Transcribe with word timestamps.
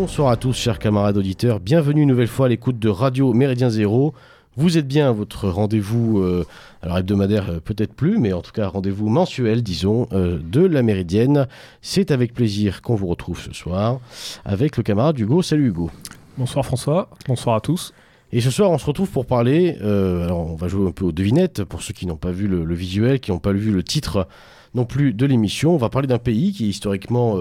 Bonsoir 0.00 0.28
à 0.28 0.36
tous, 0.36 0.52
chers 0.52 0.78
camarades 0.78 1.16
auditeurs. 1.16 1.58
Bienvenue 1.58 2.02
une 2.02 2.08
nouvelle 2.08 2.28
fois 2.28 2.46
à 2.46 2.48
l'écoute 2.48 2.78
de 2.78 2.88
Radio 2.88 3.32
Méridien 3.32 3.68
Zéro. 3.68 4.14
Vous 4.56 4.78
êtes 4.78 4.86
bien 4.86 5.08
à 5.08 5.12
votre 5.12 5.48
rendez-vous, 5.48 6.20
euh, 6.20 6.46
alors 6.82 6.98
hebdomadaire 6.98 7.50
euh, 7.50 7.58
peut-être 7.58 7.92
plus, 7.94 8.16
mais 8.16 8.32
en 8.32 8.40
tout 8.40 8.52
cas 8.52 8.68
rendez-vous 8.68 9.08
mensuel, 9.08 9.60
disons, 9.60 10.06
euh, 10.12 10.38
de 10.40 10.64
la 10.64 10.84
Méridienne. 10.84 11.48
C'est 11.82 12.12
avec 12.12 12.32
plaisir 12.32 12.80
qu'on 12.80 12.94
vous 12.94 13.08
retrouve 13.08 13.40
ce 13.40 13.52
soir 13.52 13.98
avec 14.44 14.76
le 14.76 14.84
camarade 14.84 15.18
Hugo. 15.18 15.42
Salut 15.42 15.66
Hugo. 15.66 15.90
Bonsoir 16.36 16.64
François, 16.64 17.10
bonsoir 17.26 17.56
à 17.56 17.60
tous. 17.60 17.92
Et 18.30 18.40
ce 18.40 18.52
soir, 18.52 18.70
on 18.70 18.78
se 18.78 18.86
retrouve 18.86 19.10
pour 19.10 19.26
parler. 19.26 19.78
alors, 19.80 20.48
on 20.48 20.54
va 20.54 20.68
jouer 20.68 20.86
un 20.86 20.92
peu 20.92 21.06
aux 21.06 21.12
devinettes 21.12 21.64
pour 21.64 21.82
ceux 21.82 21.92
qui 21.92 22.06
n'ont 22.06 22.16
pas 22.16 22.30
vu 22.30 22.46
le, 22.46 22.72
visuel, 22.72 23.18
qui 23.18 23.32
n'ont 23.32 23.40
pas 23.40 23.52
vu 23.52 23.72
le 23.72 23.82
titre 23.82 24.28
non 24.74 24.84
plus 24.84 25.12
de 25.14 25.26
l'émission. 25.26 25.74
On 25.74 25.78
va 25.78 25.88
parler 25.88 26.08
d'un 26.08 26.18
pays 26.18 26.52
qui 26.52 26.66
est 26.66 26.68
historiquement, 26.68 27.36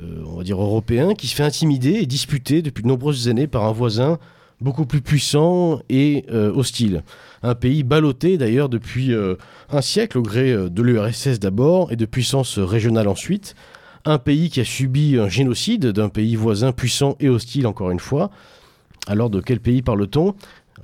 on 0.00 0.36
va 0.36 0.42
dire, 0.42 0.60
européen, 0.60 1.14
qui 1.14 1.26
se 1.26 1.34
fait 1.34 1.42
intimider 1.42 1.92
et 1.94 2.06
disputer 2.06 2.62
depuis 2.62 2.82
de 2.82 2.88
nombreuses 2.88 3.28
années 3.28 3.46
par 3.46 3.64
un 3.64 3.72
voisin 3.72 4.18
beaucoup 4.60 4.86
plus 4.86 5.00
puissant 5.00 5.80
et 5.88 6.24
euh, 6.30 6.52
hostile. 6.52 7.02
Un 7.42 7.54
pays 7.54 7.82
ballotté 7.82 8.38
d'ailleurs 8.38 8.68
depuis 8.68 9.12
euh, 9.12 9.36
un 9.70 9.82
siècle 9.82 10.18
au 10.18 10.22
gré 10.22 10.52
euh, 10.52 10.68
de 10.68 10.82
l'URSS 10.82 11.38
d'abord 11.38 11.92
et 11.92 11.96
de 11.96 12.06
puissance 12.06 12.58
régionale 12.58 13.08
ensuite. 13.08 13.54
Un 14.04 14.18
pays 14.18 14.50
qui 14.50 14.60
a 14.60 14.64
subi 14.64 15.18
un 15.18 15.28
génocide 15.28 15.86
d'un 15.86 16.08
pays 16.08 16.36
voisin 16.36 16.72
puissant 16.72 17.16
et 17.20 17.28
hostile 17.28 17.66
encore 17.66 17.90
une 17.90 18.00
fois. 18.00 18.30
Alors 19.06 19.30
de 19.30 19.40
quel 19.40 19.60
pays 19.60 19.82
parle-t-on? 19.82 20.34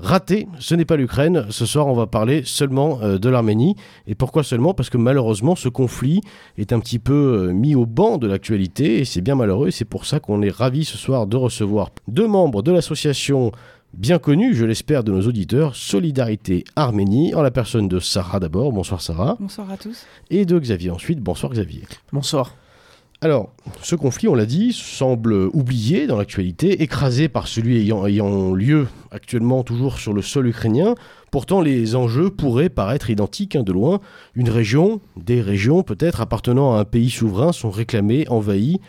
Raté, 0.02 0.48
ce 0.58 0.74
n'est 0.74 0.84
pas 0.84 0.96
l'Ukraine. 0.96 1.46
Ce 1.50 1.66
soir, 1.66 1.86
on 1.86 1.94
va 1.94 2.06
parler 2.06 2.42
seulement 2.44 2.98
de 3.18 3.28
l'Arménie. 3.28 3.76
Et 4.06 4.14
pourquoi 4.14 4.42
seulement? 4.42 4.74
Parce 4.74 4.90
que 4.90 4.96
malheureusement, 4.96 5.56
ce 5.56 5.68
conflit 5.68 6.20
est 6.56 6.72
un 6.72 6.80
petit 6.80 6.98
peu 6.98 7.52
mis 7.52 7.74
au 7.74 7.86
banc 7.86 8.16
de 8.16 8.26
l'actualité. 8.26 8.98
Et 9.00 9.04
c'est 9.04 9.20
bien 9.20 9.34
malheureux. 9.34 9.70
C'est 9.70 9.84
pour 9.84 10.06
ça 10.06 10.18
qu'on 10.18 10.42
est 10.42 10.50
ravi 10.50 10.84
ce 10.84 10.96
soir 10.96 11.26
de 11.26 11.36
recevoir 11.36 11.90
deux 12.08 12.26
membres 12.26 12.62
de 12.62 12.72
l'association 12.72 13.52
bien 13.94 14.18
connu, 14.18 14.54
je 14.54 14.64
l'espère, 14.64 15.04
de 15.04 15.12
nos 15.12 15.26
auditeurs, 15.26 15.74
Solidarité 15.74 16.64
Arménie, 16.76 17.34
en 17.34 17.42
la 17.42 17.50
personne 17.50 17.88
de 17.88 17.98
Sarah 17.98 18.40
d'abord. 18.40 18.72
Bonsoir 18.72 19.02
Sarah. 19.02 19.36
Bonsoir 19.40 19.70
à 19.70 19.76
tous. 19.76 20.06
Et 20.30 20.44
de 20.44 20.58
Xavier 20.58 20.90
ensuite. 20.90 21.20
Bonsoir 21.20 21.52
Xavier. 21.52 21.82
Bonsoir. 22.12 22.54
Alors, 23.22 23.52
ce 23.82 23.96
conflit, 23.96 24.28
on 24.28 24.34
l'a 24.34 24.46
dit, 24.46 24.72
semble 24.72 25.34
oublié 25.52 26.06
dans 26.06 26.16
l'actualité, 26.16 26.82
écrasé 26.82 27.28
par 27.28 27.48
celui 27.48 27.76
ayant, 27.76 28.06
ayant, 28.06 28.54
lieu 28.54 28.88
actuellement 29.10 29.62
toujours 29.62 29.98
sur 29.98 30.14
le 30.14 30.22
sol 30.22 30.46
ukrainien. 30.46 30.94
Pourtant, 31.30 31.60
les 31.60 31.96
enjeux 31.96 32.30
pourraient 32.30 32.70
paraître 32.70 33.10
identiques 33.10 33.56
hein, 33.56 33.62
de 33.62 33.72
loin. 33.72 34.00
Une 34.34 34.48
région, 34.48 35.02
des 35.18 35.42
régions 35.42 35.82
peut-être 35.82 36.22
appartenant 36.22 36.74
à 36.74 36.80
un 36.80 36.84
pays 36.86 37.10
souverain 37.10 37.52
sont 37.52 37.70
réclamées, 37.70 38.26
envahies, 38.30 38.80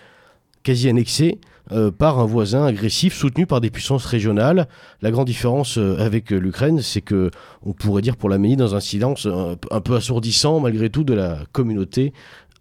quasi 0.64 0.88
annexées 0.88 1.40
euh, 1.72 1.90
par 1.90 2.20
un 2.20 2.26
voisin 2.26 2.66
agressif 2.66 3.14
soutenu 3.14 3.46
par 3.46 3.62
des 3.62 3.70
puissances 3.70 4.06
régionales. 4.06 4.68
La 5.02 5.10
grande 5.10 5.28
différence 5.28 5.78
euh, 5.78 5.96
avec 6.00 6.34
euh, 6.34 6.38
l'Ukraine, 6.38 6.82
c'est 6.82 7.02
que 7.02 7.32
on 7.64 7.72
pourrait 7.72 8.02
dire 8.02 8.18
pour 8.18 8.30
l'Arménie 8.30 8.58
dans 8.58 8.76
un 8.76 8.82
silence 8.82 9.26
un, 9.26 9.82
peu 9.82 9.96
assourdissant 9.96 10.60
malgré 10.60 10.90
tout 10.90 11.04
de 11.06 11.14
la 11.14 11.40
communauté 11.54 12.12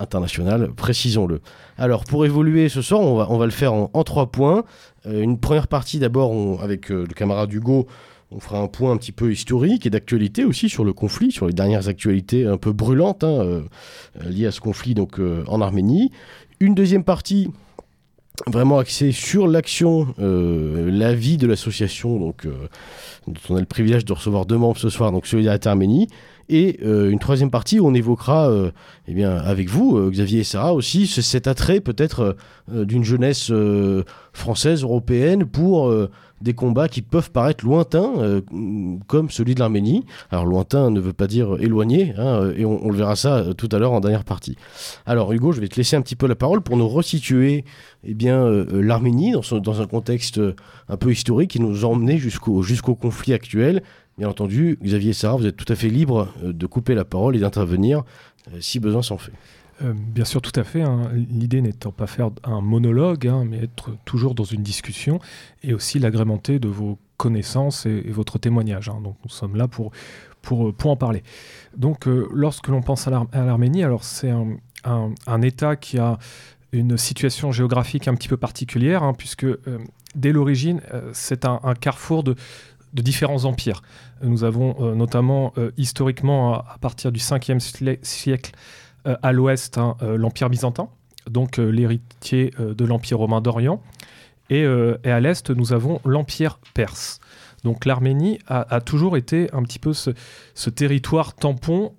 internationale, 0.01 0.71
précisons-le. 0.75 1.41
Alors 1.79 2.05
pour 2.05 2.25
évoluer 2.25 2.69
ce 2.69 2.83
soir, 2.83 3.01
on 3.01 3.17
va, 3.17 3.27
on 3.31 3.39
va 3.39 3.45
le 3.45 3.53
faire 3.53 3.73
en, 3.73 4.05
trois 4.05 4.33
points. 4.33 4.65
une 5.05 5.39
première 5.39 5.69
partie 5.69 5.99
d'abord 5.99 6.63
avec 6.63 6.89
le 6.89 7.07
camarade 7.07 7.53
Hugo. 7.53 7.87
On 8.33 8.41
fera 8.41 8.61
un 8.61 8.69
point 8.69 8.93
un 8.93 8.97
petit 8.97 9.13
peu 9.13 9.33
historique 9.33 9.87
et 9.87 9.91
d'actualité 9.91 10.45
aussi 10.45 10.69
sur 10.69 10.85
le 10.85 10.93
conflit, 10.93 11.33
sur 11.33 11.47
les 11.47 11.53
dernières 11.53 11.89
actualités 11.89 12.47
un 12.47 12.57
peu 12.59 12.73
brûlantes 12.73 13.25
hein, 13.25 13.63
liées 14.25 14.47
à 14.47 14.53
ce 14.53 14.61
conflit 14.61 14.95
donc 14.95 15.21
en 15.47 15.61
Arménie. 15.61 16.11
Une 16.61 16.75
deuxième 16.75 17.05
partie 17.05 17.51
vraiment 18.47 18.79
axé 18.79 19.13
sur 19.13 19.47
l'action, 19.47 20.15
euh, 20.19 20.91
la 20.91 21.15
vie 21.15 21.37
de 21.37 21.47
l'association, 21.47 22.19
donc 22.19 22.47
euh, 22.47 22.69
dont 23.27 23.41
on 23.51 23.57
a 23.57 23.61
le 23.61 23.67
privilège 23.67 24.05
de 24.05 24.13
recevoir 24.13 24.47
deux 24.47 24.57
membres 24.57 24.79
ce 24.79 24.89
soir, 24.89 25.13
donc 25.13 25.27
Solidarité 25.27 25.69
Arménie, 25.69 26.09
et 26.51 26.81
euh, 26.83 27.11
une 27.11 27.19
troisième 27.19 27.51
partie 27.51 27.81
où 27.81 27.87
on 27.87 27.95
évoquera, 27.95 28.51
eh 29.09 29.15
bien, 29.15 29.37
avec 29.37 29.69
vous, 29.69 30.11
Xavier 30.11 30.41
et 30.41 30.45
Sarah 30.45 30.75
aussi, 30.75 31.07
cet 31.07 31.47
attrait 31.47 31.81
peut-être 31.81 32.37
d'une 32.69 33.05
jeunesse 33.05 33.53
française, 34.33 34.83
européenne, 34.83 35.47
pour 35.47 35.91
des 36.41 36.55
combats 36.55 36.89
qui 36.89 37.03
peuvent 37.03 37.31
paraître 37.31 37.65
lointains, 37.65 38.13
euh, 38.19 38.41
comme 39.07 39.31
celui 39.31 39.55
de 39.55 39.61
l'Arménie. 39.61 40.05
Alors 40.31 40.47
lointain 40.47 40.91
ne 40.91 41.01
veut 41.01 41.13
pas 41.13 41.27
dire 41.27 41.57
éloigné, 41.61 42.15
hein, 42.17 42.51
et 42.57 42.65
on, 42.65 42.89
le 42.89 42.97
verra 42.97 43.17
ça 43.17 43.37
euh, 43.37 43.53
tout 43.53 43.69
à 43.73 43.79
l'heure 43.79 43.93
en 43.93 44.01
dernière 44.01 44.25
partie. 44.25 44.57
Alors 45.07 45.33
Hugo, 45.33 45.53
je 45.53 45.61
vais 45.61 45.69
te 45.69 45.77
laisser 45.77 45.97
un 45.97 46.03
petit 46.03 46.17
peu 46.17 46.27
la 46.27 46.35
parole 46.35 46.63
pour 46.63 46.77
nous 46.77 46.89
resituer 46.89 47.65
eh 48.05 48.15
bien, 48.15 48.43
euh, 48.43 48.67
l'Arménie 48.73 49.33
dans, 49.33 49.81
un 49.81 49.87
contexte 49.87 50.41
un 50.89 50.97
peu 50.97 51.13
historique 51.13 51.51
qui 51.51 51.61
nous 51.61 51.85
emmenait 51.85 52.19
jusqu'au 52.19 52.63
jusqu'au 52.63 52.95
conflit 52.95 53.35
actuel. 53.35 53.83
Bien 54.21 54.29
entendu, 54.29 54.79
Xavier 54.83 55.15
Sarah, 55.15 55.37
vous 55.37 55.47
êtes 55.47 55.57
tout 55.57 55.73
à 55.73 55.75
fait 55.75 55.89
libres 55.89 56.29
de 56.43 56.67
couper 56.67 56.95
la 56.95 57.07
parole 57.07 57.37
et 57.37 57.39
d'intervenir 57.39 58.03
si 58.61 58.79
besoin 58.79 59.01
s'en 59.01 59.17
fait. 59.17 59.33
Euh, 59.83 59.95
bien 59.95 60.25
sûr, 60.25 60.43
tout 60.43 60.53
à 60.61 60.65
fait. 60.65 60.83
Hein. 60.83 61.11
L'idée 61.15 61.63
n'étant 61.63 61.91
pas 61.91 62.07
faire 62.07 62.31
un 62.45 62.61
monologue, 62.61 63.27
hein, 63.27 63.45
mais 63.49 63.65
être 63.65 63.93
toujours 64.05 64.35
dans 64.35 64.45
une 64.45 64.63
discussion 64.63 65.21
et 65.63 65.73
aussi 65.73 65.99
l'agrémenter 65.99 66.59
de 66.59 66.69
vos 66.69 66.99
connaissances 67.17 67.87
et, 67.87 68.03
votre 68.11 68.39
témoignage. 68.39 68.91
Hein. 68.91 69.01
Donc 69.03 69.17
nous 69.25 69.31
sommes 69.31 69.57
là 69.57 69.69
pour, 69.69 69.91
pour, 70.43 70.69
euh, 70.69 70.73
pour 70.73 70.91
en 70.91 70.97
parler. 70.97 71.23
Donc 71.77 72.07
euh, 72.07 72.29
lorsque 72.35 72.69
l'on 72.69 72.83
pense 72.83 73.09
à 73.09 73.11
l'Arménie, 73.33 73.85
alors 73.85 74.05
c'est 74.05 74.31
un, 74.31 74.59
un, 74.85 75.43
État 75.43 75.77
qui 75.77 75.99
a 75.99 76.19
une 76.73 76.99
situation 76.99 77.53
géographique 77.53 78.07
un 78.07 78.15
petit 78.15 78.29
peu 78.29 78.37
particulière, 78.37 79.15
puisque 79.17 79.47
dès 80.15 80.31
l'origine, 80.31 80.81
c'est 81.13 81.45
un, 81.45 81.59
carrefour 81.81 82.23
de, 82.23 82.37
de 82.93 83.03
différents 83.03 83.45
empires. 83.45 83.83
Nous 84.23 84.45
avons 84.45 84.95
notamment 84.95 85.53
historiquement, 85.77 86.55
à, 86.55 86.77
partir 86.81 87.13
du 87.13 87.21
5e 87.21 87.61
siècle, 88.03 88.53
euh, 89.07 89.17
à 89.23 89.33
l'ouest 89.33 89.79
hein, 89.79 89.97
euh, 90.03 90.19
l'Empire 90.19 90.51
byzantin, 90.51 90.91
donc 91.29 91.59
euh, 91.59 91.71
l'héritier 91.71 92.53
de 92.59 92.85
l'Empire 92.85 93.17
romain 93.17 93.41
d'Orient, 93.41 93.81
et, 94.51 94.67
à 94.67 95.21
l'est 95.21 95.49
nous 95.51 95.73
avons 95.73 96.01
l'Empire 96.05 96.59
perse. 96.75 97.21
Donc 97.63 97.85
l'Arménie 97.85 98.41
a, 98.49 98.81
toujours 98.81 99.17
été 99.17 99.49
un 99.53 99.63
petit 99.63 99.79
peu 99.79 99.93
ce, 99.93 100.11
territoire 100.71 101.35
tampon, 101.35 101.95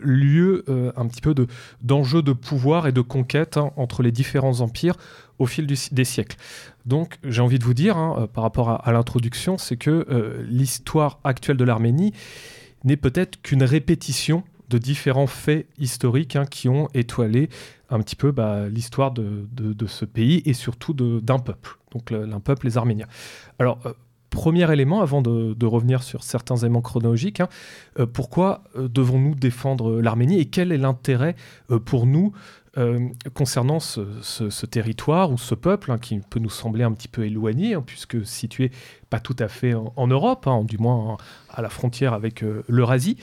lieu 0.00 0.64
un 0.96 1.06
petit 1.06 1.20
peu 1.20 1.34
d'enjeux 1.82 2.22
de, 2.22 2.32
pouvoir 2.32 2.86
et 2.86 2.92
de 2.92 3.02
conquête 3.02 3.58
hein, 3.58 3.72
entre 3.76 4.02
les 4.02 4.10
différents 4.10 4.62
empires 4.62 4.96
au 5.42 5.46
fil 5.46 5.66
des 5.66 6.04
siècles. 6.04 6.36
Donc 6.86 7.18
j'ai 7.24 7.42
envie 7.42 7.58
de 7.58 7.64
vous 7.64 7.74
dire, 7.74 7.96
hein, 7.96 8.28
par 8.32 8.44
rapport 8.44 8.70
à, 8.70 8.92
l'introduction, 8.92 9.58
c'est 9.58 9.76
que 9.76 10.06
l'histoire 10.48 11.20
actuelle 11.24 11.56
de 11.56 11.64
l'Arménie 11.64 12.12
n'est 12.84 12.96
peut-être 12.96 13.40
qu'une 13.42 13.62
répétition 13.62 14.44
de 14.72 14.78
différents 14.78 15.26
faits 15.26 15.66
historiques 15.78 16.36
hein, 16.36 16.46
qui 16.46 16.68
ont 16.68 16.88
étoilé 16.94 17.50
un 17.90 17.98
petit 17.98 18.16
peu 18.16 18.32
bah, 18.32 18.68
l'histoire 18.68 19.12
de, 19.12 19.46
ce 19.86 20.04
pays 20.04 20.42
et 20.46 20.54
surtout 20.54 20.94
d'un 20.94 21.38
peuple, 21.38 21.78
donc 21.92 22.10
un 22.12 22.40
peuple, 22.40 22.66
les 22.66 22.78
Arméniens. 22.78 23.06
Alors, 23.58 23.78
euh, 23.84 23.92
premier 24.30 24.70
élément, 24.72 25.02
avant 25.02 25.20
de, 25.20 25.66
revenir 25.66 26.02
sur 26.02 26.22
certains 26.22 26.56
éléments 26.56 26.80
chronologiques, 26.80 27.40
hein, 27.40 27.48
euh, 27.98 28.06
pourquoi 28.06 28.64
euh, 28.76 28.88
devons-nous 28.88 29.34
défendre 29.34 30.00
l'Arménie 30.00 30.40
et 30.40 30.46
quel 30.46 30.72
est 30.72 30.78
l'intérêt 30.78 31.36
pour 31.84 32.06
nous 32.06 32.32
concernant 33.34 33.80
ce, 33.80 34.66
territoire 34.66 35.30
ou 35.30 35.36
ce 35.36 35.54
peuple 35.54 35.92
hein, 35.92 35.98
qui 35.98 36.20
peut 36.20 36.40
nous 36.40 36.50
sembler 36.50 36.84
un 36.84 36.92
petit 36.92 37.08
peu 37.08 37.26
éloigné, 37.26 37.76
puisque 37.84 38.24
situé 38.24 38.70
pas 39.10 39.20
tout 39.20 39.36
à 39.38 39.48
fait 39.48 39.74
en, 39.74 40.06
Europe, 40.06 40.48
du 40.64 40.78
moins 40.78 41.18
à 41.50 41.60
la 41.60 41.68
frontière 41.68 42.14
avec 42.14 42.42
l'Eurasie 42.68 43.18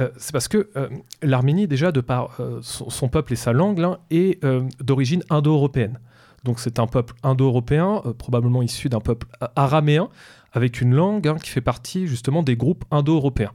euh, 0.00 0.08
c'est 0.16 0.32
parce 0.32 0.48
que 0.48 0.70
euh, 0.76 0.88
l'Arménie, 1.22 1.66
déjà, 1.66 1.92
de 1.92 2.00
par 2.00 2.40
euh, 2.40 2.60
son, 2.62 3.08
peuple 3.08 3.34
et 3.34 3.36
sa 3.36 3.52
langue, 3.52 3.80
est 4.10 4.42
d'origine 4.80 5.22
indo-européenne. 5.30 5.98
Donc 6.44 6.58
c'est 6.58 6.78
un 6.78 6.86
peuple 6.86 7.14
indo-européen, 7.22 8.02
probablement 8.18 8.62
issu 8.62 8.88
d'un 8.88 9.00
peuple 9.00 9.26
araméen, 9.56 10.08
avec 10.52 10.80
une 10.80 10.94
langue 10.94 11.28
hein, 11.28 11.36
qui 11.42 11.50
fait 11.50 11.60
partie 11.60 12.06
justement 12.06 12.42
des 12.42 12.56
groupes 12.56 12.84
indo-européens. 12.90 13.52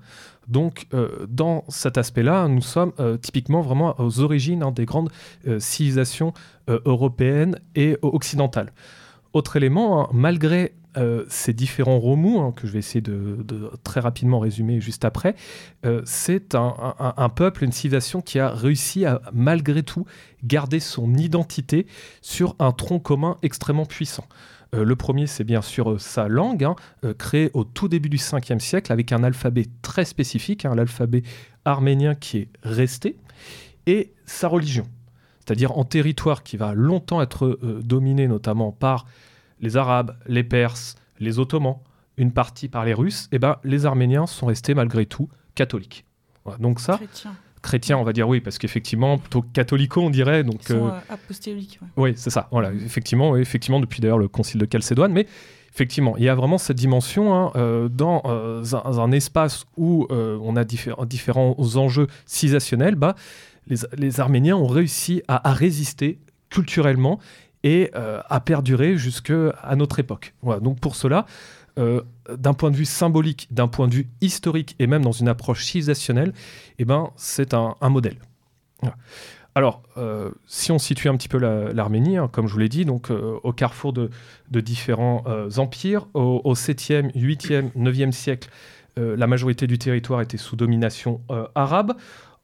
Donc, 0.48 0.88
dans 1.28 1.66
cet 1.70 1.98
aspect-là, 1.98 2.48
nous 2.48 2.62
sommes 2.62 2.94
typiquement 3.20 3.62
vraiment 3.62 4.00
aux 4.00 4.20
origines 4.20 4.62
hein, 4.62 4.72
des 4.72 4.86
grandes 4.86 5.10
civilisations 5.58 6.34
européennes 6.68 7.60
et 7.74 7.98
occidentales. 8.04 8.72
Autre 9.34 9.56
élément, 9.58 10.04
hein, 10.04 10.10
malgré 10.14 10.76
euh, 10.98 11.26
ces 11.28 11.52
différents 11.52 12.00
remous, 12.00 12.54
que 12.54 12.68
je 12.68 12.72
vais 12.72 12.80
essayer 12.80 13.02
de, 13.02 13.44
très 13.84 14.00
rapidement 14.00 14.40
résumer 14.40 14.80
juste 14.80 15.04
après, 15.04 15.36
euh, 15.86 16.02
c'est 16.06 16.56
un, 16.56 17.30
peuple, 17.36 17.66
une 17.66 17.74
civilisation 17.74 18.22
qui 18.22 18.40
a 18.40 18.50
réussi 18.50 19.06
à, 19.06 19.22
malgré 19.34 19.84
tout, 19.84 20.06
garder 20.44 20.80
son 20.80 21.14
identité 21.16 21.86
sur 22.22 22.56
un 22.60 22.72
tronc 22.72 23.00
commun 23.00 23.36
extrêmement 23.44 23.86
puissant. 23.86 24.26
Euh, 24.76 24.84
le 24.84 24.96
premier, 24.96 25.28
c'est 25.28 25.44
bien 25.44 25.62
sûr 25.62 26.00
sa 26.00 26.28
langue, 26.28 26.64
hein, 26.64 26.76
créée 27.18 27.50
au 27.54 27.64
tout 27.64 27.88
début 27.88 28.10
du 28.10 28.18
5e 28.18 28.60
siècle 28.60 28.92
avec 28.92 29.12
un 29.12 29.24
alphabet 29.24 29.66
très 29.82 30.06
spécifique, 30.06 30.66
hein, 30.66 30.76
l'alphabet 30.76 31.24
arménien 31.64 32.16
qui 32.16 32.38
est 32.38 32.50
resté, 32.64 33.18
et 33.88 34.14
sa 34.26 34.48
religion. 34.48 34.86
C'est-à-dire 35.40 35.78
en 35.78 35.84
territoire 35.84 36.44
qui 36.44 36.58
va 36.58 36.74
longtemps 36.74 37.22
être 37.22 37.60
dominé 37.84 38.28
notamment 38.28 38.72
par 38.72 39.06
les 39.62 39.78
Arabes, 39.78 40.18
les 40.28 40.44
Perses, 40.44 40.96
les 41.20 41.40
Ottomans, 41.40 41.78
une 42.18 42.32
partie 42.32 42.68
par 42.68 42.86
les 42.86 42.94
Russes, 42.94 43.28
et 43.32 43.40
ben, 43.40 43.58
les 43.64 43.86
Arméniens 43.86 44.26
sont 44.26 44.48
restés 44.48 44.74
malgré 44.74 45.06
tout 45.06 45.30
catholiques. 45.54 46.06
donc 46.60 46.80
ça, 46.80 47.00
chrétiens, 47.66 47.98
on 47.98 48.04
va 48.04 48.14
dire 48.14 48.30
oui, 48.30 48.40
parce 48.40 48.58
qu'effectivement, 48.58 49.18
plutôt 49.18 49.42
catholico, 49.42 50.02
on 50.02 50.10
dirait. 50.10 50.44
Donc, 50.44 50.62
Ils 50.62 50.76
sont, 50.76 50.88
euh, 50.88 51.00
apostoliques. 51.10 51.80
Oui, 51.98 52.14
c'est 52.16 52.30
ça. 52.30 52.48
Voilà, 52.52 52.72
effectivement, 52.74 53.36
effectivement, 53.36 53.80
depuis 53.80 54.00
d'ailleurs 54.00 54.20
le 54.20 54.28
concile 54.28 54.62
de 54.62 54.68
Chalcédoine, 54.72 55.12
mais 55.12 55.28
effectivement, 55.74 56.16
il 56.18 56.24
y 56.24 56.30
a 56.30 56.36
vraiment 56.36 56.58
cette 56.58 56.78
dimension 56.78 57.36
hein, 57.36 57.52
euh, 57.56 57.90
dans 57.90 58.22
euh, 58.26 58.64
un, 58.74 59.12
espace 59.12 59.66
où 59.76 60.08
on 60.10 60.56
a 60.56 60.64
différents 60.64 61.56
enjeux 61.76 62.08
civilisationnels. 62.26 62.96
Bah, 62.96 63.16
les, 63.68 64.20
Arméniens 64.20 64.56
ont 64.56 64.68
réussi 64.68 65.24
à, 65.28 65.52
résister 65.52 66.20
culturellement 66.50 67.20
et 67.64 67.92
à 67.96 68.40
perdurer 68.40 68.96
jusqu'à 68.96 69.76
notre 69.76 70.00
époque. 70.00 70.36
Voilà, 70.44 70.60
donc 70.60 70.80
pour 70.80 70.96
cela, 70.96 71.26
euh, 71.78 72.02
d'un 72.30 72.54
point 72.54 72.72
de 72.72 72.76
vue 72.76 72.86
symbolique, 72.86 73.48
d'un 73.52 73.68
point 73.68 73.88
de 73.88 73.94
vue 73.94 74.08
historique 74.22 74.76
et 74.80 74.88
même 74.88 75.04
dans 75.04 75.12
une 75.12 75.28
approche 75.28 75.66
civilisationnelle, 75.66 76.34
eh 76.80 76.86
ben, 76.86 77.12
c'est 77.16 77.54
un, 77.54 77.76
modèle. 77.90 78.18
Alors, 79.56 79.84
euh, 79.98 80.32
si 80.48 80.72
on 80.72 80.80
situe 80.80 81.08
un 81.08 81.16
petit 81.16 81.30
peu 81.30 81.38
l'Arménie, 81.38 82.18
hein, 82.18 82.30
comme 82.32 82.48
je 82.48 82.54
vous 82.54 82.60
l'ai 82.60 82.70
dit, 82.70 82.84
donc 82.84 83.10
euh, 83.10 83.40
au 83.44 83.54
carrefour 83.54 83.94
de, 83.94 84.10
différents 84.52 85.24
empires, 85.58 86.08
au, 86.14 86.42
au, 86.44 86.54
7e, 86.56 87.12
8e, 87.14 87.72
9e 87.78 88.12
siècle, 88.12 88.50
la 88.98 89.28
majorité 89.28 89.68
du 89.68 89.78
territoire 89.78 90.22
était 90.22 90.38
sous 90.38 90.56
domination 90.56 91.20
arabe. 91.54 91.96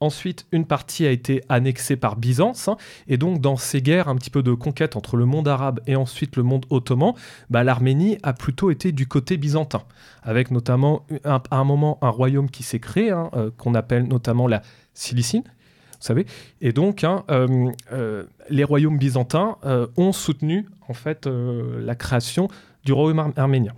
Ensuite, 0.02 0.48
une 0.52 0.66
partie 0.66 1.06
a 1.06 1.12
été 1.12 1.44
annexée 1.48 1.96
par 1.96 2.16
Byzance. 2.16 2.68
Hein, 2.68 2.78
et 3.08 3.18
donc, 3.18 3.40
dans 3.40 3.56
ces 3.56 3.84
guerres 3.84 4.10
un 4.10 4.16
petit 4.16 4.32
peu 4.32 4.42
de 4.42 4.52
conquête 4.54 4.96
entre 4.96 5.16
le 5.16 5.26
monde 5.26 5.48
arabe 5.48 5.80
et 5.86 5.96
ensuite 5.96 6.36
le 6.38 6.44
monde 6.44 6.66
ottoman, 6.72 7.14
bah, 7.52 7.64
l'Arménie 7.64 8.18
a 8.24 8.34
plutôt 8.34 8.72
été 8.72 8.92
du 8.92 9.08
côté 9.08 9.38
byzantin. 9.38 9.84
Avec 10.24 10.50
notamment, 10.50 11.06
à 11.24 11.42
un 11.52 11.64
moment, 11.64 12.00
un 12.02 12.10
royaume 12.10 12.50
qui 12.50 12.64
s'est 12.64 12.80
créé, 12.80 13.12
hein, 13.12 13.30
euh, 13.36 13.52
qu'on 13.56 13.76
appelle 13.76 14.08
notamment 14.08 14.48
la 14.48 14.64
Cilicine. 14.96 15.44
Vous 15.44 16.08
savez 16.08 16.26
Et 16.62 16.74
donc, 16.74 17.04
hein, 17.04 17.24
euh, 17.30 17.70
euh, 17.94 18.24
les 18.50 18.64
royaumes 18.64 18.98
byzantins 18.98 19.58
ont 19.98 20.12
soutenu 20.14 20.68
en 20.88 20.94
fait 20.94 21.28
la 21.28 21.94
création 21.94 22.48
du 22.84 22.92
royaume 22.92 23.32
arménien. 23.38 23.74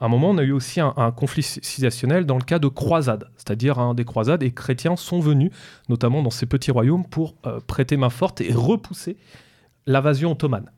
À 0.00 0.06
un 0.06 0.08
moment, 0.08 0.30
on 0.30 0.38
a 0.38 0.42
eu 0.42 0.52
aussi 0.52 0.80
un, 0.80 0.92
conflit 1.12 1.42
civilisationnel 1.42 2.26
dans 2.26 2.36
le 2.36 2.44
cas 2.44 2.58
de 2.58 2.68
croisades, 2.68 3.30
c'est-à-dire 3.36 3.94
des 3.94 4.04
croisades 4.04 4.42
et 4.42 4.52
chrétiens 4.52 4.96
sont 4.96 5.20
venus, 5.20 5.50
notamment 5.88 6.22
dans 6.22 6.30
ces 6.30 6.46
petits 6.46 6.70
royaumes, 6.70 7.06
pour 7.06 7.34
euh, 7.46 7.60
prêter 7.66 7.96
main 7.96 8.10
forte 8.10 8.40
et 8.40 8.52
repousser 8.52 9.16
l'invasion 9.86 10.32
ottomane. 10.32 10.70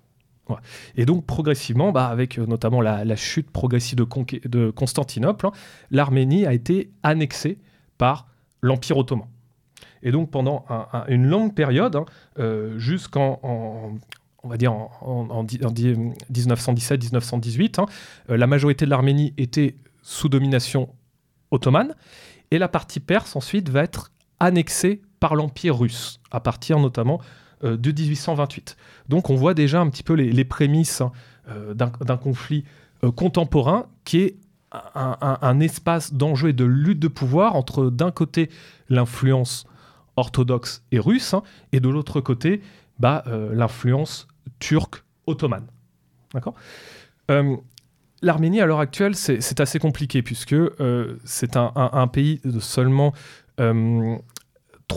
Et 0.97 1.07
donc 1.07 1.27
progressivement, 1.27 1.93
bah, 1.93 2.07
avec 2.07 2.39
euh, 2.39 2.47
notamment 2.47 2.81
la, 2.81 3.17
chute 3.17 3.51
progressive 3.51 3.99
de, 3.99 4.71
Constantinople, 4.71 5.47
hein, 5.47 5.53
l'Arménie 5.91 6.47
a 6.47 6.53
été 6.53 6.91
annexée 7.03 7.59
par 7.99 8.29
l'Empire 8.63 8.97
ottoman. 8.99 9.27
Et 10.03 10.13
donc 10.13 10.31
pendant 10.31 10.67
une 11.09 11.27
longue 11.27 11.55
période, 11.55 11.97
hein, 11.97 12.05
euh, 12.39 12.79
jusqu'en 12.79 13.41
on 14.43 14.49
va 14.49 14.57
dire 14.57 14.73
en, 14.73 15.45
1917-1918, 15.45 17.81
hein, 17.81 17.87
euh, 18.31 18.37
la 18.37 18.47
majorité 18.47 18.85
de 18.85 18.91
l'Arménie 18.91 19.35
était 19.37 19.77
sous 20.03 20.29
domination 20.29 20.89
ottomane, 21.51 21.95
et 22.51 22.59
la 22.59 22.69
partie 22.69 23.01
perse 23.01 23.37
ensuite 23.37 23.69
va 23.69 23.83
être 23.83 24.13
annexée 24.39 25.03
par 25.19 25.35
l'Empire 25.35 25.79
russe, 25.79 26.21
à 26.31 26.41
partir 26.41 26.79
notamment 26.79 27.21
euh, 27.65 27.77
de 27.77 27.91
1828. 27.91 28.77
Donc 29.09 29.31
on 29.31 29.35
voit 29.35 29.55
déjà 29.55 29.81
un 29.81 29.91
petit 29.91 30.03
peu 30.03 30.15
les, 30.15 30.45
prémices 30.45 31.01
hein, 31.01 31.13
euh, 31.49 31.75
d'un 31.75 32.17
conflit 32.17 32.65
contemporain 33.15 33.87
qui 34.05 34.19
est 34.19 34.37
un, 34.95 35.61
espace 35.61 36.13
d'enjeu 36.13 36.51
et 36.51 36.53
de 36.53 36.65
lutte 36.65 36.99
de 36.99 37.09
pouvoir 37.09 37.57
entre 37.57 37.91
d'un 37.91 38.11
côté 38.11 38.51
l'influence 38.89 39.67
orthodoxe 40.17 40.83
et 40.93 40.99
russe, 40.99 41.35
hein, 41.35 41.43
et 41.73 41.81
de 41.81 41.89
l'autre 41.89 42.21
côté 42.21 42.61
bah, 42.99 43.25
l'influence 43.53 44.29
turc 44.59 45.05
ottomane. 45.27 45.67
D'accord? 46.35 46.55
Euh, 47.31 47.57
L'Arménie, 48.23 48.61
à 48.61 48.67
l'heure 48.67 48.81
actuelle, 48.81 49.15
c'est 49.15 49.61
assez 49.61 49.79
compliqué 49.79 50.23
puisque 50.23 50.55
euh, 50.55 51.19
c'est 51.25 51.57
un, 51.57 52.09
pays 52.09 52.41
de 52.45 52.61
seulement 52.61 53.13
3 53.57 53.67
euh, 53.67 54.19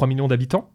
millions 0.08 0.28
d'habitants 0.28 0.72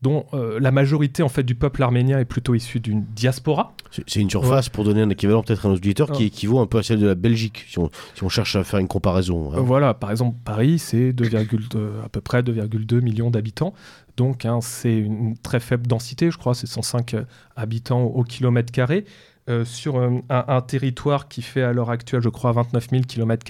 dont 0.00 0.26
la 0.32 0.72
majorité 0.72 1.22
en 1.22 1.28
fait 1.28 1.44
du 1.44 1.54
peuple 1.54 1.80
arménien 1.80 2.18
est 2.18 2.24
plutôt 2.24 2.56
issue 2.56 2.80
d'une 2.80 3.04
diaspora. 3.04 3.72
C'est 4.06 4.20
une 4.20 4.30
surface, 4.30 4.70
pour 4.70 4.84
donner 4.84 5.02
un 5.02 5.10
équivalent 5.10 5.42
peut-être 5.42 5.66
à 5.66 5.68
nos 5.68 5.74
auditeurs, 5.74 6.10
qui 6.10 6.24
équivaut 6.24 6.60
un 6.60 6.66
peu 6.66 6.78
à 6.78 6.82
celle 6.82 6.98
de 6.98 7.06
la 7.06 7.14
Belgique, 7.14 7.66
si 7.68 7.78
on, 7.78 8.28
cherche 8.28 8.56
à 8.56 8.64
faire 8.64 8.80
une 8.80 8.88
comparaison. 8.88 9.52
Hein. 9.52 9.60
Voilà, 9.60 9.92
par 9.92 10.10
exemple, 10.10 10.38
Paris, 10.44 10.78
c'est 10.78 11.10
à 11.10 12.08
peu 12.08 12.20
près 12.20 12.42
2,2 12.42 13.00
millions 13.00 13.30
d'habitants. 13.30 13.74
Donc 14.16 14.44
hein, 14.44 14.60
c'est 14.60 14.96
une 14.96 15.36
très 15.38 15.60
faible 15.60 15.86
densité, 15.86 16.30
je 16.30 16.38
crois, 16.38 16.54
c'est 16.54 16.66
105 16.66 17.14
euh, 17.14 17.24
habitants 17.56 18.02
au 18.02 18.24
kilomètre 18.24 18.72
carré. 18.72 19.04
Euh, 19.50 19.64
sur 19.64 19.96
euh, 19.96 20.20
un, 20.28 20.60
territoire 20.60 21.26
qui 21.26 21.42
fait 21.42 21.62
à 21.62 21.72
l'heure 21.72 21.90
actuelle, 21.90 22.22
je 22.22 22.28
crois, 22.28 22.52
29 22.52 22.90
000 22.90 23.02
km. 23.02 23.44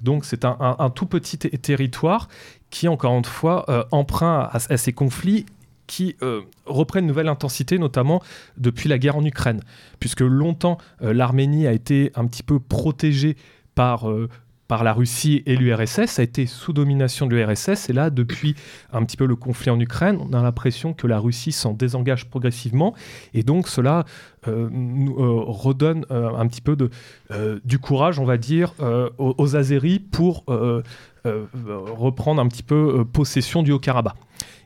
Donc 0.00 0.24
c'est 0.24 0.44
un, 0.44 0.90
tout 0.92 1.06
petit 1.06 1.38
territoire 1.38 2.26
qui, 2.70 2.88
encore 2.88 3.16
une 3.16 3.24
fois, 3.24 3.86
emprunt 3.92 4.48
à, 4.50 4.58
ces 4.58 4.92
conflits 4.92 5.46
qui 5.92 6.16
reprennent 6.64 7.04
une 7.04 7.08
nouvelle 7.08 7.28
intensité, 7.28 7.78
notamment 7.78 8.22
depuis 8.56 8.88
la 8.88 8.98
guerre 8.98 9.16
en 9.16 9.24
Ukraine, 9.24 9.60
puisque 10.00 10.20
longtemps 10.20 10.78
l'Arménie 11.00 11.66
a 11.66 11.72
été 11.72 12.12
un 12.14 12.26
petit 12.26 12.42
peu 12.42 12.58
protégée 12.58 13.36
par 13.74 14.06
par 14.72 14.84
la 14.84 14.94
Russie 14.94 15.42
et 15.44 15.54
l'URSS, 15.54 16.18
a 16.18 16.22
été 16.22 16.46
sous 16.46 16.72
domination 16.72 17.26
de 17.26 17.36
l'URSS. 17.36 17.90
Et 17.90 17.92
là, 17.92 18.08
depuis 18.08 18.54
un 18.90 19.04
petit 19.04 19.18
peu 19.18 19.26
le 19.26 19.36
conflit 19.36 19.68
en 19.68 19.78
Ukraine, 19.78 20.16
on 20.18 20.32
a 20.32 20.42
l'impression 20.42 20.94
que 20.94 21.06
la 21.06 21.18
Russie 21.18 21.52
s'en 21.52 21.74
désengage 21.74 22.30
progressivement. 22.30 22.94
Et 23.34 23.42
donc, 23.42 23.68
cela 23.68 24.06
euh, 24.48 24.70
nous 24.72 25.14
euh, 25.18 25.44
redonne 25.46 26.06
euh, 26.10 26.34
un 26.34 26.46
petit 26.46 26.62
peu 26.62 26.74
de, 26.74 26.90
du 27.66 27.78
courage, 27.80 28.18
on 28.18 28.24
va 28.24 28.38
dire, 28.38 28.72
aux, 29.18 29.34
aux, 29.36 29.56
pour 30.10 30.44
reprendre 31.24 32.40
un 32.40 32.48
petit 32.48 32.62
peu 32.62 33.04
possession 33.04 33.62
du 33.62 33.72
Haut-Karabakh. 33.72 34.16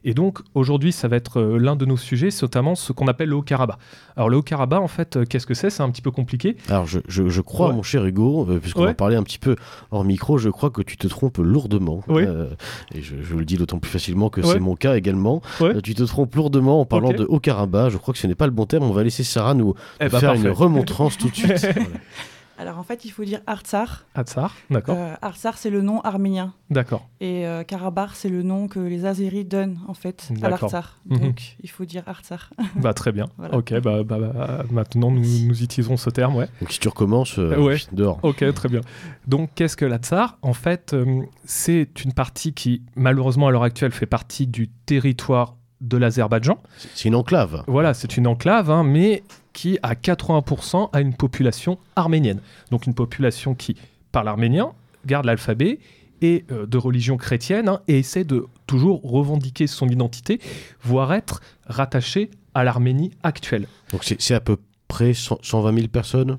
Et 0.07 0.15
donc 0.15 0.39
aujourd'hui, 0.55 0.93
ça 0.93 1.09
va 1.09 1.17
être 1.17 1.41
euh, 1.41 1.59
l'un 1.59 1.75
de 1.75 1.85
nos 1.85 1.97
sujets, 1.97 2.29
notamment 2.41 2.77
ce 2.77 2.93
qu'on 2.93 3.09
appelle 3.09 3.29
le 3.29 3.35
Haut-Karabakh. 3.35 3.77
Alors 4.17 4.29
le 4.29 4.37
Haut-Karabakh, 4.37 4.81
en 4.81 4.87
fait, 4.87 5.17
euh, 5.17 5.25
qu'est-ce 5.29 5.47
que 5.47 5.55
c'est? 5.55 5.69
C'est 5.69 5.83
un 5.83 5.91
petit 5.91 6.01
peu 6.01 6.13
compliqué. 6.13 6.57
Alors 6.69 6.87
je, 6.87 7.01
je, 7.09 7.41
crois, 7.41 7.73
mon 7.73 7.83
cher 7.83 8.05
Hugo, 8.05 8.47
euh, 8.49 8.61
puisqu'on 8.61 8.85
va 8.85 8.95
parler 8.95 9.17
un 9.17 9.25
petit 9.25 9.41
peu 9.41 9.57
hors 9.91 10.05
micro, 10.05 10.39
je 10.39 10.49
crois 10.49 10.71
que 10.71 10.81
tu 10.81 10.97
te 10.97 11.09
trompes 11.09 11.39
lourdement. 11.39 12.05
et 12.09 13.03
je, 13.03 13.17
je, 13.21 13.35
le 13.35 13.45
dis 13.45 13.57
d'autant 13.57 13.81
plus 13.81 13.91
facilement 13.91 14.31
que 14.31 14.43
c'est 14.43 14.61
mon 14.61 14.77
cas 14.77 14.95
également. 14.97 15.43
tu 15.83 15.95
te 15.95 16.05
trompes 16.05 16.35
lourdement 16.37 16.81
en 16.81 16.85
parlant 16.85 17.13
de 17.13 17.27
Haut-Karabakh. 17.29 17.91
Je 17.91 17.97
crois 17.97 18.15
que 18.15 18.21
ce 18.21 18.29
n'est 18.29 18.37
pas 18.37 18.47
le 18.47 18.53
bon 18.53 18.65
terme. 18.65 18.85
On 18.85 18.93
va 18.93 19.03
laisser 19.03 19.25
Sarah 19.25 19.55
nous 19.55 19.75
eh 20.01 20.09
ben, 20.09 20.21
faire 20.21 20.35
une 20.35 20.49
remontrance 20.49 21.19
tout 21.19 21.29
de 21.31 21.35
suite. 21.35 21.67
Alors 22.59 22.79
en 22.79 22.83
fait, 22.83 23.05
il 23.05 23.11
faut 23.11 23.25
dire 23.25 23.41
Artsar. 23.47 24.07
Artsar, 24.15 24.55
d'accord. 24.71 24.97
Euh, 24.99 25.15
Artsar, 25.21 25.59
c'est 25.59 25.71
le 25.71 25.83
nom 25.83 26.01
arménien. 26.01 26.55
D'accord. 26.71 27.09
Et 27.21 27.47
euh, 27.47 27.65
Karabakh, 27.65 28.11
c'est 28.15 28.29
le 28.29 28.43
nom 28.43 28.67
que 28.69 28.79
les 28.79 29.05
Azéris 29.05 29.45
donnent 29.45 29.79
en 29.89 29.95
fait 29.95 30.31
à 30.43 30.49
l'Artsar. 30.49 30.99
Mhm. 31.07 31.19
Donc 31.19 31.57
il 31.63 31.71
faut 31.71 31.85
dire 31.85 32.03
Artsar. 32.07 32.51
bah 32.77 32.95
très 32.95 33.13
bien. 33.13 33.27
Ok, 33.53 33.75
bah, 33.81 34.03
bah, 34.03 34.19
bah, 34.19 34.65
maintenant 34.71 35.11
nous, 35.11 35.21
nous, 35.21 35.63
utilisons 35.63 35.97
ce 35.97 36.11
terme, 36.11 36.37
ouais. 36.37 36.49
Donc 36.61 36.73
si 36.73 36.81
tu 36.81 36.89
recommences, 36.89 37.39
euh, 37.39 37.77
dehors. 37.93 38.19
Ok, 38.23 38.45
très 38.55 38.69
bien. 38.69 38.81
Donc 39.27 39.51
qu'est-ce 39.55 39.77
que 39.77 39.85
l'Artsar? 39.85 40.39
En 40.43 40.55
fait, 40.55 40.95
euh, 40.95 41.23
c'est 41.45 42.05
une 42.05 42.13
partie 42.13 42.53
qui 42.55 42.83
malheureusement 42.95 43.49
à 43.49 43.51
l'heure 43.51 43.63
actuelle 43.63 43.93
fait 43.93 44.07
partie 44.07 44.47
du 44.47 44.69
territoire 44.69 45.57
de 45.81 45.97
l'Azerbaïdjan. 45.97 46.59
C'est 46.95 47.09
une 47.09 47.15
enclave. 47.15 47.65
Voilà, 47.67 47.95
c'est 47.95 48.17
une 48.17 48.27
enclave, 48.27 48.71
hein, 48.71 48.83
mais 48.83 49.23
qui, 49.53 49.79
à 49.83 49.95
80%, 49.95 50.91
a 50.93 51.01
une 51.01 51.15
population 51.15 51.79
arménienne. 51.97 52.41
Donc 52.71 52.87
une 52.87 52.95
population 52.95 53.55
qui 53.55 53.77
parle 54.13 54.29
arménien, 54.29 54.73
garde 55.05 55.27
l'alphabet, 55.27 55.79
et 56.23 56.45
euh, 56.51 56.67
de 56.67 56.79
religion 56.79 57.17
chrétienne, 57.17 57.69
hein, 57.69 57.81
et 57.89 57.99
essaie 57.99 58.25
de 58.25 58.47
toujours 58.67 59.03
revendiquer 59.03 59.67
son 59.67 59.89
identité, 59.89 60.41
voire 60.83 61.13
être 61.13 61.41
rattaché 61.67 62.31
à 62.55 62.65
l'Arménie 62.65 63.13
actuelle. 63.23 63.69
Donc 63.93 64.03
c'est 64.05 64.35
à 64.35 64.41
peu 64.41 64.57
près 64.89 65.13
120 65.13 65.75
000 65.75 65.89
personnes? 65.89 66.39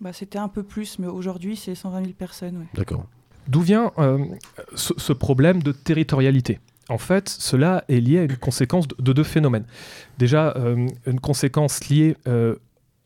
Bah, 0.00 0.12
C'était 0.12 0.38
un 0.38 0.48
peu 0.48 0.62
plus, 0.62 0.98
mais 0.98 1.06
aujourd'hui 1.06 1.56
c'est 1.56 1.74
120 1.74 2.00
000 2.00 2.12
personnes. 2.12 2.66
D'accord. 2.74 3.04
D'où 3.48 3.60
vient 3.60 3.92
euh, 3.98 4.24
ce, 4.74 5.12
problème 5.12 5.62
de 5.62 5.72
territorialité? 5.72 6.60
En 6.88 6.98
fait, 6.98 7.28
cela 7.28 7.84
est 7.88 8.00
lié 8.00 8.18
à 8.20 8.22
une 8.22 8.36
conséquence 8.36 8.88
de, 8.88 9.12
deux 9.12 9.24
phénomènes. 9.24 9.64
Déjà, 10.18 10.54
euh, 10.56 10.88
une 11.06 11.20
conséquence 11.20 11.88
liée 11.88 12.16
euh, 12.26 12.56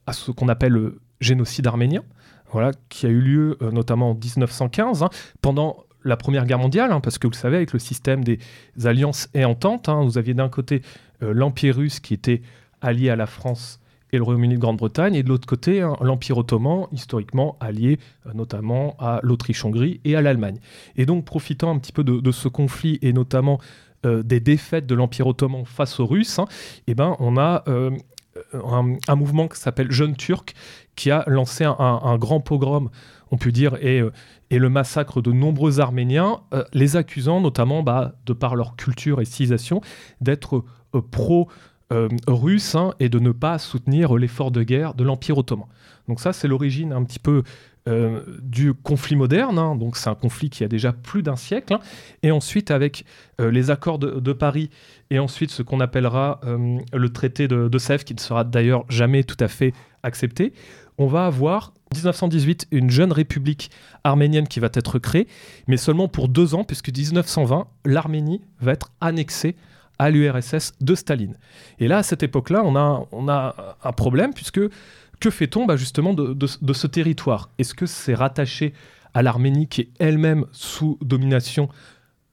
à 0.06 0.12
ce 0.12 0.30
qu'on 0.30 0.48
appelle 0.48 0.72
le 0.72 1.00
génocide 1.20 1.66
arménien, 1.66 2.02
voilà, 2.52 2.70
qui 2.88 3.06
a 3.06 3.08
eu 3.08 3.20
lieu 3.20 3.58
euh, 3.60 3.70
notamment 3.70 4.10
en 4.10 4.14
1915, 4.14 5.02
hein, 5.02 5.10
pendant 5.40 5.84
la 6.04 6.16
Première 6.16 6.46
Guerre 6.46 6.58
mondiale, 6.58 6.92
hein, 6.92 7.00
parce 7.00 7.18
que 7.18 7.26
vous 7.26 7.32
le 7.32 7.36
savez, 7.36 7.56
avec 7.56 7.72
le 7.72 7.78
système 7.78 8.24
des 8.24 8.38
alliances 8.84 9.28
et 9.34 9.44
ententes, 9.44 9.88
hein, 9.88 10.02
vous 10.02 10.18
aviez 10.18 10.34
d'un 10.34 10.48
côté 10.48 10.82
l'Empire 11.20 11.76
russe 11.76 12.00
qui 12.00 12.14
était 12.14 12.42
allié 12.80 13.08
à 13.08 13.14
la 13.14 13.26
France 13.26 13.78
et 14.12 14.18
le 14.18 14.22
Royaume-Uni 14.22 14.54
de 14.54 14.60
Grande-Bretagne, 14.60 15.14
et 15.14 15.22
de 15.22 15.28
l'autre 15.28 15.46
côté, 15.46 15.80
hein, 15.80 15.96
l'Empire 16.00 16.36
ottoman, 16.38 16.86
historiquement 16.92 17.56
allié 17.60 17.98
euh, 18.26 18.32
notamment 18.34 18.94
à 18.98 19.20
l'Autriche-Hongrie 19.22 20.00
et 20.04 20.16
à 20.16 20.22
l'Allemagne. 20.22 20.58
Et 20.96 21.06
donc, 21.06 21.24
profitant 21.24 21.70
un 21.74 21.78
petit 21.78 21.92
peu 21.92 22.04
de, 22.04 22.30
ce 22.30 22.48
conflit, 22.48 22.98
et 23.02 23.12
notamment 23.12 23.58
euh, 24.04 24.22
des 24.22 24.40
défaites 24.40 24.86
de 24.86 24.94
l'Empire 24.94 25.26
ottoman 25.26 25.64
face 25.64 25.98
aux 25.98 26.06
Russes, 26.06 26.38
hein, 26.38 26.46
eh 26.86 26.94
ben, 26.94 27.16
on 27.20 27.38
a 27.38 27.64
un, 28.54 29.14
mouvement 29.14 29.48
qui 29.48 29.58
s'appelle 29.58 29.90
Jeunes 29.90 30.16
Turcs, 30.16 30.54
qui 30.96 31.10
a 31.10 31.24
lancé 31.26 31.64
un, 31.64 32.18
grand 32.18 32.40
pogrom, 32.40 32.90
on 33.30 33.36
peut 33.36 33.52
dire, 33.52 33.76
et, 33.82 34.02
et 34.50 34.58
le 34.58 34.68
massacre 34.68 35.20
de 35.20 35.32
nombreux 35.32 35.80
Arméniens, 35.80 36.40
les 36.72 36.96
accusant 36.96 37.40
notamment, 37.40 37.82
bah, 37.82 38.14
de 38.24 38.32
par 38.32 38.56
leur 38.56 38.76
culture 38.76 39.20
et 39.20 39.26
civilisation, 39.26 39.80
d'être 40.22 40.64
pro- 41.10 41.48
euh, 41.92 42.08
russe 42.26 42.74
hein, 42.74 42.94
et 43.00 43.08
de 43.08 43.18
ne 43.18 43.32
pas 43.32 43.58
soutenir 43.58 44.14
l'effort 44.14 44.50
de 44.50 44.62
guerre 44.62 44.94
de 44.94 45.04
l'Empire 45.04 45.38
ottoman. 45.38 45.66
Donc 46.08 46.20
ça, 46.20 46.32
c'est 46.32 46.48
l'origine 46.48 46.92
un 46.92 47.04
petit 47.04 47.18
peu 47.18 47.42
euh, 47.88 48.22
du 48.40 48.72
conflit 48.72 49.16
moderne. 49.16 49.58
Hein. 49.58 49.76
donc 49.76 49.96
c'est 49.96 50.08
un 50.08 50.14
conflit 50.14 50.48
qui 50.48 50.64
a 50.64 50.68
déjà 50.68 50.92
plus 50.92 51.22
d'un 51.22 51.36
siècle. 51.36 51.74
Hein. 51.74 51.80
et 52.22 52.30
ensuite, 52.30 52.70
avec 52.70 53.04
euh, 53.40 53.50
les 53.50 53.70
accords 53.70 53.98
de, 53.98 54.32
Paris 54.32 54.70
et 55.10 55.18
ensuite 55.18 55.50
ce 55.50 55.62
qu'on 55.62 55.80
appellera 55.80 56.40
le 56.94 57.08
traité 57.10 57.48
de, 57.48 57.68
de 57.68 57.78
Sèvres, 57.78 58.04
qui 58.04 58.14
ne 58.14 58.20
sera 58.20 58.44
d'ailleurs 58.44 58.84
jamais 58.88 59.24
tout 59.24 59.36
à 59.40 59.48
fait 59.48 59.74
accepté, 60.02 60.54
on 60.98 61.06
va 61.06 61.26
avoir 61.26 61.72
en 61.92 61.96
1918 61.96 62.68
une 62.70 62.90
jeune 62.90 63.12
république 63.12 63.70
arménienne 64.04 64.48
qui 64.48 64.60
va 64.60 64.68
être 64.72 64.98
créée, 64.98 65.26
mais 65.66 65.76
seulement 65.76 66.08
pour 66.08 66.28
deux 66.28 66.54
ans, 66.54 66.64
puisque 66.64 66.88
1920, 66.88 67.66
l'Arménie 67.84 68.40
va 68.60 68.72
être 68.72 68.90
annexée 69.00 69.56
à 69.98 70.10
l'URSS 70.10 70.72
de 70.80 70.94
Staline. 70.94 71.36
Et 71.78 71.88
là, 71.88 71.98
à 71.98 72.02
cette 72.02 72.22
époque-là, 72.22 72.62
on 72.64 72.76
a, 72.76 73.06
on 73.12 73.28
a 73.28 73.76
un 73.82 73.92
problème, 73.92 74.34
puisque 74.34 74.60
que 75.20 75.30
fait-on 75.30 75.66
bah, 75.66 75.76
justement 75.76 76.14
de, 76.14 76.46
ce 76.46 76.86
territoire? 76.86 77.50
Est-ce 77.58 77.74
que 77.74 77.86
c'est 77.86 78.14
rattaché 78.14 78.74
à 79.14 79.22
l'Arménie 79.22 79.68
qui 79.68 79.82
est 79.82 79.90
elle-même 80.00 80.46
sous 80.50 80.98
domination 81.00 81.68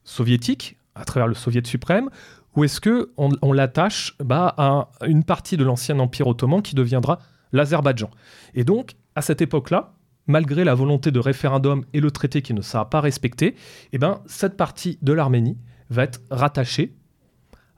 soviétique, 0.03 0.77
à 0.95 1.05
travers 1.05 1.27
le 1.27 1.35
Soviet 1.35 1.65
suprême, 1.65 2.09
ou 2.55 2.63
est-ce 2.63 2.81
que 2.81 3.11
on, 3.17 3.53
l'attache 3.53 4.15
bah, 4.19 4.55
à 4.57 4.89
une 5.05 5.23
partie 5.23 5.55
de 5.55 5.63
l'ancien 5.63 5.99
empire 5.99 6.27
ottoman 6.27 6.63
qui 6.63 6.73
deviendra 6.73 7.19
l'Azerbaïdjan? 7.51 8.09
Et 8.55 8.63
donc, 8.63 8.95
à 9.15 9.21
cette 9.21 9.41
époque-là, 9.41 9.93
malgré 10.25 10.63
la 10.63 10.73
volonté 10.73 11.11
de 11.11 11.19
référendum 11.19 11.85
et 11.93 11.99
le 11.99 12.09
traité 12.09 12.41
qui 12.41 12.55
ne 12.55 12.61
sera 12.61 12.89
pas 12.89 13.01
respecté, 13.01 13.55
eh 13.93 13.97
ben, 13.99 14.21
cette 14.25 14.57
partie 14.57 14.97
de 15.03 15.13
l'Arménie 15.13 15.57
va 15.91 16.03
être 16.03 16.21
rattachée 16.31 16.95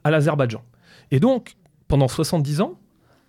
à 0.04 0.10
l'Azerbaïdjan. 0.10 0.62
Et 1.10 1.20
donc, 1.20 1.56
pendant 1.88 2.08
70 2.08 2.60
ans, 2.60 2.78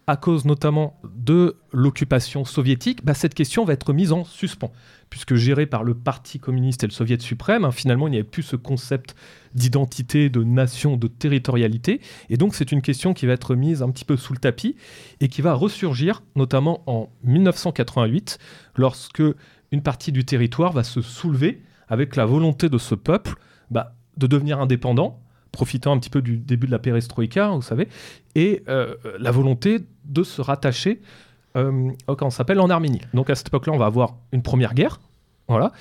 à 0.06 0.18
cause 0.18 0.44
notamment 0.44 1.00
de 1.16 1.56
l'occupation 1.72 2.44
soviétique, 2.44 3.06
bah, 3.06 3.14
cette 3.14 3.34
question 3.34 3.64
va 3.64 3.74
être 3.74 3.94
mise 3.94 4.12
en 4.12 4.26
suspens, 4.26 4.72
puisque 5.10 5.36
gérée 5.36 5.66
par 5.66 5.84
le 5.84 5.94
Parti 5.94 6.40
communiste 6.40 6.84
et 6.84 6.88
le 6.88 6.92
Soviet 6.92 7.22
suprême, 7.22 7.64
hein, 7.64 7.72
finalement, 7.72 8.08
il 8.08 8.12
n'y 8.12 8.18
avait 8.18 8.26
plus 8.26 8.44
ce 8.44 8.58
concept 8.58 9.16
d'identité, 9.54 10.30
de 10.30 10.44
nation, 10.44 10.98
de 10.98 11.08
territorialité, 11.08 12.02
et 12.30 12.36
donc 12.36 12.54
c'est 12.54 12.72
une 12.72 12.82
question 12.82 13.14
qui 13.14 13.26
va 13.26 13.34
être 13.34 13.56
mise 13.56 13.82
un 13.82 13.92
petit 13.92 14.06
peu 14.06 14.18
sous 14.18 14.34
le 14.34 14.40
tapis, 14.40 14.76
et 15.22 15.30
qui 15.30 15.42
va 15.42 15.54
ressurgir 15.54 16.24
notamment 16.36 16.84
en 16.86 17.10
1988, 17.24 18.40
lorsque 18.76 19.24
une 19.72 19.82
partie 19.82 20.12
du 20.12 20.26
territoire 20.26 20.74
va 20.74 20.84
se 20.84 21.02
soulever 21.02 21.62
avec 21.88 22.18
la 22.18 22.26
volonté 22.26 22.68
de 22.68 22.78
ce 22.78 22.96
peuple 22.96 23.36
bah, 23.72 23.96
de 24.18 24.28
devenir 24.28 24.60
indépendant, 24.60 25.23
profitant 25.54 25.94
un 25.94 26.00
petit 26.00 26.10
peu 26.10 26.22
du 26.22 26.38
début 26.38 26.68
de 26.68 26.72
la 26.72 26.80
perestroïka, 26.80 27.50
vous 27.50 27.62
savez, 27.62 27.88
et 28.36 28.64
euh, 28.68 28.96
la 29.20 29.32
volonté 29.32 29.80
de 30.04 30.24
se 30.24 30.42
rattacher, 30.42 31.00
euh, 31.56 31.92
on 32.08 32.30
s'appelle, 32.30 32.60
en 32.60 32.70
Arménie. 32.70 33.02
Donc 33.14 33.30
à 33.30 33.36
cette 33.36 33.48
époque-là, 33.48 33.72
on 33.72 33.78
va 33.78 33.86
avoir 33.86 34.18
une 34.34 34.42
première 34.42 34.74
guerre, 34.74 35.00
voilà. 35.48 35.72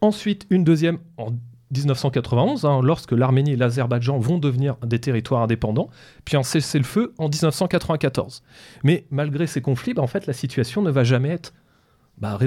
Ensuite, 0.00 0.46
une 0.50 0.62
deuxième 0.62 0.98
en 1.16 1.30
1991, 1.74 2.64
hein, 2.64 2.80
lorsque 2.82 3.12
l'Arménie 3.12 3.52
et 3.52 3.56
l'Azerbaïdjan 3.56 4.18
vont 4.18 4.38
devenir 4.38 4.76
des 4.76 4.98
territoires 5.00 5.42
indépendants, 5.42 5.88
puis 6.24 6.36
un 6.36 6.42
cessez-le-feu 6.42 7.14
en 7.18 7.28
1994. 7.28 8.42
Mais 8.84 9.06
malgré 9.10 9.46
ces 9.46 9.60
conflits, 9.60 9.94
bah, 9.94 10.02
en 10.02 10.06
fait, 10.06 10.26
la 10.26 10.32
situation 10.34 10.82
ne 10.82 10.90
va 10.90 11.02
jamais 11.02 11.30
être 11.30 11.54
bah, 12.20 12.38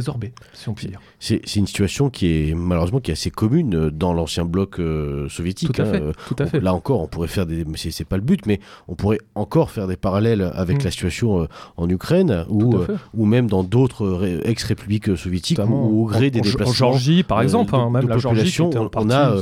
si 0.53 0.69
on 0.69 0.73
peut 0.73 0.87
dire. 0.87 0.99
C'est 1.19 1.55
une 1.55 1.67
situation 1.67 2.09
qui 2.09 2.49
est 2.49 2.53
malheureusement 2.55 2.99
qui 2.99 3.11
est 3.11 3.13
assez 3.13 3.31
commune 3.31 3.75
euh, 3.75 3.91
dans 3.91 4.13
l'ancien 4.13 4.43
bloc 4.43 4.79
euh, 4.79 5.29
soviétique. 5.29 5.71
Tout 5.73 5.81
à, 5.81 5.85
fait, 5.85 6.01
tout 6.27 6.35
à 6.39 6.45
fait. 6.45 6.59
Là 6.59 6.73
encore, 6.73 7.01
on 7.01 7.07
pourrait 7.07 7.27
faire 7.27 7.45
des. 7.45 7.65
C'est 7.75 8.05
pas 8.05 8.17
le 8.17 8.23
but, 8.23 8.45
mais 8.45 8.59
on 8.87 8.95
pourrait 8.95 9.19
encore 9.35 9.71
faire 9.71 9.87
des 9.87 9.95
parallèles 9.95 10.41
avec 10.53 10.81
mm. 10.81 10.85
la 10.85 10.91
situation 10.91 11.43
euh, 11.43 11.47
en 11.77 11.89
Ukraine 11.89 12.45
ou, 12.49 12.75
ou 13.13 13.25
même 13.25 13.47
dans 13.47 13.63
d'autres 13.63 14.41
ex-républiques 14.43 15.15
soviétiques 15.17 15.59
où, 15.59 16.03
au 16.03 16.05
gré 16.05 16.31
des 16.31 16.41
déplacements. 16.41 16.71
En 16.71 16.73
Georgie, 16.73 17.23
par 17.23 17.41
exemple, 17.41 17.75
hein, 17.75 17.89
même 17.89 18.07
la 18.07 18.17
Georgie, 18.17 18.61
on, 18.61 18.89
on 18.93 19.09
a 19.09 19.35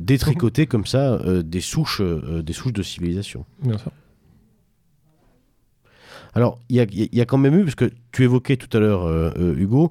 détricoté 0.00 0.66
comme 0.66 0.86
ça 0.86 1.18
des 1.42 1.60
souches, 1.60 2.00
des 2.00 2.52
souches 2.52 2.72
de 2.72 2.82
civilisation. 2.82 3.44
Bien 3.62 3.78
sûr. 3.78 3.90
Alors, 6.34 6.58
il 6.68 6.76
y 6.76 7.20
a, 7.20 7.24
quand 7.24 7.38
même 7.38 7.58
eu, 7.58 7.64
parce 7.64 7.76
que 7.76 7.90
tu 8.12 8.24
évoquais 8.24 8.56
tout 8.56 8.74
à 8.76 8.80
l'heure, 8.80 9.04
euh, 9.04 9.30
euh, 9.38 9.54
Hugo, 9.56 9.90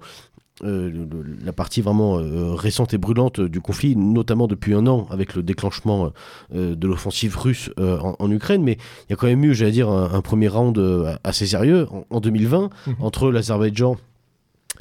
euh, 0.64 1.06
la 1.44 1.52
partie 1.52 1.82
vraiment 1.82 2.14
récente 2.56 2.94
et 2.94 2.98
brûlante 2.98 3.42
du 3.42 3.60
conflit, 3.60 3.96
notamment 3.96 4.48
depuis 4.48 4.74
un 4.74 4.88
an 4.88 5.08
avec 5.10 5.36
le 5.36 5.44
déclenchement 5.44 6.12
de 6.54 6.88
l'offensive 6.88 7.38
russe 7.38 7.72
en, 7.78 8.32
Ukraine, 8.32 8.64
mais 8.64 8.74
il 8.74 9.10
y 9.10 9.14
a 9.14 9.16
quand 9.16 9.28
même 9.28 9.44
eu, 9.44 9.54
j'allais 9.54 9.72
dire, 9.72 9.90
un, 9.90 10.22
premier 10.22 10.48
round 10.48 10.80
assez 11.24 11.48
sérieux 11.48 11.88
en, 12.10 12.20
2020 12.20 12.70
mhm. 12.88 12.96
entre 13.00 13.32
l'Azerbaïdjan 13.32 13.98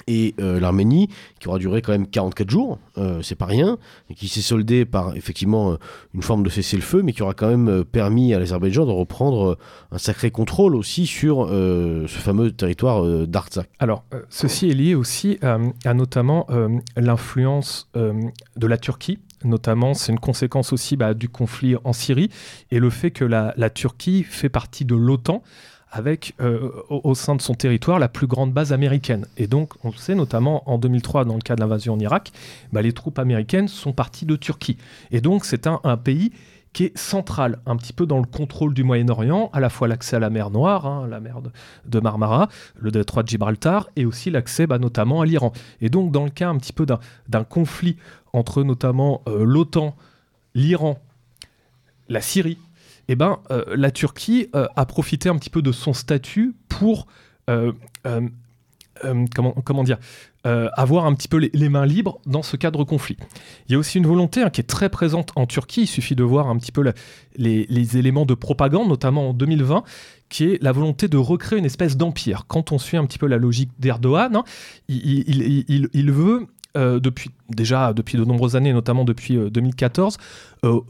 et 0.07 0.35
euh, 0.41 0.61
l'Arménie, 0.61 1.09
qui 1.41 1.49
aura 1.49 1.59
duré 1.59 1.83
quand 1.83 1.93
même 1.93 2.07
44 2.07 2.51
jours, 2.51 2.79
euh, 2.99 3.21
c'est 3.23 3.35
pas 3.35 3.47
rien, 3.47 3.79
et 4.11 4.15
qui 4.15 4.29
s'est 4.29 4.41
soldé 4.41 4.85
par 4.85 5.17
effectivement 5.17 5.73
euh, 5.73 5.77
une 6.15 6.23
forme 6.23 6.43
de 6.43 6.51
cessez-le-feu, 6.51 7.03
mais 7.03 7.13
qui 7.13 7.23
aura 7.23 7.35
quand 7.35 7.49
même 7.49 7.85
permis 7.85 8.35
à 8.35 8.39
l'Azerbaïdjan 8.39 8.87
de 8.87 8.91
reprendre 8.91 9.59
un 9.91 9.99
sacré 9.99 10.31
contrôle 10.31 10.75
aussi 10.75 11.07
sur 11.07 11.49
ce 11.49 12.07
fameux 12.09 12.53
territoire 12.53 13.05
d'Artsakh. 13.27 13.69
Alors, 13.79 14.05
ceci 14.29 14.71
est 14.71 14.75
lié 14.75 14.95
aussi 14.95 15.39
à 15.43 15.95
notamment 15.95 16.47
l'influence 16.97 17.91
de 17.95 18.67
la 18.67 18.79
Turquie 18.79 19.19
notamment, 19.45 19.93
c'est 19.93 20.13
une 20.13 20.21
conséquence 20.21 20.73
aussi 20.73 20.97
bah, 20.97 21.15
du 21.15 21.29
conflit 21.29 21.75
en 21.83 21.93
Syrie 21.93 22.31
et 22.71 22.79
le 22.79 22.91
fait 22.91 23.11
que 23.11 23.25
la 23.25 23.71
Turquie 23.71 24.23
fait 24.23 24.49
partie 24.49 24.85
de 24.85 24.95
l'OTAN 24.95 25.43
avec 25.93 26.35
euh, 26.41 26.71
au, 26.89 27.15
sein 27.15 27.37
de 27.37 27.43
son 27.43 27.55
territoire 27.55 27.99
la 27.99 28.09
plus 28.09 28.27
grande 28.27 28.53
base 28.53 28.73
américaine. 28.73 29.27
Et 29.37 29.47
donc, 29.47 29.75
on 29.85 29.93
sait 29.93 30.15
notamment 30.15 30.69
en 30.69 30.79
2003, 30.79 31.27
dans 31.27 31.35
le 31.35 31.43
cas 31.43 31.55
de 31.55 31.61
l'invasion 31.61 31.93
en 31.93 31.99
Irak, 32.01 32.33
bah, 32.73 32.81
les 32.81 32.95
troupes 32.95 33.19
américaines 33.19 33.69
sont 33.69 33.93
parties 33.93 34.25
de 34.25 34.35
Turquie. 34.35 34.79
Et 35.11 35.21
donc, 35.21 35.45
c'est 35.45 35.67
un, 35.67 35.79
pays 36.03 36.33
qui 36.73 36.85
est 36.85 36.97
central, 36.97 37.59
un 37.67 37.77
petit 37.77 37.93
peu 37.93 38.07
dans 38.07 38.19
le 38.19 38.25
contrôle 38.25 38.73
du 38.73 38.85
Moyen-Orient, 38.85 39.51
à 39.53 39.61
la 39.61 39.69
fois 39.69 39.87
l'accès 39.87 40.17
à 40.17 40.19
la 40.19 40.31
mer 40.31 40.49
Noire, 40.49 40.87
hein, 40.87 41.07
la 41.07 41.21
mer 41.21 41.41
de, 41.85 42.01
Marmara, 42.01 42.49
le 42.77 42.91
détroit 42.91 43.23
de 43.23 43.29
Gibraltar, 43.29 43.91
et 43.95 44.07
aussi 44.07 44.31
l'accès 44.31 44.67
bah, 44.67 44.79
notamment 44.79 45.21
à 45.21 45.27
l'Iran. 45.27 45.53
Et 45.83 45.91
donc, 45.91 46.11
dans 46.11 46.25
le 46.25 46.31
cas 46.31 46.49
un 46.49 46.57
petit 46.57 46.73
peu 46.73 46.87
d'un 47.29 47.45
conflit 47.45 47.99
entre 48.33 48.63
notamment 48.63 49.21
euh, 49.29 49.45
l'OTAN, 49.45 49.95
l'Iran, 50.55 50.99
la 52.09 52.23
Syrie, 52.23 52.57
eh 53.09 53.15
ben, 53.15 53.39
euh, 53.51 53.65
la 53.77 53.91
Turquie 53.91 54.49
euh, 54.55 54.67
a 54.77 54.87
profité 54.87 55.29
un 55.29 55.37
petit 55.37 55.51
peu 55.51 55.63
de 55.63 55.73
son 55.73 55.93
statut 55.93 56.55
pour 56.69 57.07
euh, 57.51 57.73
comment, 59.35 59.85
dire 59.85 59.99
avoir 60.45 61.07
un 61.07 61.15
petit 61.15 61.29
peu 61.29 61.39
les, 61.39 61.69
mains 61.69 61.87
libres 61.87 62.21
dans 62.25 62.43
ce 62.43 62.57
cadre 62.57 62.85
conflit. 62.85 63.17
Il 63.67 63.73
y 63.73 63.75
a 63.75 63.79
aussi 63.79 63.99
une 63.99 64.07
volonté 64.07 64.43
hein, 64.43 64.51
qui 64.51 64.61
est 64.61 64.65
très 64.65 64.89
présente 64.89 65.33
en 65.35 65.47
Turquie, 65.47 65.83
il 65.83 65.87
suffit 65.87 66.15
de 66.15 66.23
voir 66.23 66.49
un 66.49 66.57
petit 66.57 66.71
peu 66.73 66.93
les, 67.37 67.97
éléments 67.97 68.27
de 68.27 68.35
propagande, 68.35 68.89
notamment 68.89 69.31
en 69.31 69.33
2020, 69.35 69.83
qui 70.29 70.45
est 70.45 70.63
la 70.63 70.71
volonté 70.71 71.09
de 71.09 71.17
recréer 71.17 71.59
une 71.59 71.65
espèce 71.65 71.97
d'empire. 71.97 72.45
Quand 72.47 72.71
on 72.71 72.79
suit 72.79 72.97
un 72.97 73.05
petit 73.07 73.19
peu 73.19 73.27
la 73.27 73.39
logique 73.39 73.71
d'Erdogan, 73.81 74.37
hein, 74.37 74.45
il, 74.89 76.11
veut 76.13 76.47
euh, 76.77 77.01
depuis 77.01 77.31
déjà 77.51 77.93
depuis 77.93 78.17
de 78.17 78.25
nombreuses 78.25 78.57
années, 78.57 78.73
notamment 78.73 79.05
depuis 79.05 79.37
2014, 79.37 80.17
euh, 80.65 80.77
euh, 80.77 80.81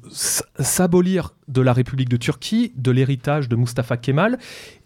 s'abolir 0.61 1.35
de 1.49 1.61
la 1.61 1.73
République 1.73 2.09
de 2.09 2.17
Turquie, 2.17 2.73
de 2.77 2.93
l'héritage 2.93 3.49
de 3.49 3.57
Mustafa 3.57 3.97
Kemal, 3.97 4.39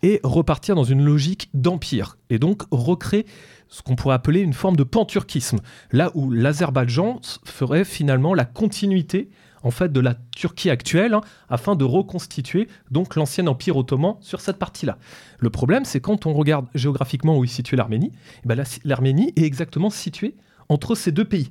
et 0.03 0.21
repartir 0.23 0.75
dans 0.75 0.85
une 0.85 1.05
logique 1.05 1.51
d'empire, 1.53 2.17
et 2.31 2.39
donc 2.39 2.63
recréer 2.71 3.27
ce 3.69 3.83
qu'on 3.83 3.95
pourrait 3.95 4.15
appeler 4.15 4.41
une 4.41 4.55
forme 4.55 4.77
de 4.77 4.85
panturquisme, 4.85 5.59
là 5.93 6.11
où 6.15 6.31
l'Azerbaïdjan 6.31 7.21
ferait 7.45 7.85
finalement 7.85 8.33
la 8.33 8.47
continuité 8.47 9.29
en 9.63 9.71
fait 9.71 9.93
de 9.93 10.01
la 10.01 10.15
Turquie 10.35 10.71
actuelle 10.71 11.13
hein, 11.13 11.21
afin 11.51 11.75
de 11.75 11.85
reconstituer 11.85 12.69
donc 12.91 13.17
l'ancien 13.17 13.47
empire 13.49 13.77
ottoman 13.77 14.17
sur 14.21 14.41
cette 14.41 14.59
partie-là. 14.59 14.97
Le 15.41 15.51
problème, 15.51 15.85
c'est 15.85 16.01
quand 16.01 16.25
on 16.25 16.33
regarde 16.33 16.67
géographiquement 16.75 17.37
où 17.37 17.45
est 17.45 17.49
située 17.49 17.77
l'Arménie, 17.77 18.13
eh 18.45 18.49
ben, 18.49 18.63
l'Arménie 18.85 19.33
est 19.37 19.43
exactement 19.43 19.91
située 19.91 20.37
entre 20.69 20.95
ces 20.95 21.13
deux 21.13 21.25
pays. 21.25 21.51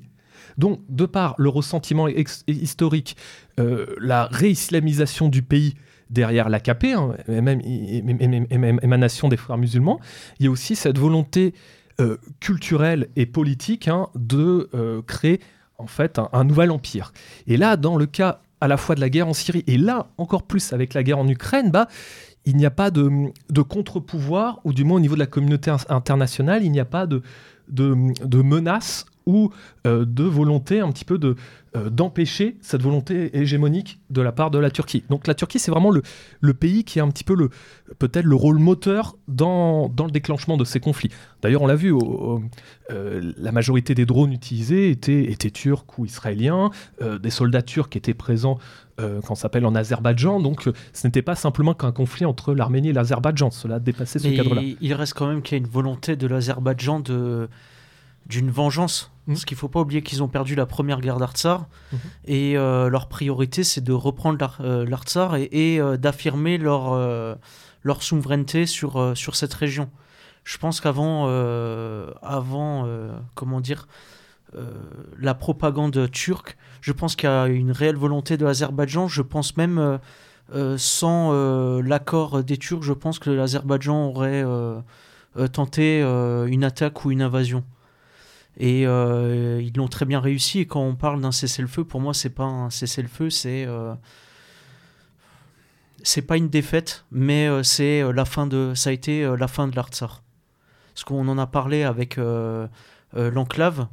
Donc, 0.58 0.80
de 0.88 1.04
par 1.04 1.34
le 1.38 1.48
ressentiment 1.48 2.08
historique, 2.48 3.16
euh, 3.60 3.86
la 4.00 4.26
réislamisation 4.26 5.28
du 5.28 5.42
pays 5.42 5.74
derrière 6.08 6.48
l'AKP, 6.48 6.84
hein, 6.94 7.14
et 7.28 7.40
même, 7.40 7.60
émanation 8.82 9.28
des 9.28 9.36
frères 9.36 9.58
musulmans, 9.58 10.00
il 10.38 10.46
y 10.46 10.48
a 10.48 10.50
aussi 10.50 10.76
cette 10.76 10.98
volonté 10.98 11.52
euh, 12.00 12.16
culturelle 12.40 13.08
et 13.16 13.26
politique 13.26 13.88
hein, 13.88 14.08
de 14.14 14.68
euh, 14.74 15.02
créer 15.02 15.40
en 15.78 15.86
fait 15.86 16.20
un, 16.32 16.44
nouvel 16.44 16.70
empire. 16.70 17.12
Et 17.46 17.56
là, 17.56 17.76
dans 17.76 17.96
le 17.96 18.06
cas 18.06 18.40
à 18.60 18.68
la 18.68 18.76
fois 18.76 18.94
de 18.94 19.00
la 19.00 19.10
guerre 19.10 19.28
en 19.28 19.34
Syrie 19.34 19.64
et 19.66 19.76
là 19.76 20.06
encore 20.16 20.44
plus 20.44 20.72
avec 20.72 20.94
la 20.94 21.02
guerre 21.02 21.18
en 21.18 21.28
Ukraine, 21.28 21.70
bah, 21.70 21.88
il 22.46 22.56
n'y 22.56 22.64
a 22.64 22.70
pas 22.70 22.90
de, 22.90 23.32
contre-pouvoir, 23.62 24.60
ou 24.64 24.72
du 24.72 24.84
moins 24.84 24.98
au 24.98 25.00
niveau 25.00 25.14
de 25.14 25.20
la 25.20 25.26
communauté 25.26 25.74
internationale, 25.88 26.64
il 26.64 26.70
n'y 26.70 26.80
a 26.80 26.84
pas 26.84 27.06
de, 27.06 27.22
de, 27.68 27.96
de 28.24 28.42
menace 28.42 29.06
ou 29.26 29.50
euh, 29.86 30.04
de 30.06 30.22
volonté 30.22 30.80
un 30.80 30.90
petit 30.92 31.04
peu 31.04 31.18
de 31.18 31.34
euh, 31.76 31.90
d'empêcher 31.90 32.56
cette 32.60 32.80
volonté 32.80 33.36
hégémonique 33.36 33.98
de 34.08 34.22
la 34.22 34.30
part 34.30 34.52
de 34.52 34.58
la 34.58 34.70
Turquie. 34.70 35.02
Donc 35.10 35.26
la 35.26 35.34
Turquie, 35.34 35.58
c'est 35.58 35.72
vraiment 35.72 35.90
le, 35.90 36.02
le, 36.40 36.54
pays 36.54 36.84
qui 36.84 37.00
a 37.00 37.02
un 37.02 37.10
petit 37.10 37.24
peu 37.24 37.34
le 37.34 37.50
peut-être 37.98 38.24
le 38.24 38.36
rôle 38.36 38.58
moteur 38.58 39.16
dans, 39.26 39.88
dans, 39.88 40.04
le 40.04 40.12
déclenchement 40.12 40.56
de 40.56 40.64
ces 40.64 40.78
conflits. 40.78 41.10
D'ailleurs, 41.42 41.62
on 41.62 41.66
l'a 41.66 41.74
vu, 41.74 41.92
euh, 42.90 43.32
la 43.36 43.52
majorité 43.52 43.94
des 43.94 44.06
drones 44.06 44.32
utilisés 44.32 44.90
étaient, 44.90 45.24
étaient 45.24 45.50
turcs 45.50 45.98
ou 45.98 46.06
israéliens, 46.06 46.70
des 47.00 47.30
soldats 47.30 47.62
turcs 47.62 47.94
étaient 47.94 48.14
présents 48.14 48.58
quand 48.98 49.34
s'appelle 49.34 49.66
en 49.66 49.74
Azerbaïdjan. 49.74 50.40
Donc, 50.40 50.68
ce 50.92 51.06
n'était 51.06 51.22
pas 51.22 51.34
simplement 51.34 51.74
qu'un 51.74 51.92
conflit 51.92 52.24
entre 52.24 52.54
l'Arménie 52.54 52.88
et 52.88 52.92
l'Azerbaïdjan. 52.92 53.50
Cela 53.50 53.78
dépassait 53.78 54.18
ce 54.18 54.28
cadre-là. 54.28 54.62
Il 54.80 54.94
reste 54.94 55.14
quand 55.14 55.26
même 55.26 55.42
qu'il 55.42 55.56
y 55.56 55.60
a 55.60 55.64
une 55.64 55.70
volonté 55.70 56.16
de 56.16 56.26
l'Azerbaïdjan 56.26 57.00
de 57.00 57.48
d'une 58.28 58.50
vengeance 58.50 59.12
Mhm. 59.26 59.34
Parce 59.34 59.44
qu'il 59.44 59.56
ne 59.56 59.58
faut 59.58 59.68
pas 59.68 59.80
oublier 59.80 60.02
qu'ils 60.02 60.22
ont 60.22 60.28
perdu 60.28 60.54
la 60.54 60.66
première 60.66 61.00
guerre 61.00 61.18
d'Artsar. 61.18 61.66
Mhm. 61.92 61.98
Et 62.26 62.56
euh, 62.56 62.88
leur 62.88 63.08
priorité, 63.08 63.64
c'est 63.64 63.82
de 63.82 63.92
reprendre 63.92 64.38
l'Artsar 64.60 65.34
euh, 65.34 65.46
et, 65.50 65.80
euh, 65.80 65.96
d'affirmer 65.96 66.58
leur, 66.58 66.94
leur 67.82 68.02
souveraineté 68.02 68.66
sur, 68.66 69.16
sur 69.16 69.36
cette 69.36 69.54
région. 69.54 69.90
Je 70.44 70.58
pense 70.58 70.80
qu'avant, 70.80 71.26
avant, 72.22 72.88
comment 73.34 73.60
dire, 73.60 73.88
la 75.18 75.34
propagande 75.34 76.10
turque, 76.10 76.56
je 76.80 76.92
pense 76.92 77.16
qu'il 77.16 77.28
y 77.28 77.32
a 77.32 77.46
une 77.46 77.72
réelle 77.72 77.96
volonté 77.96 78.36
de 78.36 78.44
l'Azerbaïdjan. 78.44 79.08
Je 79.08 79.22
pense 79.22 79.56
même, 79.56 79.98
sans 80.76 81.80
l'accord 81.82 82.42
des 82.42 82.56
Turcs, 82.56 82.82
je 82.82 82.92
pense 82.92 83.18
que 83.18 83.30
l'Azerbaïdjan 83.30 84.08
aurait 84.08 84.44
tenté 85.52 86.00
une 86.00 86.64
attaque 86.64 87.04
ou 87.04 87.10
une 87.10 87.22
invasion. 87.22 87.64
Et 88.58 88.86
euh, 88.86 89.60
ils 89.62 89.76
l'ont 89.76 89.88
très 89.88 90.04
bien 90.04 90.20
réussi. 90.20 90.60
Et 90.60 90.66
quand 90.66 90.80
on 90.80 90.94
parle 90.94 91.20
d'un 91.20 91.32
cessez-le-feu, 91.32 91.84
pour 91.84 92.00
moi, 92.00 92.14
c'est 92.14 92.30
pas 92.30 92.44
un 92.44 92.70
cessez-le-feu, 92.70 93.30
c'est 93.30 93.66
euh, 93.66 93.94
c'est 96.02 96.22
pas 96.22 96.36
une 96.36 96.48
défaite, 96.48 97.04
mais 97.10 97.48
euh, 97.48 97.62
c'est 97.62 98.12
la 98.12 98.24
fin 98.24 98.46
de, 98.46 98.72
ça 98.74 98.90
a 98.90 98.92
été 98.92 99.28
la 99.36 99.48
fin 99.48 99.68
de 99.68 99.76
l'Artsar. 99.76 100.22
Parce 100.94 101.04
qu'on 101.04 101.28
en 101.28 101.36
a 101.36 101.46
parlé 101.46 101.82
avec 101.82 102.18
l'enclave. 103.12 103.86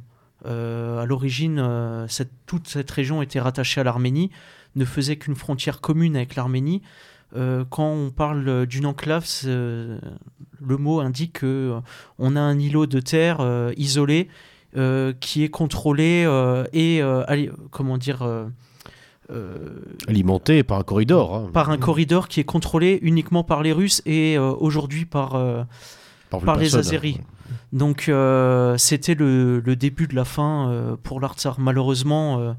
À 0.44 1.04
l'origine, 1.06 2.06
cette, 2.08 2.32
toute 2.46 2.68
cette 2.68 2.90
région 2.90 3.22
était 3.22 3.40
rattachée 3.40 3.80
à 3.80 3.84
l'Arménie, 3.84 4.30
ne 4.76 4.84
faisait 4.84 5.16
qu'une 5.16 5.36
frontière 5.36 5.80
commune 5.80 6.16
avec 6.16 6.34
l'Arménie. 6.34 6.82
quand 7.32 7.88
on 7.88 8.10
parle 8.10 8.66
d'une 8.66 8.86
enclave, 8.86 9.26
le 9.44 10.76
mot 10.78 11.00
indique 11.00 11.40
qu'on 11.40 12.36
a 12.36 12.40
un 12.40 12.58
îlot 12.58 12.86
de 12.86 13.00
terre 13.00 13.40
isolé 13.76 14.28
euh, 14.76 15.12
qui 15.20 15.44
est 15.44 15.50
contrôlé 15.50 16.24
euh, 16.26 16.64
et 16.72 17.00
euh, 17.00 17.22
comment 17.70 17.96
dire 17.96 18.26
alimenté 20.08 20.64
par 20.64 20.78
un 20.78 20.82
corridor. 20.82 21.32
Hein. 21.32 21.50
Par 21.52 21.70
un 21.70 21.78
corridor 21.78 22.26
qui 22.26 22.40
est 22.40 22.44
contrôlé 22.44 22.98
uniquement 23.02 23.44
par 23.44 23.62
les 23.62 23.70
Russes 23.70 24.02
et 24.04 24.36
aujourd'hui 24.36 25.04
par, 25.04 25.40
par, 26.28 26.56
les 26.56 26.74
Azéris. 26.74 27.20
Donc 27.72 28.10
c'était 28.78 29.14
le, 29.14 29.60
début 29.76 30.06
de 30.06 30.14
la 30.14 30.24
fin 30.24 30.96
pour 31.02 31.20
l'Artsar. 31.20 31.60
Malheureusement, 31.60 32.38
mm. 32.38 32.56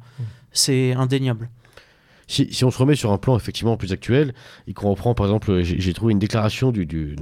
c'est 0.52 0.93
indéniable. 0.93 1.50
Si, 2.28 2.63
on 2.63 2.71
se 2.71 2.78
remet 2.80 2.95
sur 2.95 3.12
un 3.12 3.19
plan 3.19 3.38
effectivement 3.38 3.78
plus 3.78 3.91
actuel 3.91 4.34
et 4.67 4.74
qu'on 4.74 4.89
reprend 4.89 5.13
par 5.13 5.28
exemple, 5.28 5.62
j'ai 5.62 5.93
trouvé 5.93 6.12
une 6.12 6.19
déclaration 6.19 6.71
du, 6.71 7.15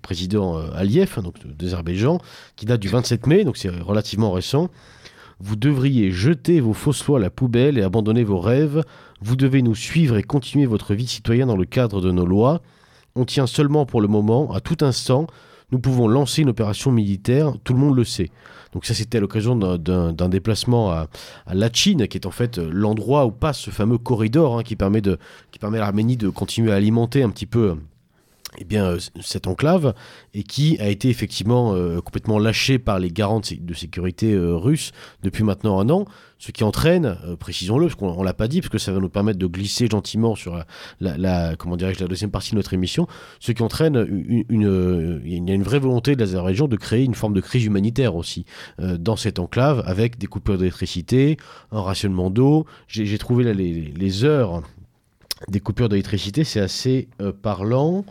président 0.00 0.58
euh, 0.58 0.70
Aliyev, 0.74 1.20
donc 1.22 1.34
d'Azerbaïdjan, 1.46 2.18
qui 2.56 2.64
date 2.64 2.80
du 2.80 2.88
27 2.88 3.26
mai, 3.26 3.44
donc 3.44 3.56
c'est 3.56 3.68
relativement 3.68 4.32
récent. 4.32 4.70
Vous 5.38 5.56
devriez 5.56 6.10
jeter 6.10 6.60
vos 6.60 6.72
fausses 6.72 7.06
lois 7.06 7.18
à 7.18 7.20
la 7.20 7.30
poubelle 7.30 7.76
et 7.76 7.82
abandonner 7.82 8.24
vos 8.24 8.40
rêves. 8.40 8.84
Vous 9.20 9.36
devez 9.36 9.60
nous 9.60 9.74
suivre 9.74 10.16
et 10.16 10.22
continuer 10.22 10.66
votre 10.66 10.94
vie 10.94 11.04
de 11.04 11.10
citoyen 11.10 11.46
dans 11.46 11.56
le 11.56 11.64
cadre 11.64 12.00
de 12.00 12.10
nos 12.10 12.26
lois. 12.26 12.62
On 13.16 13.24
tient 13.24 13.46
seulement 13.46 13.84
pour 13.84 14.00
le 14.00 14.08
moment, 14.08 14.52
à 14.54 14.60
tout 14.60 14.78
instant, 14.80 15.26
nous 15.72 15.78
pouvons 15.78 16.06
lancer 16.06 16.42
une 16.42 16.50
opération 16.50 16.92
militaire, 16.92 17.54
tout 17.64 17.72
le 17.72 17.80
monde 17.80 17.96
le 17.96 18.04
sait. 18.04 18.30
Donc 18.72 18.84
ça, 18.84 18.94
c'était 18.94 19.18
à 19.18 19.20
l'occasion 19.20 19.56
d'un 19.56 20.28
déplacement 20.28 20.92
à, 20.92 21.08
à 21.46 21.54
Lachin, 21.54 22.06
qui 22.06 22.18
est 22.18 22.26
en 22.26 22.30
fait 22.30 22.58
euh, 22.58 22.70
l'endroit 22.72 23.26
où 23.26 23.30
passe 23.30 23.58
ce 23.58 23.70
fameux 23.70 23.98
corridor 23.98 24.58
hein, 24.58 24.62
qui 24.62 24.76
permet, 24.76 25.00
de, 25.00 25.18
qui 25.50 25.58
permet 25.58 25.78
à 25.78 25.82
l'Arménie 25.82 26.16
de 26.16 26.28
continuer 26.28 26.72
à 26.72 26.76
alimenter 26.76 27.22
un 27.22 27.30
petit 27.30 27.46
peu 27.46 27.76
eh 28.58 28.64
bien, 28.64 28.84
euh, 28.84 28.98
cette 29.20 29.46
enclave 29.46 29.94
et 30.34 30.42
qui 30.42 30.78
a 30.78 30.88
été 30.88 31.08
effectivement 31.08 31.74
euh, 31.74 32.00
complètement 32.00 32.38
lâchée 32.38 32.78
par 32.78 32.98
les 32.98 33.10
garants 33.10 33.40
de, 33.40 33.74
sécurité 33.74 34.36
russes 34.36 34.92
depuis 35.22 35.42
maintenant 35.42 35.80
un 35.80 35.88
an. 35.90 36.04
Ce 36.42 36.50
qui 36.50 36.64
entraîne, 36.64 37.18
euh, 37.24 37.36
précisons-le, 37.36 37.86
parce 37.86 37.94
qu'on 37.94 38.18
ne 38.18 38.24
l'a 38.24 38.34
pas 38.34 38.48
dit, 38.48 38.60
parce 38.60 38.68
que 38.68 38.78
ça 38.78 38.90
va 38.90 38.98
nous 38.98 39.08
permettre 39.08 39.38
de 39.38 39.46
glisser 39.46 39.86
gentiment 39.86 40.34
sur 40.34 40.60
la, 40.98 41.54
comment 41.54 41.76
dirais 41.76 41.92
la 42.00 42.08
deuxième 42.08 42.32
partie 42.32 42.50
de 42.50 42.56
notre 42.56 42.74
émission, 42.74 43.06
ce 43.38 43.52
qui 43.52 43.62
entraîne 43.62 43.94
une, 44.48 44.66
euh, 44.66 45.20
il 45.24 45.48
y 45.48 45.52
a 45.52 45.54
une 45.54 45.62
vraie 45.62 45.78
volonté 45.78 46.16
de 46.16 46.20
l'Azerbaïdjan 46.20 46.66
de 46.66 46.76
créer 46.76 47.04
une 47.04 47.14
forme 47.14 47.32
de 47.32 47.40
crise 47.40 47.64
humanitaire 47.64 48.16
aussi 48.16 48.44
euh, 48.80 48.98
dans 48.98 49.14
cette 49.14 49.38
enclave, 49.38 49.84
avec 49.86 50.18
des 50.18 50.26
coupures 50.26 50.58
d'électricité, 50.58 51.36
un 51.70 51.80
rationnement 51.80 52.28
d'eau. 52.28 52.66
J'ai 52.88 53.18
trouvé 53.18 53.44
là 53.44 53.52
les, 53.52 54.24
heures 54.24 54.62
des 55.46 55.60
coupures 55.60 55.88
d'électricité, 55.88 56.42
c'est 56.42 56.60
assez 56.60 57.08
parlant. 57.42 58.04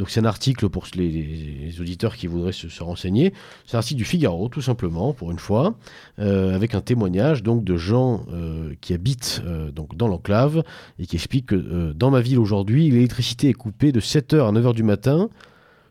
Donc 0.00 0.08
c'est 0.08 0.20
un 0.20 0.24
article 0.24 0.70
pour 0.70 0.86
les, 0.96 1.78
auditeurs 1.78 2.16
qui 2.16 2.26
voudraient 2.26 2.52
se, 2.52 2.82
renseigner. 2.82 3.34
C'est 3.66 3.76
un 3.76 3.80
article 3.80 3.98
du 3.98 4.06
Figaro, 4.06 4.48
tout 4.48 4.62
simplement, 4.62 5.12
pour 5.12 5.30
une 5.30 5.38
fois, 5.38 5.74
euh, 6.18 6.54
avec 6.54 6.74
un 6.74 6.80
témoignage 6.80 7.42
donc 7.42 7.64
de 7.64 7.76
gens 7.76 8.24
euh, 8.32 8.72
qui 8.80 8.94
habitent 8.94 9.42
euh, 9.44 9.70
dans 9.70 10.08
l'enclave 10.08 10.64
et 10.98 11.04
qui 11.04 11.16
expliquent 11.16 11.48
que 11.48 11.92
dans 11.92 12.10
ma 12.10 12.22
ville 12.22 12.38
aujourd'hui, 12.38 12.88
l'électricité 12.88 13.50
est 13.50 13.52
coupée 13.52 13.92
de 13.92 14.00
7h 14.00 14.48
à 14.48 14.52
9h 14.52 14.72
du 14.72 14.84
matin 14.84 15.28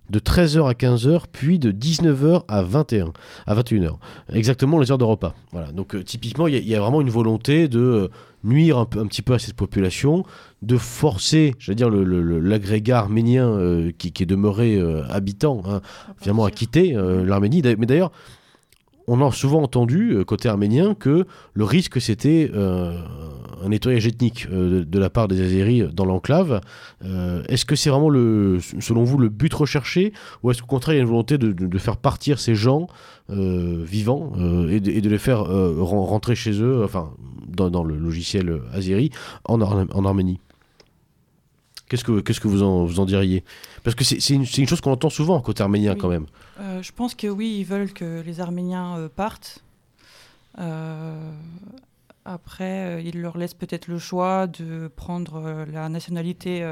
de 0.10 0.19
13h 0.19 0.67
à 0.67 0.74
15h, 0.74 1.24
puis 1.32 1.60
de 1.60 1.72
19h 1.72 2.43
à 2.48 2.62
21 2.62 3.13
à 3.45 3.56
21h. 3.56 3.95
Exactement 4.34 4.80
les 4.80 4.91
heures 4.91 4.98
de 4.98 5.04
repas. 5.04 5.36
Voilà. 5.52 5.72
Donc 5.72 5.95
euh, 5.95 6.04
typiquement, 6.04 6.48
il 6.48 6.67
y, 6.67 6.76
a 6.76 6.80
vraiment 6.80 7.02
une 7.02 7.10
volonté 7.10 7.67
de 7.67 7.80
euh, 7.80 8.08
nuire 8.43 8.78
un, 8.78 8.86
peu, 8.86 9.00
un, 9.00 9.08
petit 9.08 9.22
peu 9.22 9.34
à 9.34 9.39
cette 9.39 9.56
population, 9.56 10.24
de 10.62 10.78
forcer, 10.78 11.56
j'allais 11.60 11.76
dire, 11.76 11.89
l'agrégat 11.89 13.00
arménien 13.00 13.48
euh, 13.48 13.91
qui, 13.98 14.12
est 14.19 14.26
demeuré 14.26 14.80
habitant, 15.10 15.62
hein, 15.65 15.82
finalement 16.19 16.45
à 16.45 16.52
quitter 16.52 16.93
l'Arménie. 16.93 17.62
Mais 17.78 17.86
d'ailleurs, 17.86 18.12
on 19.10 19.28
a 19.28 19.32
souvent 19.32 19.63
entendu, 19.63 20.12
euh, 20.12 20.24
côté 20.24 20.48
arménien, 20.48 20.93
que 20.93 21.26
le 21.54 21.63
risque 21.63 22.00
c'était 22.00 22.52
euh, 22.54 22.95
un 23.63 23.69
nettoyage 23.69 24.06
ethnique 24.06 24.48
euh, 24.52 24.86
de, 24.86 25.00
la 25.00 25.10
part 25.10 25.28
des 25.28 25.41
Azéris 25.41 25.84
dans 25.91 26.06
l'enclave. 26.06 26.62
est-ce 27.50 27.65
que 27.65 27.76
c'est 27.76 27.89
vraiment, 27.89 28.10
selon 28.80 29.04
vous, 29.04 29.17
le 29.17 29.30
but 29.30 29.54
recherché 29.54 30.13
Ou 30.43 30.52
est-ce 30.52 30.62
qu'au 30.62 30.67
contraire, 30.67 30.95
il 30.95 30.98
y 30.98 31.02
a 31.02 31.04
une 31.04 31.10
volonté 31.10 31.38
de, 31.38 31.78
faire 31.80 31.98
partir 31.98 32.39
ces 32.39 32.56
gens 32.56 32.88
vivants 33.30 34.34
et 34.69 34.80
de, 34.80 35.10
les 35.10 35.17
faire 35.17 35.45
rentrer 35.45 36.36
chez 36.36 36.62
eux, 36.62 36.84
enfin, 36.84 37.12
dans, 37.48 37.84
le 37.84 37.95
logiciel 37.95 38.62
azéri, 38.74 39.10
en 39.45 39.62
Arménie? 40.06 40.39
Qu'est-ce 41.89 42.04
que, 42.04 42.21
qu'est-ce 42.21 42.39
que 42.39 42.47
vous, 42.47 42.62
en, 42.62 42.86
vous 42.86 42.99
en 42.99 43.06
diriez? 43.06 43.43
Parce 43.84 43.95
que 43.95 44.04
c'est, 44.04 44.30
une, 44.30 44.45
chose 44.45 44.80
qu'on 44.80 44.91
entend 44.91 45.10
souvent 45.10 45.41
côté 45.41 45.63
arménien 45.63 45.95
quand 45.95 46.08
même. 46.08 46.28
Euh, 46.60 46.84
je 46.84 46.91
pense 46.91 47.15
que 47.15 47.28
oui, 47.28 47.58
ils 47.60 47.63
veulent 47.65 47.91
que 47.91 48.21
les 48.21 48.39
Arméniens 48.39 48.97
euh, 48.97 49.10
partent. 49.10 49.63
Euh, 50.60 51.32
après, 52.25 53.04
ils 53.04 53.19
leur 53.19 53.38
laissent 53.38 53.56
peut-être 53.56 53.88
le 53.88 53.97
choix 53.97 54.45
de 54.45 54.88
prendre 54.95 55.65
la 55.71 55.89
nationalité 55.89 56.71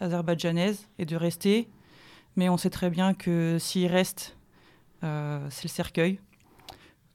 azerbaïdjanaise 0.00 0.88
et 0.98 1.04
de 1.04 1.16
rester. 1.16 1.68
Mais 2.36 2.48
on 2.48 2.56
sait 2.56 2.70
très 2.70 2.88
bien 2.88 3.12
que 3.12 3.58
s'ils 3.60 3.86
restent, 3.86 4.34
c'est 5.02 5.64
le 5.64 5.68
cercueil. 5.68 6.20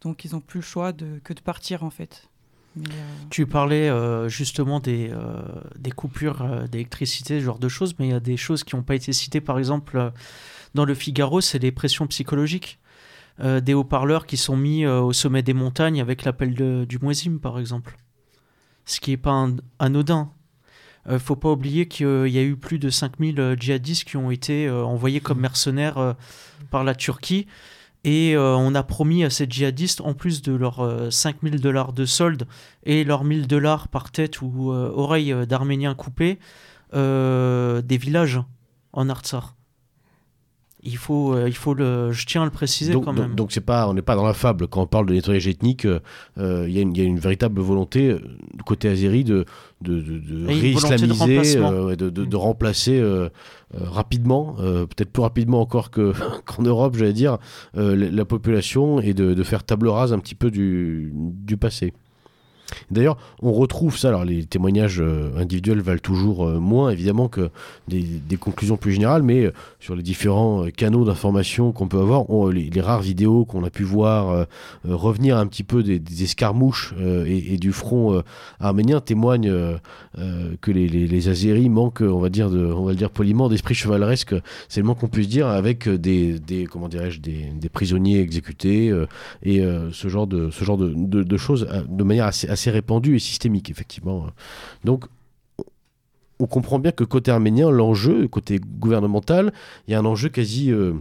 Donc 0.01 0.23
ils 0.23 0.33
n'ont 0.33 0.39
plus 0.39 0.59
le 0.59 0.65
choix 0.65 0.91
de, 0.91 1.19
que 1.23 1.33
de 1.33 1.41
partir 1.41 1.83
en 1.83 1.89
fait. 1.89 2.28
Euh, 2.77 2.81
tu 3.29 3.45
parlais 3.45 3.89
euh, 3.89 4.29
justement 4.29 4.79
des, 4.79 5.09
euh, 5.11 5.41
des 5.77 5.91
coupures 5.91 6.67
d'électricité, 6.69 7.39
ce 7.39 7.45
genre 7.45 7.59
de 7.59 7.69
choses, 7.69 7.95
mais 7.99 8.07
il 8.07 8.11
y 8.11 8.15
a 8.15 8.19
des 8.19 8.37
choses 8.37 8.63
qui 8.63 8.75
n'ont 8.75 8.83
pas 8.83 8.95
été 8.95 9.13
citées. 9.13 9.41
Par 9.41 9.57
exemple, 9.57 10.11
dans 10.75 10.85
le 10.85 10.93
Figaro, 10.93 11.41
c'est 11.41 11.59
les 11.59 11.71
pressions 11.71 12.07
psychologiques. 12.07 12.79
des 13.41 13.73
haut-parleurs 13.73 14.25
qui 14.25 14.35
sont 14.35 14.57
mis 14.57 14.85
au 14.85 15.13
sommet 15.13 15.41
des 15.41 15.53
montagnes 15.53 16.01
avec 16.01 16.25
l'appel 16.25 16.53
du 16.53 16.99
Muezzin, 17.01 17.37
par 17.37 17.57
exemple. 17.57 17.97
Ce 18.83 18.99
qui 18.99 19.11
n'est 19.11 19.17
pas 19.17 19.47
anodin. 19.79 20.31
Il 21.05 21.13
ne 21.13 21.17
faut 21.19 21.37
pas 21.37 21.49
oublier 21.49 21.87
qu'il 21.87 22.27
y 22.27 22.37
a 22.37 22.43
eu 22.43 22.57
plus 22.57 22.79
de 22.79 22.89
5000 22.89 23.55
djihadistes 23.57 24.03
qui 24.03 24.17
ont 24.17 24.29
été 24.29 24.69
envoyés 24.69 25.21
comme 25.21 25.39
mercenaires 25.39 26.17
par 26.69 26.83
la 26.83 26.95
Turquie. 26.95 27.47
Et 28.03 28.35
on 28.37 28.75
a 28.75 28.83
promis 28.83 29.25
à 29.25 29.29
ces 29.29 29.45
djihadistes, 29.49 30.01
en 30.01 30.13
plus 30.13 30.41
de 30.41 30.53
leurs 30.53 31.11
5000 31.11 31.59
dollars 31.59 31.91
de 31.91 32.05
solde 32.05 32.47
et 32.83 33.03
leurs 33.03 33.25
1000 33.25 33.45
dollars 33.47 33.89
par 33.89 34.11
tête 34.11 34.41
ou 34.41 34.71
oreille 34.71 35.35
d'Arméniens 35.45 35.95
coupés, 35.95 36.39
des 36.93 37.97
villages 37.97 38.39
en 38.93 39.09
Artsar. 39.09 39.55
Il 40.81 40.95
faut, 40.95 41.33
euh, 41.33 41.47
il 41.47 41.55
faut 41.55 41.73
le, 41.73 42.11
je 42.13 42.25
tiens 42.25 42.43
à 42.43 42.45
le 42.45 42.51
préciser 42.51 42.93
donc, 42.93 43.03
quand 43.03 43.13
même. 43.13 43.35
Donc, 43.35 43.51
c'est 43.51 43.59
pas, 43.59 43.87
on 43.89 43.93
n'est 43.93 44.01
pas 44.01 44.15
dans 44.15 44.25
la 44.25 44.33
fable 44.33 44.67
quand 44.67 44.81
on 44.81 44.87
parle 44.87 45.07
de 45.07 45.13
nettoyage 45.13 45.47
ethnique. 45.47 45.85
Euh, 45.85 45.99
il 46.67 46.77
y, 46.77 46.97
y, 46.97 47.01
a 47.01 47.03
une 47.03 47.19
véritable 47.19 47.59
volonté 47.59 48.11
euh, 48.11 48.19
côté 48.65 48.87
azéri 48.87 49.25
de, 49.25 49.43
de, 49.81 49.99
de, 49.99 50.19
de 50.19 50.47
réislamiser, 50.47 51.55
de, 51.57 52.09
de, 52.09 52.35
remplacer 52.35 53.03
rapidement, 53.73 54.55
peut-être 54.55 55.11
plus 55.11 55.21
rapidement 55.21 55.59
encore 55.61 55.91
qu'en 56.45 56.63
Europe, 56.63 56.95
j'allais 56.95 57.13
dire, 57.13 57.37
la, 57.73 58.25
population 58.25 59.01
et 59.01 59.13
de, 59.13 59.43
faire 59.43 59.63
table 59.63 59.89
rase 59.89 60.13
un 60.13 60.19
petit 60.19 60.35
peu 60.35 60.49
du, 60.49 61.11
du 61.13 61.57
passé. 61.57 61.93
D'ailleurs, 62.91 63.17
on 63.41 63.51
retrouve 63.51 63.97
ça. 63.97 64.09
Alors, 64.09 64.25
les 64.25 64.45
témoignages 64.45 64.99
euh, 64.99 65.31
individuels 65.37 65.81
valent 65.81 65.99
toujours 65.99 66.45
euh, 66.45 66.59
moins, 66.59 66.89
évidemment, 66.89 67.27
que 67.27 67.49
des, 67.87 68.37
conclusions 68.39 68.77
plus 68.77 68.93
générales, 68.93 69.23
mais 69.23 69.45
euh, 69.45 69.53
sur 69.79 69.95
les 69.95 70.03
différents 70.03 70.65
canaux 70.75 71.05
d'information 71.05 71.71
qu'on 71.71 71.87
peut 71.87 71.99
avoir, 71.99 72.25
les, 72.51 72.69
rares 72.81 73.01
vidéos 73.01 73.45
qu'on 73.45 73.63
a 73.63 73.69
pu 73.69 73.83
voir 73.83 74.47
revenir 74.85 75.37
un 75.37 75.45
petit 75.47 75.63
peu 75.63 75.83
des, 75.83 76.23
escarmouches 76.23 76.93
et, 77.25 77.57
du 77.57 77.73
front 77.73 78.23
arménien 78.59 79.01
témoignent 79.01 79.51
que 80.61 80.71
les, 80.71 80.87
les, 80.87 81.29
Azéris 81.29 81.69
manquent, 81.69 82.01
on 82.01 82.19
va 82.19 82.29
dire, 82.29 82.47
on 82.47 82.83
va 82.83 82.91
le 82.91 82.97
dire 82.97 83.09
poliment, 83.09 83.49
d'esprit 83.49 83.73
chevaleresque, 83.73 84.35
c'est 84.69 84.79
le 84.79 84.85
moins 84.85 84.95
qu'on 84.95 85.07
puisse 85.07 85.27
dire, 85.27 85.47
avec 85.47 85.89
des, 85.89 86.39
comment 86.71 86.87
dirais-je, 86.87 87.19
des, 87.19 87.69
prisonniers 87.71 88.21
exécutés 88.21 88.93
et 89.43 89.61
ce 89.91 90.07
genre 90.07 90.27
de, 90.27 90.49
ce 90.51 90.63
genre 90.63 90.77
de, 90.77 91.37
choses 91.37 91.67
de 91.89 92.03
manière 92.03 92.25
assez 92.25 92.58
répandu 92.67 93.15
et 93.15 93.19
systémique, 93.19 93.69
effectivement. 93.69 94.27
Donc, 94.83 95.05
on 96.39 96.47
comprend 96.47 96.79
bien 96.79 96.91
que 96.91 97.03
côté 97.03 97.31
arménien, 97.31 97.69
l'enjeu, 97.69 98.27
côté 98.27 98.59
gouvernemental, 98.59 99.53
il 99.87 99.91
y 99.91 99.95
a 99.95 99.99
un 99.99 100.05
enjeu 100.05 100.29
quasi. 100.29 100.71
Euh, 100.71 100.93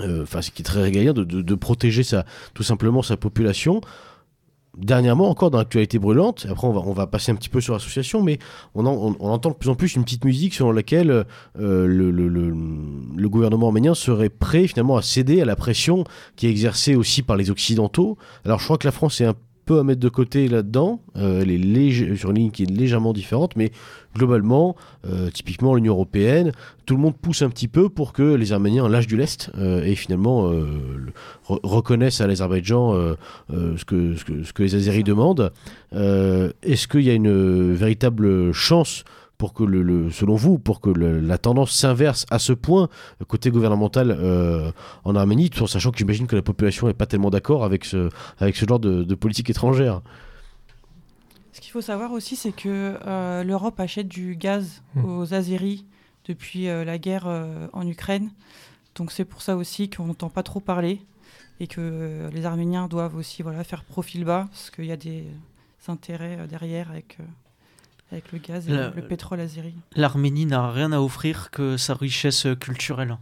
euh, 0.00 0.22
enfin, 0.22 0.42
ce 0.42 0.50
qui 0.50 0.62
est 0.62 0.64
très 0.64 0.82
régalien, 0.82 1.12
de, 1.14 1.54
protéger 1.54 2.02
sa, 2.02 2.24
tout 2.52 2.62
simplement 2.62 3.02
sa 3.02 3.16
population 3.16 3.80
dernièrement 4.76 5.28
encore 5.28 5.50
dans 5.50 5.58
l'actualité 5.58 5.98
brûlante, 5.98 6.46
après 6.48 6.66
on 6.66 6.92
va, 6.92 7.06
passer 7.06 7.32
un 7.32 7.34
petit 7.34 7.48
peu 7.48 7.60
sur 7.60 7.72
l'association, 7.72 8.22
mais 8.22 8.38
on, 8.74 8.86
entend 8.86 9.50
de 9.50 9.54
plus 9.54 9.68
en 9.68 9.74
plus 9.74 9.96
une 9.96 10.04
petite 10.04 10.24
musique 10.24 10.54
selon 10.54 10.72
laquelle 10.72 11.24
euh, 11.58 11.86
le, 11.86 13.28
gouvernement 13.28 13.66
arménien 13.66 13.94
serait 13.94 14.28
prêt 14.28 14.66
finalement 14.66 14.96
à 14.96 15.02
céder 15.02 15.40
à 15.40 15.44
la 15.44 15.56
pression 15.56 16.04
qui 16.36 16.46
est 16.46 16.50
exercée 16.50 16.94
aussi 16.94 17.22
par 17.22 17.36
les 17.36 17.50
Occidentaux. 17.50 18.16
Alors 18.44 18.60
je 18.60 18.64
crois 18.64 18.78
que 18.78 18.86
la 18.86 18.92
France 18.92 19.20
est 19.20 19.26
un 19.26 19.34
peu 19.68 19.78
à 19.78 19.84
mettre 19.84 20.00
de 20.00 20.08
côté 20.08 20.48
là-dedans. 20.48 21.02
Euh, 21.16 21.42
elle 21.42 21.50
est 21.50 22.16
sur 22.16 22.30
une 22.30 22.36
ligne 22.36 22.50
qui 22.50 22.62
est 22.62 22.70
légèrement 22.70 23.12
différente, 23.12 23.54
mais 23.54 23.70
globalement, 24.16 24.76
euh, 25.06 25.28
typiquement 25.28 25.74
l'Union 25.74 25.92
européenne, 25.92 26.52
tout 26.86 26.96
le 26.96 27.02
monde 27.02 27.14
pousse 27.14 27.42
un 27.42 27.50
petit 27.50 27.68
peu 27.68 27.90
pour 27.90 28.14
que 28.14 28.34
les 28.34 28.52
Arméniens 28.52 28.88
lâchent 28.88 29.06
du 29.06 29.18
lest 29.18 29.50
euh, 29.58 29.84
et 29.84 29.94
finalement 29.94 30.50
reconnaissent 31.46 32.22
à 32.22 32.26
l'Azerbaïdjan 32.26 33.14
ce, 33.50 33.84
que, 33.84 34.16
ce, 34.16 34.24
que, 34.24 34.42
ce, 34.42 34.52
que, 34.54 34.62
les 34.62 34.74
Azeris 34.74 35.04
demandent. 35.04 35.52
Est-ce 35.92 36.88
qu'il 36.88 37.02
y 37.02 37.10
a 37.10 37.14
une 37.14 37.74
véritable 37.74 38.52
chance 38.52 39.04
pour 39.38 39.54
que, 39.54 39.62
le, 39.62 40.10
selon 40.10 40.34
vous, 40.34 40.58
pour 40.58 40.80
que 40.80 40.90
la 40.90 41.38
tendance 41.38 41.70
s'inverse 41.70 42.26
à 42.30 42.40
ce 42.40 42.52
point 42.52 42.88
côté 43.28 43.50
gouvernemental 43.50 44.10
euh, 44.10 44.72
en 45.04 45.14
Arménie, 45.14 45.48
tout 45.48 45.62
en 45.62 45.68
sachant 45.68 45.92
que 45.92 45.98
j'imagine 45.98 46.26
que 46.26 46.34
la 46.34 46.42
population 46.42 46.88
n'est 46.88 46.94
pas 46.94 47.06
tellement 47.06 47.30
d'accord 47.30 47.64
avec 47.64 47.84
ce, 47.84 48.10
avec 48.38 48.56
ce 48.56 48.66
genre 48.66 48.80
de, 48.80 49.14
politique 49.14 49.48
étrangère 49.48 50.02
Ce 51.52 51.60
qu'il 51.60 51.70
faut 51.70 51.80
savoir 51.80 52.12
aussi, 52.12 52.34
c'est 52.34 52.52
que 52.52 52.98
euh, 53.06 53.44
l'Europe 53.44 53.78
achète 53.78 54.08
du 54.08 54.34
gaz 54.34 54.82
hmm. 54.96 55.04
aux 55.04 55.34
Azeris 55.34 55.86
depuis 56.26 56.68
euh, 56.68 56.84
la 56.84 56.98
guerre 56.98 57.26
en 57.72 57.86
Ukraine. 57.86 58.30
Donc 58.96 59.12
c'est 59.12 59.24
pour 59.24 59.40
ça 59.40 59.56
aussi 59.56 59.88
qu'on 59.88 60.06
n'entend 60.06 60.30
pas 60.30 60.42
trop 60.42 60.60
parler 60.60 61.00
et 61.60 61.68
que 61.68 62.28
les 62.32 62.44
Arméniens 62.44 62.88
doivent 62.88 63.16
aussi 63.16 63.42
voilà, 63.42 63.62
faire 63.62 63.84
profil 63.84 64.24
bas, 64.24 64.46
parce 64.50 64.70
qu'il 64.70 64.86
y 64.86 64.92
a 64.92 64.96
des 64.96 65.24
intérêts 65.86 66.46
derrière 66.48 66.90
avec 66.90 67.18
avec 68.10 68.32
le 68.32 68.38
gaz 68.38 68.68
et 68.68 68.72
le, 68.72 68.90
pétrole 69.06 69.40
azéri. 69.40 69.74
L'Arménie 69.94 70.46
n'a 70.46 70.70
rien 70.70 70.92
à 70.92 71.00
offrir 71.00 71.50
que 71.50 71.76
sa 71.76 71.94
richesse 71.94 72.46
culturelle. 72.60 73.18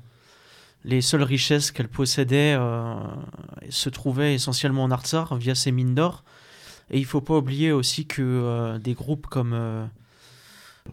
Les 0.84 1.00
seules 1.00 1.24
richesses 1.24 1.72
qu'elle 1.72 1.88
possédait 1.88 2.54
euh, 2.56 2.94
se 3.70 3.88
trouvaient 3.88 4.34
essentiellement 4.34 4.84
en 4.84 4.92
Artsar 4.92 5.34
via 5.36 5.56
ses 5.56 5.72
mines 5.72 5.96
d'or. 5.96 6.22
Et 6.90 6.98
il 6.98 7.02
ne 7.02 7.06
faut 7.06 7.20
pas 7.20 7.36
oublier 7.36 7.72
aussi 7.72 8.06
que 8.06 8.22
euh, 8.22 8.78
des 8.78 8.94
groupes 8.94 9.26
comme 9.26 9.52
euh, 9.52 9.84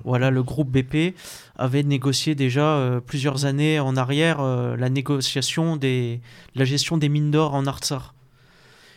voilà, 0.04 0.32
le 0.32 0.42
groupe 0.42 0.76
BP 0.76 1.16
avait 1.56 1.84
négocié 1.84 2.34
déjà 2.34 3.00
plusieurs 3.06 3.46
années 3.46 3.80
en 3.80 3.96
arrière 3.96 4.42
la 4.42 4.90
négociation 4.90 5.76
des 5.76 6.20
la 6.56 6.66
gestion 6.66 6.98
des 6.98 7.10
mines 7.10 7.30
d'or 7.30 7.54
en 7.54 7.68
Artsar. 7.68 8.16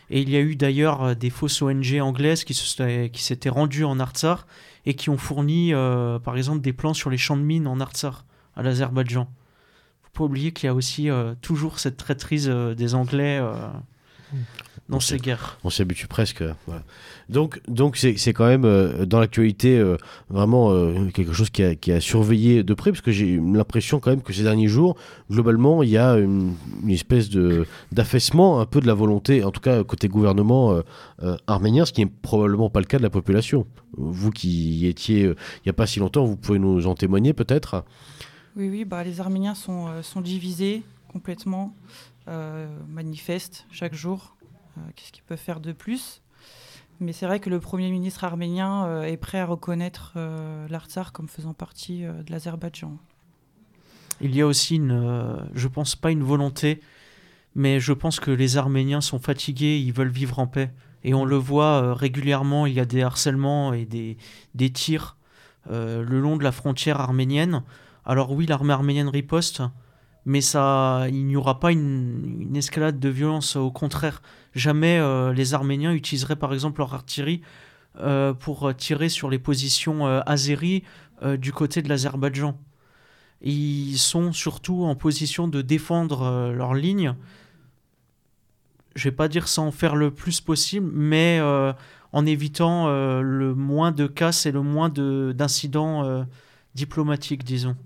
Et 0.08 0.22
il 0.22 0.30
y 0.30 0.36
a 0.36 0.40
eu 0.40 0.56
d'ailleurs 0.56 1.14
des 1.14 1.28
fausses 1.28 1.60
ONG 1.60 2.00
anglaises 2.00 2.44
qui 2.44 2.54
s'étaient 2.54 3.50
rendues 3.50 3.84
en 3.84 4.00
Artsar 4.00 4.46
et 4.86 4.94
qui 4.94 5.10
ont 5.10 5.18
fourni, 5.18 5.74
euh, 5.74 6.18
par 6.18 6.36
exemple, 6.36 6.60
des 6.60 6.72
plans 6.72 6.94
sur 6.94 7.10
les 7.10 7.18
champs 7.18 7.36
de 7.36 7.42
mines 7.42 7.66
en 7.66 7.80
Artsar, 7.80 8.24
à 8.54 8.62
l'Azerbaïdjan. 8.62 9.28
faut 10.02 10.10
pas 10.12 10.24
oublier 10.24 10.52
qu'il 10.52 10.66
y 10.68 10.70
a 10.70 10.74
aussi 10.74 11.10
euh, 11.10 11.34
toujours 11.42 11.80
cette 11.80 11.96
traîtrise 11.96 12.48
euh, 12.48 12.74
des 12.74 12.94
Anglais 12.94 13.42
dans 14.88 15.00
ces 15.00 15.18
guerres. 15.18 15.58
On 15.64 15.70
s'y 15.70 15.82
habitue 15.82 16.06
presque. 16.06 16.44
Donc, 17.28 17.60
donc 17.66 17.96
c'est, 17.96 18.14
quand 18.32 18.46
même 18.46 19.04
dans 19.04 19.18
l'actualité 19.18 19.82
vraiment 20.30 20.72
quelque 21.10 21.32
chose 21.32 21.50
qui 21.50 21.62
a, 21.62 21.74
qui 21.74 21.90
a, 21.90 22.00
surveillé 22.00 22.62
de 22.62 22.74
près, 22.74 22.92
parce 22.92 23.00
que 23.00 23.10
j'ai 23.10 23.36
l'impression 23.36 23.98
quand 23.98 24.10
même 24.10 24.22
que 24.22 24.32
ces 24.32 24.44
derniers 24.44 24.68
jours, 24.68 24.96
globalement, 25.30 25.82
il 25.82 25.90
y 25.90 25.98
a 25.98 26.14
une, 26.14 26.54
espèce 26.88 27.28
de 27.30 27.66
d'affaissement 27.90 28.60
un 28.60 28.66
peu 28.66 28.80
de 28.80 28.86
la 28.86 28.94
volonté, 28.94 29.42
en 29.42 29.50
tout 29.50 29.60
cas 29.60 29.82
côté 29.82 30.08
gouvernement 30.08 30.80
arménien, 31.46 31.84
ce 31.84 31.92
qui 31.92 32.04
n'est 32.04 32.12
probablement 32.22 32.70
pas 32.70 32.80
le 32.80 32.86
cas 32.86 32.98
de 32.98 33.02
la 33.02 33.10
population. 33.10 33.66
Vous 33.96 34.30
qui 34.30 34.78
y 34.78 34.86
étiez 34.86 35.24
euh, 35.24 35.36
il 35.58 35.62
n'y 35.66 35.70
a 35.70 35.72
pas 35.72 35.86
si 35.86 36.00
longtemps, 36.00 36.24
vous 36.24 36.36
pouvez 36.36 36.58
nous 36.58 36.86
en 36.86 36.94
témoigner 36.94 37.32
peut-être 37.32 37.84
Oui, 38.56 38.68
oui, 38.68 38.84
bah, 38.84 39.02
les 39.04 39.20
Arméniens 39.20 39.54
sont, 39.54 39.88
euh, 39.88 40.02
sont 40.02 40.20
divisés 40.20 40.82
complètement, 41.08 41.74
euh, 42.28 42.66
manifestent 42.88 43.66
chaque 43.70 43.94
jour. 43.94 44.35
Qu'est-ce 44.94 45.12
qu'ils 45.12 45.24
peuvent 45.24 45.38
faire 45.38 45.60
de 45.60 45.72
plus? 45.72 46.22
Mais 47.00 47.12
c'est 47.12 47.26
vrai 47.26 47.40
que 47.40 47.50
le 47.50 47.60
Premier 47.60 47.90
ministre 47.90 48.24
arménien 48.24 49.02
est 49.02 49.18
prêt 49.18 49.38
à 49.38 49.44
reconnaître 49.44 50.14
l'Artsar 50.70 51.12
comme 51.12 51.28
faisant 51.28 51.52
partie 51.52 52.02
de 52.02 52.30
l'Azerbaïdjan. 52.30 52.96
Il 54.22 54.34
y 54.34 54.40
a 54.40 54.46
aussi, 54.46 54.76
une, 54.76 55.46
je 55.54 55.68
pense 55.68 55.94
pas 55.94 56.10
une 56.10 56.22
volonté, 56.22 56.80
mais 57.56 57.80
je 57.80 57.94
pense 57.94 58.20
que 58.20 58.30
les 58.30 58.58
Arméniens 58.58 59.00
sont 59.00 59.18
fatigués, 59.18 59.78
ils 59.78 59.92
veulent 59.92 60.08
vivre 60.08 60.38
en 60.38 60.46
paix. 60.46 60.70
Et 61.04 61.14
on 61.14 61.24
le 61.24 61.36
voit 61.36 61.82
euh, 61.82 61.94
régulièrement, 61.94 62.66
il 62.66 62.74
y 62.74 62.80
a 62.80 62.84
des 62.84 63.02
harcèlements 63.02 63.72
et 63.72 63.86
des, 63.86 64.70
tirs 64.70 65.16
euh, 65.70 66.04
le 66.04 66.20
long 66.20 66.36
de 66.36 66.44
la 66.44 66.52
frontière 66.52 67.00
arménienne. 67.00 67.62
Alors 68.04 68.32
oui, 68.32 68.44
l'armée 68.44 68.74
arménienne 68.74 69.08
riposte, 69.08 69.62
mais 70.26 70.42
ça, 70.42 71.06
il 71.08 71.26
n'y 71.26 71.36
aura 71.36 71.58
pas 71.60 71.72
une, 71.72 72.54
escalade 72.54 73.00
de 73.00 73.08
violence. 73.08 73.56
Au 73.56 73.70
contraire, 73.70 74.20
jamais 74.54 74.98
euh, 74.98 75.32
les 75.32 75.54
Arméniens 75.54 75.92
utiliseraient 75.92 76.36
par 76.36 76.52
exemple 76.52 76.80
leur 76.80 76.94
artillerie 76.94 77.42
pour 78.40 78.76
tirer 78.76 79.08
sur 79.08 79.30
les 79.30 79.38
positions 79.38 80.04
azéries 80.04 80.82
du 81.38 81.50
côté 81.50 81.80
de 81.80 81.88
l'Azerbaïdjan. 81.88 82.60
Ils 83.40 83.96
sont 83.96 84.34
surtout 84.34 84.84
en 84.84 84.94
position 84.94 85.48
de 85.48 85.62
défendre 85.62 86.52
leur 86.52 86.74
ligne 86.74 87.14
je 88.96 89.04
vais 89.04 89.14
pas 89.14 89.28
dire 89.28 89.46
sans 89.46 89.70
faire 89.70 89.94
le 89.94 90.10
plus 90.10 90.40
possible, 90.40 90.90
mais 90.92 91.38
euh, 91.40 91.72
en 92.12 92.26
évitant 92.26 92.88
euh, 92.88 93.20
le 93.20 93.54
moins 93.54 93.92
de 93.92 94.06
casses 94.06 94.46
et 94.46 94.52
le 94.52 94.62
moins 94.62 94.88
d'incidents 94.88 96.04
euh, 96.04 96.24
diplomatiques, 96.74 97.44
disons. 97.44 97.76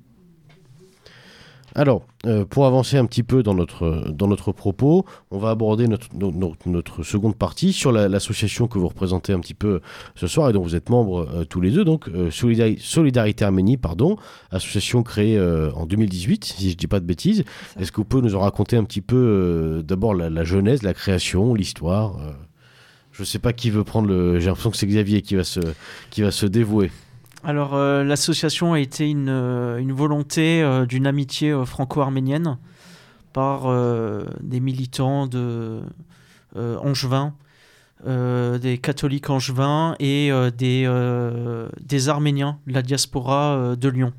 Alors, 1.75 2.05
euh, 2.27 2.45
pour 2.45 2.67
avancer 2.67 2.97
un 2.97 3.07
petit 3.07 3.23
peu 3.23 3.43
dans 3.43 3.55
notre, 3.55 4.11
dans 4.11 4.27
notre 4.27 4.53
propos, 4.53 5.05
on 5.31 5.39
va 5.39 5.51
aborder 5.51 5.87
notre, 5.87 6.09
notre, 6.15 7.03
seconde 7.03 7.37
partie 7.37 7.73
sur 7.73 7.93
l'association 7.93 8.67
que 8.67 8.79
vous 8.79 8.89
représentez 8.89 9.33
un 9.33 9.41
petit 9.41 9.55
peu 9.55 9.81
ce 10.17 10.27
soir 10.27 10.51
et 10.51 10.53
dont 10.53 10.63
vous 10.63 10.75
êtes 10.75 10.91
membres 10.91 11.29
euh, 11.33 11.45
tous 11.45 11.61
les 11.61 11.71
deux, 11.71 11.85
donc 11.85 12.09
euh, 12.09 12.31
Solidarité, 12.31 13.45
Arménie, 13.45 13.77
pardon, 13.77 14.17
association 14.51 15.03
créée 15.03 15.41
en 15.41 15.87
2018, 15.87 16.45
si 16.45 16.65
je 16.65 16.75
ne 16.75 16.77
dis 16.77 16.87
pas 16.87 17.01
de 17.01 17.07
bêtises. 17.07 17.45
Est-ce 17.79 17.93
que 17.93 17.99
vous 17.99 18.05
pouvez 18.05 18.23
nous 18.23 18.35
en 18.35 18.41
raconter 18.41 18.77
un 18.77 18.85
petit 18.85 19.01
peu 19.01 19.83
d'abord 19.87 20.15
la, 20.15 20.29
la, 20.31 20.45
genèse, 20.45 20.83
la 20.83 20.95
création, 20.95 21.55
l'histoire 21.55 22.17
Je 23.13 23.23
ne 23.23 23.27
sais 23.27 23.39
pas 23.39 23.53
qui 23.53 23.71
veut 23.71 23.85
prendre 23.85 24.09
le... 24.09 24.39
J'ai 24.39 24.47
l'impression 24.47 24.71
que 24.71 24.77
c'est 24.77 24.87
Xavier 24.87 25.23
qui 25.23 25.37
va 25.37 25.45
se, 25.45 25.61
qui 26.11 26.23
va 26.23 26.31
se 26.31 26.47
dévouer. 26.47 26.91
Alors, 27.43 27.75
l'association 27.77 28.75
a 28.75 28.81
été 28.81 29.09
une, 29.09 29.31
une 29.31 29.93
volonté 29.93 30.63
d'une 30.87 31.07
amitié 31.07 31.55
franco-arménienne 31.65 32.59
par 33.33 33.63
des 34.43 34.61
militants 34.61 35.27
de 35.27 35.81
angevins 36.57 37.35
euh, 38.07 38.57
des 38.57 38.79
catholiques 38.79 39.29
angevins 39.29 39.95
et 39.99 40.33
euh, 40.33 40.51
des, 40.51 40.85
euh, 40.87 41.69
des 41.83 42.09
Arméniens 42.09 42.59
de 42.67 42.73
la 42.73 42.81
diaspora 42.81 43.77
de 43.77 43.89
Lyon. 43.91 44.15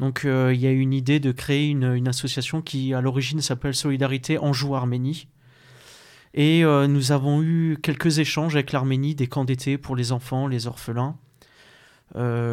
Donc 0.00 0.22
il 0.24 0.56
y 0.56 0.66
a 0.66 0.70
eu 0.70 0.80
une 0.80 0.94
idée 0.94 1.20
de 1.20 1.30
créer 1.30 1.68
une, 1.68 2.08
association 2.08 2.62
qui 2.62 2.94
à 2.94 3.00
l'origine 3.00 3.40
s'appelle 3.42 3.74
Solidarité 3.74 4.38
Anjou-Arménie. 4.38 5.28
Et 6.34 6.62
nous 6.64 7.12
avons 7.12 7.42
eu 7.42 7.78
quelques 7.80 8.18
échanges 8.18 8.56
avec 8.56 8.72
l'Arménie, 8.72 9.14
des 9.14 9.28
camps 9.28 9.44
d'été 9.44 9.78
pour 9.78 9.94
les 9.94 10.10
enfants, 10.10 10.48
les 10.48 10.66
orphelins, 10.66 11.14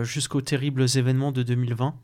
jusqu'aux 0.04 0.42
terribles 0.42 0.86
événements 0.96 1.32
de 1.32 1.44
2020. 1.44 1.96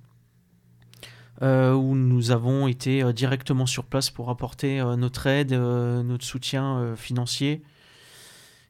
où 1.42 1.96
nous 1.96 2.32
avons 2.32 2.68
été 2.68 3.14
directement 3.14 3.66
sur 3.66 3.86
place 3.86 4.10
pour 4.10 4.30
apporter 4.30 4.84
notre 4.98 5.28
aide, 5.28 5.54
notre 5.54 6.26
soutien 6.26 6.96
financier 6.96 7.64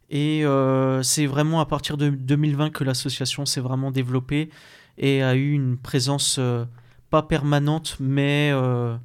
et 0.09 0.45
euh, 0.45 1.01
c'est 1.01 1.25
vraiment 1.25 1.59
à 1.59 1.65
partir 1.65 1.97
de 1.97 2.09
2020 2.09 2.69
que 2.71 2.83
l'association 2.83 3.45
s'est 3.45 3.61
vraiment 3.61 3.91
développée 3.91 4.49
et 4.97 5.23
a 5.23 5.35
eu 5.35 5.51
une 5.51 5.77
présence 5.77 6.37
euh, 6.39 6.65
pas 7.09 7.23
permanente, 7.23 7.97
mais... 7.99 8.51
Euh, 8.53 8.95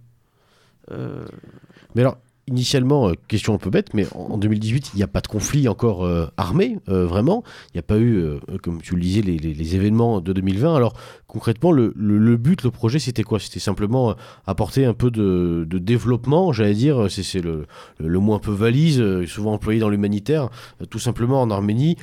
mais 1.95 2.03
alors, 2.03 2.19
initialement, 2.51 3.09
euh, 3.09 3.15
question 3.29 3.55
un 3.55 3.59
peu 3.59 3.71
bête, 3.71 3.95
mais 3.95 4.07
en 4.15 4.37
2018, 4.37 4.91
il 4.95 4.97
n'y 4.97 5.03
a 5.03 5.07
pas 5.07 5.21
de 5.21 5.29
conflit 5.29 5.69
encore 5.69 6.05
euh, 6.05 6.27
armé, 6.37 6.79
euh, 6.89 7.07
vraiment. 7.07 7.43
Il 7.69 7.77
n'y 7.77 7.81
a 7.81 7.83
pas 7.83 7.99
eu, 7.99 8.25
comme 8.63 8.83
tu 8.83 8.95
le 8.95 9.01
disais, 9.01 9.23
les, 9.23 9.75
événements 9.75 10.21
de 10.21 10.33
2020. 10.33 10.75
Alors, 10.75 10.95
concrètement, 11.27 11.71
le, 11.71 12.37
but, 12.37 12.63
le 12.63 12.71
projet, 12.71 12.99
c'était 12.99 13.23
quoi? 13.23 13.39
C'était 13.39 13.61
simplement 13.61 14.17
apporter 14.47 14.85
un 14.85 14.95
peu 14.95 15.11
de, 15.11 15.67
développement, 15.79 16.53
j'allais 16.53 16.75
dire, 16.75 17.07
c'est 17.11 17.41
le, 17.41 17.67
le, 17.99 18.19
mot 18.19 18.35
un 18.35 18.39
peu 18.39 18.53
valise, 18.53 19.03
souvent 19.27 19.53
employé 19.53 19.81
dans 19.81 19.89
l'humanitaire, 19.89 20.51
tout 20.91 20.99
simplement 20.99 21.41
en 21.41 21.51
Arménie, 21.51 21.97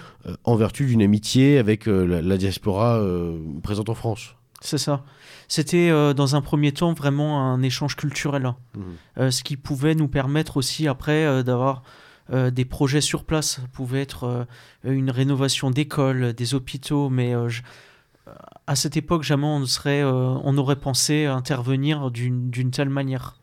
en 0.45 0.55
vertu 0.55 0.85
d'une 0.85 1.01
amitié 1.01 1.57
avec 1.57 1.85
la 1.85 2.37
diaspora 2.37 3.03
présente 3.61 3.89
en 3.89 3.95
France. 3.95 4.35
C'est 4.61 4.77
ça. 4.77 5.03
C'était 5.47 5.89
euh, 5.89 6.13
dans 6.13 6.35
un 6.35 6.41
premier 6.41 6.71
temps 6.73 6.93
vraiment 6.93 7.41
un 7.41 7.61
échange 7.61 7.95
culturel, 7.95 8.45
hein. 8.45 8.57
mmh. 8.75 8.81
euh, 9.19 9.31
ce 9.31 9.43
qui 9.43 9.55
pouvait 9.55 9.95
nous 9.95 10.07
permettre 10.07 10.57
aussi 10.57 10.87
après 10.87 11.25
euh, 11.25 11.43
d'avoir 11.43 11.83
des 12.29 12.65
projets 12.65 12.99
sur 12.99 13.23
place. 13.23 13.51
Ça 13.51 13.61
pouvait 13.71 14.01
être 14.01 14.45
une 14.83 15.09
rénovation 15.09 15.71
d'écoles, 15.71 16.33
des 16.33 16.55
hôpitaux, 16.55 17.07
mais 17.07 17.33
à 18.67 18.75
cette 18.75 18.97
époque 18.97 19.23
jamais 19.23 19.45
on, 19.45 19.65
serait, 19.65 20.03
on 20.03 20.57
aurait 20.57 20.75
pensé 20.75 21.25
intervenir 21.25 22.11
d'une 22.11 22.69
telle 22.69 22.89
manière. 22.89 23.37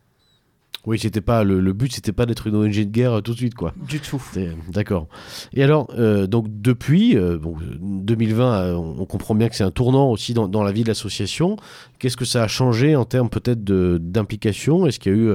Oui, 0.86 0.98
c'était 0.98 1.22
pas 1.22 1.44
le, 1.44 1.72
but, 1.72 1.92
c'était 1.92 2.12
pas 2.12 2.26
d'être 2.26 2.46
une 2.46 2.56
ONG 2.56 2.74
de 2.74 2.82
guerre 2.84 3.14
euh, 3.14 3.20
tout 3.22 3.32
de 3.32 3.38
suite, 3.38 3.54
quoi. 3.54 3.72
Du 3.88 4.00
tout. 4.00 4.22
D'accord. 4.68 5.08
Et 5.54 5.62
alors, 5.62 5.88
euh, 5.96 6.26
donc 6.26 6.46
depuis 6.48 7.14
2020, 7.14 8.52
euh, 8.52 8.74
on, 8.74 9.06
comprend 9.06 9.34
bien 9.34 9.48
que 9.48 9.56
c'est 9.56 9.64
un 9.64 9.70
tournant 9.70 10.10
aussi 10.10 10.34
dans, 10.34 10.62
la 10.62 10.72
vie 10.72 10.82
de 10.82 10.88
l'association. 10.88 11.56
Qu'est-ce 11.98 12.18
que 12.18 12.26
ça 12.26 12.42
a 12.42 12.48
changé 12.48 12.96
en 12.96 13.06
termes 13.06 13.30
peut-être 13.30 13.64
d'implication? 13.64 14.86
Est-ce 14.86 14.98
qu'il 14.98 15.12
y 15.12 15.14
a 15.14 15.18
eu, 15.18 15.30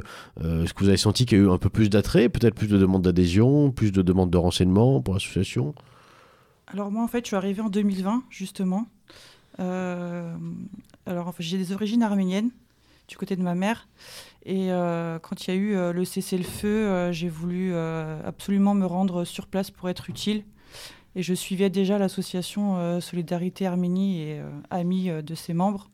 est-ce 0.64 0.74
que 0.74 0.84
vous 0.84 0.90
avez 0.90 0.98
senti 0.98 1.26
qu'il 1.26 1.40
y 1.40 1.42
a 1.42 1.46
eu 1.46 1.50
un 1.50 1.58
peu 1.58 1.70
plus 1.70 1.90
d'attrait, 1.90 2.30
peut-être 2.30 2.54
plus 2.54 2.68
de 2.68 2.78
demandes 2.78 3.02
d'adhésion, 3.02 3.72
plus 3.72 3.92
de 3.92 4.04
demandes 4.04 4.30
de 4.30 4.38
renseignements 4.38 5.02
pour 5.02 5.16
l'association? 5.16 5.74
Alors 6.68 6.92
moi, 6.92 7.04
en 7.04 7.08
fait, 7.08 7.26
je 7.26 7.28
suis 7.28 7.36
arrivé 7.36 7.62
en 7.62 7.70
2020 7.70 8.24
justement. 8.30 8.86
alors, 9.58 11.28
en 11.28 11.32
fait, 11.32 11.44
j'ai 11.44 11.58
des 11.58 11.72
origines 11.72 12.04
arméniennes 12.04 12.52
du 13.10 13.18
côté 13.18 13.36
de 13.36 13.42
ma 13.42 13.56
mère. 13.56 13.88
Et 14.46 14.72
euh, 14.72 15.20
quand 15.20 15.46
il 15.46 15.54
y 15.54 15.54
a 15.54 15.58
eu 15.58 15.76
euh, 15.76 15.92
le 15.92 16.06
cessez-le-feu, 16.06 16.68
euh, 16.68 17.12
j'ai 17.12 17.28
voulu 17.28 17.76
absolument 17.76 18.74
me 18.74 18.86
rendre 18.86 19.26
sur 19.26 19.48
place 19.48 19.72
pour 19.72 19.90
être 19.90 20.10
utile. 20.10 20.46
Et 21.16 21.24
je 21.24 21.34
suivais 21.34 21.70
déjà 21.70 21.98
l'association 21.98 23.02
Solidarité 23.02 23.66
Arménie 23.66 24.22
et 24.22 24.42
Amis 24.70 25.10
de 25.10 25.36
ses 25.36 25.54
membres. 25.54 25.90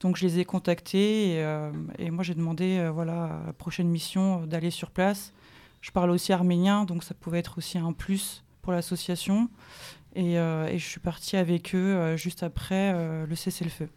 Donc 0.00 0.16
je 0.16 0.26
les 0.26 0.40
ai 0.40 0.44
contactés 0.44 1.38
et, 1.98 2.10
moi 2.10 2.24
j'ai 2.24 2.34
demandé 2.34 2.88
voilà, 2.92 3.42
la 3.46 3.52
prochaine 3.52 3.88
mission 3.88 4.46
d'aller 4.46 4.70
sur 4.70 4.90
place. 4.90 5.34
Je 5.82 5.90
parle 5.90 6.10
aussi 6.10 6.32
arménien, 6.32 6.86
donc 6.86 7.04
ça 7.04 7.12
pouvait 7.12 7.40
être 7.40 7.58
aussi 7.58 7.76
un 7.76 7.92
plus 7.92 8.42
pour 8.62 8.72
l'association. 8.72 9.50
Et, 10.16 10.32
et, 10.32 10.78
je 10.78 10.84
suis 10.84 11.00
partie 11.00 11.36
avec 11.36 11.74
eux 11.74 12.16
juste 12.16 12.42
après 12.42 13.26
le 13.26 13.34
cessez-le-feu. 13.34 13.90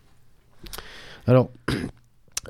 Alors, 1.28 1.50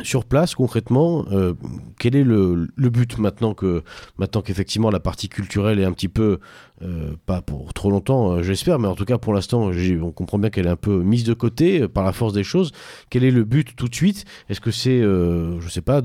sur 0.03 0.25
place, 0.25 0.55
concrètement, 0.55 1.25
euh, 1.31 1.53
quel 1.99 2.15
est 2.15 2.23
le, 2.23 2.67
but 2.77 3.17
maintenant 3.17 3.53
que 3.53 3.83
maintenant 4.17 4.41
qu'effectivement 4.41 4.89
la 4.89 4.99
partie 4.99 5.29
culturelle 5.29 5.79
est 5.79 5.85
un 5.85 5.91
petit 5.91 6.07
peu 6.07 6.39
euh, 6.83 7.13
pas 7.25 7.41
pour 7.41 7.73
trop 7.73 7.89
longtemps, 7.89 8.31
euh, 8.31 8.43
j'espère, 8.43 8.77
mais 8.77 8.87
en 8.87 8.95
tout 8.95 9.05
cas 9.05 9.17
pour 9.17 9.33
l'instant, 9.33 9.71
on 10.01 10.11
comprend 10.11 10.37
bien 10.37 10.49
qu'elle 10.49 10.67
est 10.67 10.69
un 10.69 10.75
peu 10.75 11.01
mise 11.01 11.23
de 11.23 11.33
côté 11.33 11.87
par 11.87 12.03
la 12.03 12.13
force 12.13 12.33
des 12.33 12.43
choses. 12.43 12.71
Quel 13.09 13.23
est 13.23 13.31
le 13.31 13.43
but 13.43 13.75
tout 13.75 13.87
de 13.87 13.95
suite? 13.95 14.25
Est-ce 14.49 14.61
que 14.61 14.71
c'est, 14.71 15.01
je 15.01 15.69
sais 15.69 15.81
pas, 15.81 16.01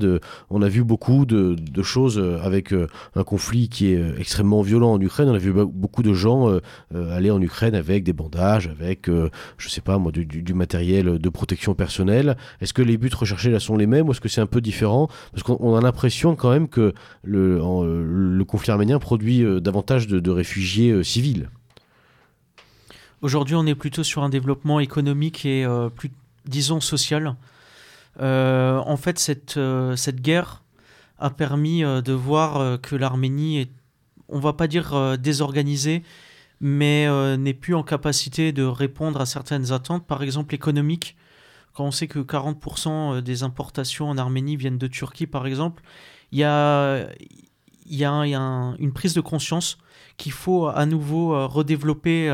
on 0.49 0.61
a 0.61 0.69
vu 0.69 0.83
beaucoup 0.83 1.25
de, 1.25 1.55
choses 1.83 2.17
avec 2.43 2.73
un 3.15 3.23
conflit 3.23 3.69
qui 3.69 3.93
est 3.93 4.01
extrêmement 4.17 4.61
violent 4.61 4.93
en 4.93 5.01
Ukraine. 5.01 5.29
On 5.29 5.35
a 5.35 5.39
vu 5.39 5.53
beaucoup 5.53 6.01
de 6.01 6.13
gens 6.13 6.59
aller 6.93 7.29
en 7.29 7.41
Ukraine 7.41 7.75
avec 7.75 8.03
des 8.03 8.13
bandages, 8.13 8.67
avec, 8.67 9.09
je 9.57 9.69
sais 9.69 9.81
pas 9.81 9.97
moi, 9.97 10.11
du, 10.11 10.53
matériel 10.53 11.19
de 11.19 11.29
protection 11.29 11.75
personnelle. 11.75 12.37
Est-ce 12.61 12.73
que 12.73 12.81
les 12.81 12.97
buts 12.97 13.11
recherchés 13.13 13.51
là 13.51 13.59
sont 13.59 13.75
les 13.75 13.87
mêmes 13.87 14.07
ou 14.07 14.11
est-ce 14.11 14.21
que 14.21 14.29
c'est 14.29 14.41
un 14.41 14.47
peu 14.47 14.61
différent? 14.61 15.07
Parce 15.31 15.43
qu'on 15.43 15.75
a 15.75 15.81
l'impression 15.81 16.35
quand 16.35 16.51
même 16.51 16.67
que 16.67 16.93
le, 17.23 18.43
conflit 18.47 18.71
arménien 18.71 18.99
produit 18.99 19.43
euh, 19.43 19.59
davantage 19.59 20.07
de, 20.07 20.31
réfugiés 20.31 20.62
euh, 20.91 21.03
civils. 21.03 21.49
Aujourd'hui, 23.21 23.55
on 23.55 23.65
est 23.65 23.75
plutôt 23.75 24.03
sur 24.03 24.23
un 24.23 24.29
développement 24.29 24.79
économique 24.79 25.45
et 25.45 25.65
euh, 25.65 25.89
plus, 25.89 26.11
disons, 26.45 26.81
social. 26.81 27.35
en 28.19 28.97
fait, 28.97 29.17
cette, 29.17 29.59
cette 29.95 30.21
guerre 30.21 30.63
a 31.19 31.29
permis 31.29 31.83
de 31.83 32.13
voir 32.13 32.81
que 32.81 32.95
l'Arménie 32.95 33.61
est, 33.61 33.71
on 34.27 34.39
va 34.39 34.53
pas 34.53 34.67
dire 34.67 35.17
désorganisée, 35.17 36.03
mais 36.59 37.07
n'est 37.37 37.53
plus 37.53 37.75
en 37.75 37.83
capacité 37.83 38.51
de 38.51 38.63
répondre 38.63 39.21
à 39.21 39.25
certaines 39.25 39.71
attentes, 39.71 40.05
par 40.05 40.21
exemple 40.21 40.53
économiques 40.53 41.15
quand 41.73 41.85
on 41.85 41.91
sait 41.91 42.07
que 42.07 42.19
40% 42.19 43.17
euh, 43.17 43.21
des 43.21 43.43
importations 43.43 44.09
en 44.09 44.17
Arménie 44.17 44.55
viennent 44.55 44.77
de 44.77 44.87
Turquie, 44.87 45.27
par 45.27 45.45
exemple, 45.47 45.83
il 46.31 46.39
y 46.39 46.43
a, 46.43 47.07
y 47.87 48.05
a, 48.05 48.11
une 48.11 48.93
prise 48.93 49.13
de 49.13 49.21
conscience 49.21 49.77
qu'il 50.17 50.31
faut 50.31 50.67
à 50.67 50.85
nouveau 50.85 51.33
euh, 51.33 51.45
redévelopper, 51.47 52.29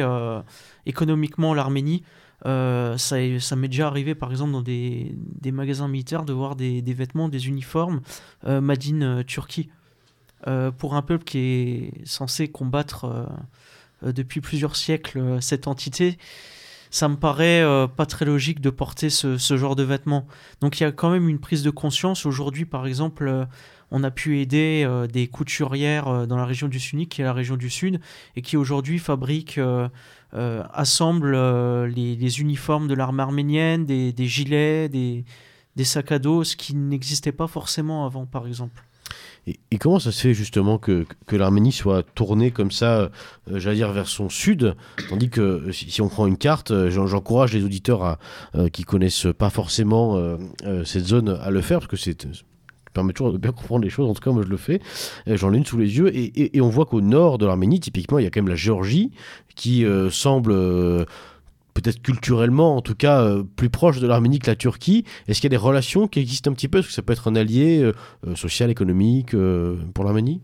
euh, 0.00 0.42
économiquement 0.86 1.54
l'Arménie. 1.54 2.02
ça, 2.44 3.56
m'est 3.56 3.68
déjà 3.68 3.86
arrivé, 3.86 4.14
par 4.14 4.30
exemple, 4.30 4.52
dans 4.52 4.62
des, 4.62 5.14
magasins 5.52 5.88
militaires, 5.88 6.24
de 6.24 6.32
voir 6.32 6.56
des, 6.56 6.82
vêtements, 6.86 7.28
des 7.28 7.48
uniformes 7.48 8.00
Madine 8.44 9.24
Turquie. 9.24 9.70
pour 10.78 10.94
un 10.94 11.02
peuple 11.02 11.24
qui 11.24 11.38
est 11.38 12.06
censé 12.06 12.48
combattre 12.48 13.28
depuis 14.02 14.40
plusieurs 14.40 14.74
siècles 14.74 15.40
cette 15.40 15.68
entité, 15.68 16.18
ça 16.92 17.08
me 17.08 17.16
paraît 17.16 17.62
euh, 17.62 17.86
pas 17.88 18.04
très 18.04 18.26
logique 18.26 18.60
de 18.60 18.68
porter 18.68 19.08
ce, 19.08 19.56
genre 19.56 19.74
de 19.74 19.82
vêtements. 19.82 20.26
Donc 20.60 20.78
il 20.78 20.84
y 20.84 20.86
a 20.86 20.92
quand 20.92 21.10
même 21.10 21.26
une 21.28 21.40
prise 21.40 21.62
de 21.62 21.70
conscience. 21.70 22.26
Aujourd'hui, 22.26 22.66
par 22.66 22.86
exemple, 22.86 23.26
euh, 23.26 23.46
on 23.92 24.02
a 24.02 24.10
pu 24.10 24.40
aider 24.40 24.84
euh, 24.84 25.06
des 25.06 25.28
couturières 25.28 26.26
dans 26.26 26.36
la 26.36 26.44
région 26.44 26.66
du 26.66 26.80
Sunni, 26.80 27.06
qui 27.06 27.20
est 27.20 27.24
la 27.24 27.32
région 27.32 27.56
du 27.56 27.70
Sud, 27.70 28.00
et 28.34 28.42
qui 28.42 28.56
aujourd'hui 28.56 28.98
fabriquent, 28.98 29.60
assemblent 30.32 31.36
les, 31.86 32.40
uniformes 32.40 32.88
de 32.88 32.94
l'armée 32.94 33.22
arménienne, 33.22 33.84
des, 33.86 34.26
gilets, 34.26 34.88
des, 34.88 35.24
sacs 35.84 36.12
à 36.12 36.18
dos, 36.18 36.42
ce 36.42 36.56
qui 36.56 36.74
n'existait 36.74 37.32
pas 37.32 37.46
forcément 37.46 38.06
avant, 38.06 38.26
par 38.26 38.46
exemple. 38.46 38.82
Et, 39.46 39.78
comment 39.78 39.98
ça 39.98 40.12
se 40.12 40.20
fait 40.20 40.34
justement 40.34 40.78
que, 40.78 41.04
l'Arménie 41.30 41.72
soit 41.72 42.04
tournée 42.14 42.52
comme 42.52 42.70
ça, 42.70 42.94
euh, 43.00 43.08
j'allais 43.58 43.76
dire, 43.76 43.92
vers 43.92 44.06
son 44.06 44.28
sud, 44.28 44.76
tandis 45.08 45.30
que 45.30 45.40
euh, 45.40 45.72
si, 45.72 46.00
on 46.00 46.08
prend 46.08 46.26
une 46.26 46.36
carte, 46.36 46.70
euh, 46.70 46.90
j'encourage 46.90 47.52
les 47.52 47.64
auditeurs 47.64 48.04
à, 48.04 48.18
qui 48.72 48.84
connaissent 48.84 49.26
pas 49.36 49.50
forcément 49.50 50.36
cette 50.84 51.06
zone 51.06 51.28
à 51.28 51.50
le 51.50 51.60
faire, 51.60 51.80
parce 51.80 51.90
que 51.90 51.96
c'est 51.96 52.26
permet 52.92 53.12
toujours 53.12 53.32
de 53.32 53.38
bien 53.38 53.52
comprendre 53.52 53.84
les 53.84 53.90
choses, 53.90 54.08
en 54.08 54.14
tout 54.14 54.20
cas 54.20 54.30
moi 54.30 54.42
je 54.44 54.48
le 54.48 54.56
fais, 54.56 54.80
j'en 55.26 55.52
ai 55.52 55.56
une 55.56 55.66
sous 55.66 55.78
les 55.78 55.96
yeux, 55.96 56.14
et, 56.14 56.56
et, 56.56 56.60
on 56.60 56.68
voit 56.68 56.86
qu'au 56.86 57.00
nord 57.00 57.38
de 57.38 57.46
l'Arménie, 57.46 57.80
typiquement, 57.80 58.18
il 58.18 58.24
y 58.24 58.26
a 58.26 58.30
quand 58.30 58.40
même 58.40 58.48
la 58.48 58.56
Géorgie, 58.56 59.10
qui 59.54 59.84
semble 60.10 60.54
peut-être 61.74 62.02
culturellement, 62.02 62.76
en 62.76 62.82
tout 62.82 62.94
cas, 62.94 63.22
euh, 63.22 63.42
plus 63.42 63.70
proche 63.70 64.00
de 64.00 64.06
l'Arménie 64.06 64.38
que 64.38 64.48
la 64.48 64.56
Turquie. 64.56 65.04
Est-ce 65.26 65.40
qu'il 65.40 65.50
y 65.50 65.54
a 65.54 65.56
des 65.58 65.62
relations 65.62 66.08
qui 66.08 66.20
existent 66.20 66.50
un 66.50 66.54
petit 66.54 66.68
peu? 66.68 66.78
Est-ce 66.78 66.88
que 66.88 66.92
ça 66.92 67.02
peut 67.02 67.12
être 67.12 67.28
un 67.28 67.36
allié 67.36 67.80
euh, 67.80 67.92
euh, 68.26 68.34
social, 68.34 68.70
économique 68.70 69.34
pour 69.94 70.04
l'Arménie? 70.04 70.40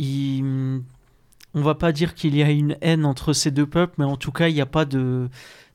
On 0.00 0.82
va 1.62 1.74
pas 1.74 1.92
dire 1.92 2.14
qu'il 2.14 2.36
y 2.36 2.42
a 2.42 2.50
une 2.50 2.76
haine 2.80 3.04
entre 3.04 3.32
ces 3.32 3.50
deux 3.50 3.66
peuples, 3.66 3.94
mais 3.98 4.04
en 4.04 4.16
tout 4.16 4.32
cas, 4.32 4.48
il 4.48 4.54
n'y 4.54 4.60
a 4.60 4.66
pas 4.66 4.84
de 4.84 5.28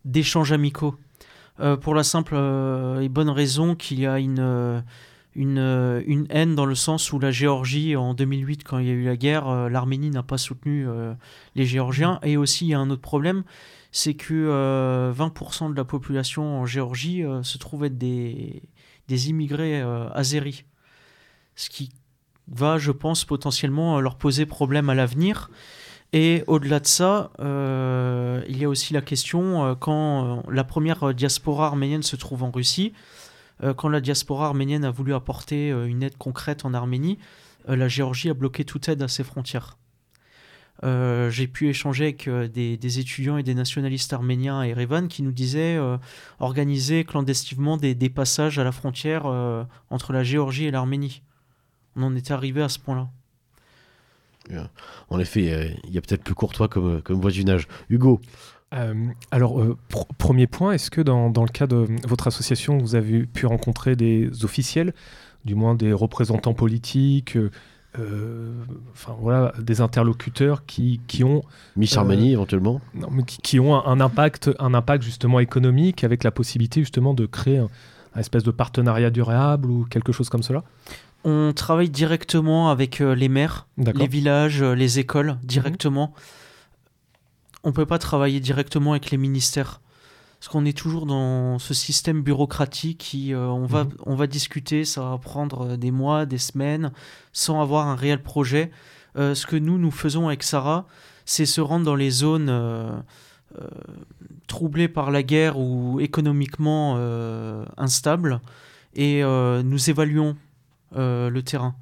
d'échanges 0.06 0.52
amicaux. 0.52 0.96
Pour 1.82 1.96
la 1.96 2.04
simple 2.04 2.36
et 3.02 3.10
bonne 3.10 3.30
raison 3.30 3.76
qu'il 3.76 4.00
y 4.00 4.08
a 4.08 4.20
une, 4.20 4.84
une, 5.36 6.26
haine 6.30 6.56
dans 6.56 6.66
le 6.66 6.76
sens 6.76 7.14
où 7.14 7.20
la 7.20 7.32
Géorgie, 7.32 7.96
en 7.96 8.14
2008, 8.14 8.64
quand 8.64 8.80
il 8.80 8.88
y 8.88 8.90
a 8.90 8.94
eu 8.94 9.04
la 9.04 9.16
guerre, 9.16 9.70
l'Arménie 9.70 10.10
n'a 10.10 10.24
pas 10.24 10.38
soutenu 10.38 10.88
les 11.56 11.66
Géorgiens. 11.66 12.20
Et 12.24 12.38
aussi, 12.38 12.66
il 12.66 12.70
y 12.70 12.74
a 12.74 12.80
un 12.80 12.90
autre 12.90 13.02
problème, 13.02 13.44
c'est 13.92 14.16
que 14.16 15.14
20% 15.16 15.72
de 15.72 15.78
la 15.78 15.86
population 15.86 16.62
en 16.62 16.66
Géorgie 16.66 17.24
se 17.44 17.58
trouve 17.58 17.86
être 17.86 17.98
des, 17.98 18.64
des 19.08 19.30
immigrés 19.30 19.82
azéris. 20.14 20.66
Ce 21.56 21.70
qui 21.70 21.92
va, 22.48 22.78
je 22.78 22.92
pense, 22.92 23.26
potentiellement 23.26 23.98
euh, 23.98 24.02
leur 24.02 24.16
poser 24.16 24.46
problème 24.46 24.90
à 24.90 24.96
l'avenir. 24.96 25.50
Et 26.14 26.44
au-delà 26.46 26.80
de 26.80 26.88
ça, 26.88 27.32
euh, 27.40 28.44
il 28.48 28.58
y 28.58 28.66
a 28.66 28.70
aussi 28.70 28.94
la 28.94 29.02
question, 29.02 29.66
euh, 29.66 29.76
quand 29.76 30.44
la 30.48 30.64
première 30.64 31.14
diaspora 31.14 31.68
arménienne 31.68 32.04
se 32.04 32.16
trouve 32.16 32.44
en 32.44 32.52
Russie, 32.52 32.94
quand 33.78 33.88
la 33.88 34.02
diaspora 34.02 34.48
arménienne 34.48 34.84
a 34.84 34.92
voulu 34.92 35.14
apporter 35.14 35.70
une 35.70 36.04
aide 36.04 36.18
concrète 36.18 36.66
en 36.66 36.74
Arménie, 36.74 37.18
la 37.66 37.88
Géorgie 37.88 38.30
a 38.30 38.34
bloqué 38.34 38.66
toute 38.66 38.90
aide 38.90 39.02
à 39.02 39.08
ses 39.08 39.24
frontières. 39.24 39.78
J'ai 40.82 41.48
pu 41.48 41.70
échanger 41.70 42.06
avec 42.06 42.28
des, 42.28 43.00
étudiants 43.00 43.38
et 43.38 43.44
des 43.44 43.54
nationalistes 43.54 44.12
arméniens 44.12 44.60
à 44.60 44.68
Erevan 44.68 45.08
qui 45.08 45.22
nous 45.22 45.32
disaient 45.32 45.80
organiser 46.40 47.06
clandestinement 47.06 47.78
des, 47.78 47.96
des, 47.96 48.10
passages 48.10 48.60
à 48.60 48.66
la 48.66 48.74
frontière 48.74 49.28
entre 49.90 50.12
la 50.12 50.24
Géorgie 50.24 50.66
et 50.66 50.72
l'Arménie 50.72 51.22
on 51.96 52.04
en 52.04 52.16
était 52.16 52.34
arrivé 52.34 52.62
à 52.62 52.70
ce 52.70 52.80
point-là. 52.80 53.10
En 55.10 55.20
effet, 55.20 55.74
il 55.86 55.94
y 55.94 55.98
a, 55.98 56.02
peut-être 56.02 56.24
plus 56.24 56.36
courtois 56.36 56.68
comme, 56.68 57.02
comme 57.02 57.20
voisinage. 57.20 57.68
Hugo. 57.90 58.20
Euh, 58.74 58.94
alors, 59.32 59.62
euh, 59.62 59.78
premier 60.18 60.48
point, 60.48 60.72
est-ce 60.72 60.90
que 60.90 61.02
dans, 61.02 61.30
le 61.30 61.52
cas 61.52 61.68
de 61.68 61.88
votre 62.08 62.28
association, 62.28 62.78
vous 62.78 62.96
avez 62.96 63.26
pu 63.26 63.46
rencontrer 63.46 63.96
des 63.96 64.44
officiels, 64.44 64.94
du 65.46 65.56
moins 65.56 65.76
des 65.76 65.94
représentants 65.94 66.56
politiques, 66.56 67.38
euh, 68.00 68.52
enfin 68.92 69.16
voilà, 69.20 69.54
des 69.60 69.82
interlocuteurs 69.82 70.66
qui, 70.66 71.02
qui 71.08 71.24
ont... 71.24 71.44
Miss 71.76 71.96
Armani 71.96 72.32
éventuellement. 72.32 72.82
non, 72.96 73.10
mais 73.12 73.24
qui, 73.24 73.60
ont 73.60 73.76
un, 73.76 74.00
impact, 74.00 74.50
un 74.58 74.74
impact 74.74 75.04
justement 75.04 75.40
économique 75.40 76.04
avec 76.04 76.24
la 76.24 76.32
possibilité 76.32 76.80
justement 76.80 77.14
de 77.14 77.28
créer 77.28 77.60
un, 77.60 77.70
un 78.16 78.20
espèce 78.20 78.44
de 78.44 78.52
partenariat 78.52 79.12
durable 79.12 79.70
ou 79.70 79.86
quelque 79.86 80.12
chose 80.12 80.30
comme 80.30 80.44
cela? 80.44 80.64
On 81.24 81.54
travaille 81.54 81.90
directement 81.90 82.70
avec 82.70 83.02
euh, 83.02 83.16
les 83.16 83.30
maires, 83.30 83.68
les 83.78 84.08
villages, 84.08 84.62
euh, 84.62 84.74
les 84.74 85.00
écoles, 85.00 85.38
directement. 85.44 86.14
On 87.64 87.70
ne 87.70 87.74
peut 87.74 87.86
pas 87.86 88.00
travailler 88.00 88.40
directement 88.40 88.92
avec 88.92 89.10
les 89.12 89.18
ministères. 89.18 89.82
Parce 90.40 90.52
qu'on 90.52 90.66
est 90.66 90.78
toujours 90.78 91.06
dans 91.06 91.58
ce 91.60 91.74
système 91.74 92.22
bureaucratique 92.22 92.98
qui, 92.98 93.34
euh, 93.34 93.48
on, 93.48 93.66
va, 93.66 93.86
mhm. 93.86 93.92
on 94.06 94.16
va 94.16 94.28
discuter, 94.28 94.84
ça 94.84 95.02
va 95.02 95.18
prendre 95.18 95.78
des 95.78 95.92
mois, 95.92 96.26
des 96.26 96.38
semaines, 96.38 96.92
sans 97.32 97.62
avoir 97.62 97.88
un 97.88 97.96
réel 97.96 98.22
projet. 98.22 98.72
ce 99.16 99.46
que 99.46 99.56
nous, 99.56 99.78
nous 99.78 99.92
faisons 99.92 100.28
avec 100.28 100.44
Sarah, 100.44 100.86
c'est 101.24 101.46
se 101.46 101.62
rendre 101.62 101.86
dans 101.86 101.96
les 101.96 102.10
zones 102.10 103.04
troublées 104.48 104.90
par 104.90 105.12
la 105.12 105.24
guerre 105.24 105.58
ou 105.58 106.02
économiquement 106.02 106.98
instables 107.78 108.42
et 108.96 109.24
nous 109.24 109.90
évaluons 109.90 110.36
le 110.96 111.42
terrain. 111.42 111.76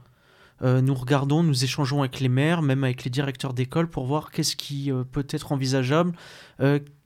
Euh, 0.64 0.82
nous 0.82 0.94
regardons, 0.94 1.44
nous 1.44 1.64
échangeons 1.64 2.02
avec 2.02 2.20
les 2.20 2.30
maires, 2.30 2.62
même 2.62 2.84
avec 2.84 3.04
les 3.04 3.10
directeurs 3.10 3.54
d'école 3.54 3.88
pour 3.88 4.06
voir 4.06 4.32
qu'est-ce 4.32 4.56
qui 4.56 4.92
euh, 4.92 5.04
peut 5.04 5.26
être 5.30 5.52
envisageable, 5.52 6.14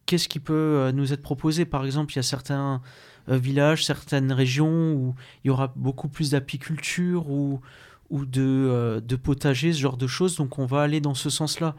qu'est-ce 0.06 0.28
qui 0.28 0.40
peut 0.40 0.92
nous 0.94 1.14
être 1.14 1.22
proposé. 1.22 1.66
Par 1.66 1.86
exemple, 1.86 2.14
il 2.14 2.18
y 2.18 2.20
a 2.20 2.24
certains 2.24 2.82
villages, 3.28 3.86
certaines 3.86 4.32
régions 4.32 4.94
où 4.94 5.16
il 5.44 5.48
y 5.48 5.50
aura 5.50 5.74
beaucoup 5.76 6.10
plus 6.10 6.32
d'apiculture 6.32 7.30
ou, 7.30 7.60
ou 8.12 8.26
de, 8.26 9.02
de 9.04 9.16
potager, 9.16 9.74
ce 9.74 9.80
genre 9.80 9.98
de 9.98 10.06
choses. 10.06 10.36
Donc 10.36 10.60
on 10.60 10.68
va 10.68 10.82
aller 10.82 11.02
dans 11.02 11.16
ce 11.16 11.32
sens-là. 11.32 11.76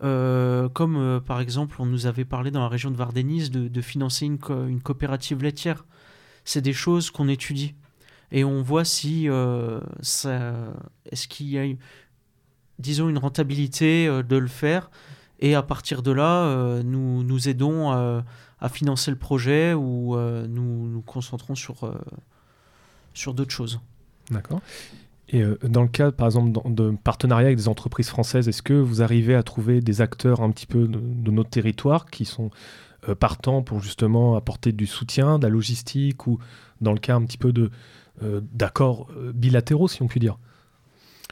comme 0.00 1.20
par 1.24 1.40
exemple, 1.40 1.76
on 1.78 1.86
nous 1.86 2.06
avait 2.06 2.24
parlé 2.24 2.50
dans 2.50 2.60
la 2.60 2.68
région 2.68 2.90
de 2.90 2.96
Vardenis 2.96 3.50
de, 3.50 3.80
financer 3.80 4.26
une, 4.26 4.38
une 4.68 4.80
coopérative 4.80 5.40
laitière. 5.40 5.84
C'est 6.44 6.62
des 6.62 6.72
choses 6.72 7.12
qu'on 7.12 7.28
étudie 7.28 7.76
et 8.32 8.44
on 8.44 8.62
voit 8.62 8.84
si 8.84 9.28
euh, 9.28 9.80
est-ce 10.02 11.28
qu'il 11.28 11.48
y 11.48 11.58
a, 11.58 11.64
disons, 12.78 13.08
une 13.08 13.18
rentabilité 13.18 14.06
euh, 14.06 14.22
de 14.22 14.36
le 14.36 14.46
faire. 14.46 14.90
Et 15.40 15.54
à 15.54 15.62
partir 15.62 16.02
de 16.02 16.12
là, 16.12 16.44
euh, 16.44 16.82
nous, 16.82 17.22
nous 17.24 17.48
aidons 17.48 17.90
à 17.90 18.68
financer 18.68 19.10
le 19.10 19.16
projet 19.16 19.72
ou 19.72 20.14
nous 20.16 20.86
nous 20.86 21.00
concentrons 21.00 21.54
sur, 21.54 21.90
sur 23.14 23.32
d'autres 23.32 23.50
choses. 23.50 23.80
D'accord. 24.30 24.60
Et 25.30 25.42
dans 25.62 25.80
le 25.82 25.88
cas, 25.88 26.10
par 26.10 26.26
exemple, 26.26 26.60
de 26.70 26.94
partenariat 27.02 27.46
avec 27.46 27.56
des 27.56 27.68
entreprises 27.68 28.10
françaises, 28.10 28.48
est-ce 28.48 28.62
que 28.62 28.74
vous 28.74 29.00
arrivez 29.00 29.34
à 29.34 29.42
trouver 29.42 29.80
des 29.80 30.02
acteurs 30.02 30.42
un 30.42 30.50
petit 30.50 30.66
peu 30.66 30.86
de, 30.86 31.30
notre 31.30 31.48
territoire 31.48 32.04
qui 32.04 32.26
sont 32.26 32.50
partants 33.18 33.62
pour 33.62 33.80
justement 33.80 34.36
apporter 34.36 34.72
du 34.72 34.86
soutien, 34.86 35.38
de 35.38 35.44
la 35.44 35.48
logistique 35.48 36.26
ou 36.26 36.38
dans 36.82 36.92
le 36.92 36.98
cas 36.98 37.14
un 37.14 37.24
petit 37.24 37.38
peu 37.38 37.50
de, 37.50 37.70
d'accords 38.22 39.08
euh, 39.16 39.32
bilatéraux, 39.32 39.88
si 39.88 40.02
on 40.02 40.08
peut 40.08 40.20
dire. 40.20 40.38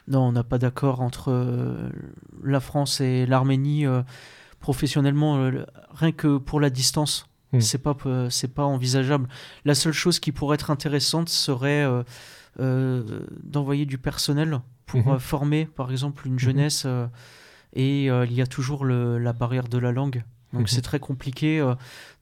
Non, 0.07 0.21
on 0.21 0.33
n'a 0.33 0.45
pas 0.45 0.59
d'accord 0.59 1.01
entre 1.01 1.31
euh, 1.31 1.91
la 2.43 2.61
France 2.61 3.01
et 3.01 3.27
l'Arménie 3.27 3.85
professionnellement, 4.61 5.51
rien 5.91 6.13
que 6.13 6.39
pour 6.39 6.61
la 6.61 6.71
distance. 6.71 7.27
Hmm. 7.53 7.61
C'est 7.61 7.79
pas 7.79 7.97
c'est 8.31 8.55
pas 8.55 8.65
envisageable. 8.65 9.29
La 9.65 9.75
seule 9.75 9.93
chose 9.93 10.19
qui 10.19 10.33
pourrait 10.33 10.55
être 10.55 10.71
intéressante 10.71 11.29
serait 11.29 11.87
d'envoyer 12.59 13.87
du 13.87 13.99
personnel 13.99 14.61
pour 14.87 15.15
hmm. 15.15 15.19
former, 15.19 15.67
par 15.67 15.91
exemple, 15.91 16.27
une 16.27 16.35
hmm. 16.35 16.39
jeunesse. 16.39 16.87
et 17.75 18.07
il 18.07 18.33
y 18.33 18.43
a 18.43 18.47
toujours 18.47 18.87
la 18.87 19.33
barrière 19.33 19.69
de 19.69 19.79
la 19.79 19.93
langue. 19.93 20.25
Donc 20.55 20.71
c'est 20.71 20.83
très 20.83 20.99
compliqué 20.99 21.63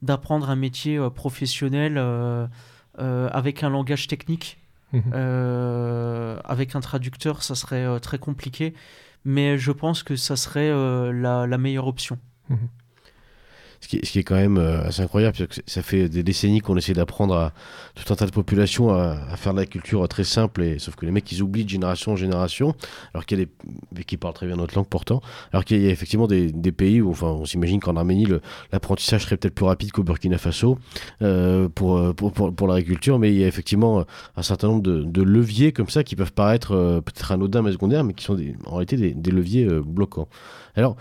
d'apprendre 0.01 0.49
un 0.49 0.57
métier 0.57 0.99
professionnel 1.15 1.97
euh, 1.97 2.47
avec 2.97 3.63
un 3.63 3.69
langage 3.69 4.07
technique. 4.07 4.57
Mhm. 4.93 5.03
Euh, 5.13 6.39
avec 6.45 6.75
un 6.75 6.79
traducteur, 6.79 7.43
ça 7.43 7.55
serait 7.55 7.85
euh, 7.85 7.99
très 7.99 8.19
compliqué, 8.19 8.73
mais 9.25 9.57
je 9.57 9.71
pense 9.71 10.03
que 10.03 10.15
ça 10.15 10.35
serait 10.35 10.71
la, 11.11 11.57
meilleure 11.57 11.87
option. 11.87 12.17
Mhm. 12.49 12.69
Ce 13.81 13.87
qui, 13.87 14.19
est, 14.19 14.23
quand 14.23 14.35
même 14.35 14.57
euh, 14.57 14.83
assez 14.83 15.01
incroyable, 15.01 15.37
parce 15.37 15.49
que 15.49 15.61
ça 15.65 15.81
fait 15.81 16.09
des 16.09 16.23
décennies 16.23 16.61
qu'on 16.61 16.77
essaie 16.77 16.93
d'apprendre 16.93 17.35
à 17.35 17.53
tout 17.95 18.11
un 18.11 18.15
tas 18.15 18.25
de 18.25 18.31
populations 18.31 18.89
à, 18.89 19.15
faire 19.37 19.53
de 19.53 19.59
la 19.59 19.65
culture 19.65 20.07
très 20.07 20.23
simple, 20.23 20.79
sauf 20.79 20.95
que 20.95 21.05
les 21.05 21.11
mecs 21.11 21.31
ils 21.31 21.41
oublient 21.41 21.63
de 21.63 21.69
génération 21.69 22.13
en 22.13 22.15
génération, 22.15 22.75
alors 23.13 23.25
qu'il 23.25 23.39
y 23.39 23.43
a 23.43 23.45
des 23.91 24.03
qui 24.03 24.17
parlent 24.17 24.33
très 24.33 24.47
bien 24.47 24.55
notre 24.55 24.75
langue 24.75 24.87
pourtant, 24.87 25.21
alors 25.51 25.63
qu'il 25.63 25.81
y 25.81 25.87
a 25.87 25.91
effectivement 25.91 26.27
des, 26.27 26.51
pays 26.71 27.01
où 27.01 27.11
enfin, 27.11 27.27
on 27.27 27.45
s'imagine 27.45 27.79
qu'en 27.79 27.95
Arménie 27.95 28.27
l'apprentissage 28.71 29.23
serait 29.23 29.37
peut-être 29.37 29.55
plus 29.55 29.65
rapide 29.65 29.91
qu'au 29.91 30.03
Burkina 30.03 30.37
Faso 30.37 30.77
euh, 31.21 31.69
pour, 31.69 32.15
pour, 32.15 32.31
pour, 32.31 32.67
l'agriculture, 32.67 33.19
mais 33.19 33.31
il 33.31 33.39
y 33.39 33.43
a 33.43 33.47
effectivement 33.47 34.05
un 34.35 34.43
certain 34.43 34.67
nombre 34.67 34.83
de, 34.83 35.21
leviers 35.21 35.71
comme 35.71 35.89
ça 35.89 36.03
qui 36.03 36.15
peuvent 36.15 36.33
paraître 36.33 36.71
euh, 36.73 37.01
peut-être 37.01 37.31
anodins 37.31 37.61
mais 37.61 37.71
secondaires, 37.71 38.03
mais 38.03 38.13
qui 38.13 38.23
sont 38.23 38.37
en 38.65 38.71
réalité 38.71 39.13
des 39.13 39.31
leviers 39.31 39.67
bloquants. 39.85 40.27
Alors, 40.75 40.95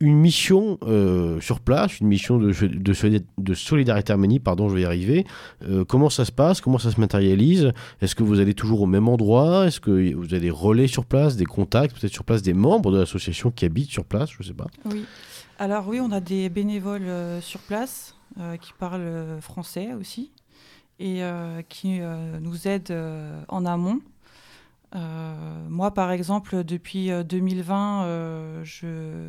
une 0.00 0.16
mission 0.16 0.78
euh, 0.82 1.40
sur 1.40 1.60
place, 1.60 2.00
une 2.00 2.08
mission 2.08 2.38
de, 2.38 3.54
solidarité 3.54 4.12
arménie, 4.12 4.40
pardon, 4.40 4.70
je 4.70 4.74
vais 4.74 4.80
y 4.80 4.84
arriver. 4.86 5.26
Euh, 5.62 5.84
comment 5.84 6.08
ça 6.08 6.24
se 6.24 6.32
passe? 6.32 6.62
Comment 6.62 6.78
ça 6.78 6.90
se 6.90 6.98
matérialise? 6.98 7.72
Est-ce 8.00 8.14
que 8.14 8.22
vous 8.22 8.40
allez 8.40 8.54
toujours 8.54 8.80
au 8.80 8.86
même 8.86 9.08
endroit? 9.08 9.66
Est-ce 9.66 9.78
que 9.78 10.14
vous 10.14 10.24
avez 10.32 10.40
des 10.40 10.50
relais 10.50 10.86
sur 10.86 11.04
place, 11.04 11.36
des 11.36 11.44
contacts, 11.44 11.98
peut-être 11.98 12.12
sur 12.12 12.24
place 12.24 12.40
des 12.40 12.54
membres 12.54 12.90
de 12.90 12.98
l'association 12.98 13.50
qui 13.50 13.66
habitent 13.66 13.90
sur 13.90 14.06
place? 14.06 14.30
Je 14.30 14.42
ne 14.42 14.48
sais 14.48 14.54
pas. 14.54 14.68
Oui. 14.86 15.04
Alors 15.58 15.86
oui, 15.86 16.00
on 16.00 16.10
a 16.12 16.20
des 16.20 16.48
bénévoles 16.48 17.02
euh, 17.02 17.40
sur 17.42 17.60
place 17.60 18.14
qui 18.62 18.72
parlent 18.78 19.40
français 19.40 19.92
aussi 19.92 20.30
et 21.00 21.20
qui 21.68 21.98
nous 22.40 22.68
aident 22.68 22.96
en 23.48 23.66
amont. 23.66 24.00
Euh, 24.94 25.68
moi, 25.68 25.92
par 25.92 26.10
exemple, 26.10 26.64
depuis 26.64 27.10
2020, 27.24 28.04
euh, 28.04 28.06
euh, 28.06 28.64
je 28.64 28.86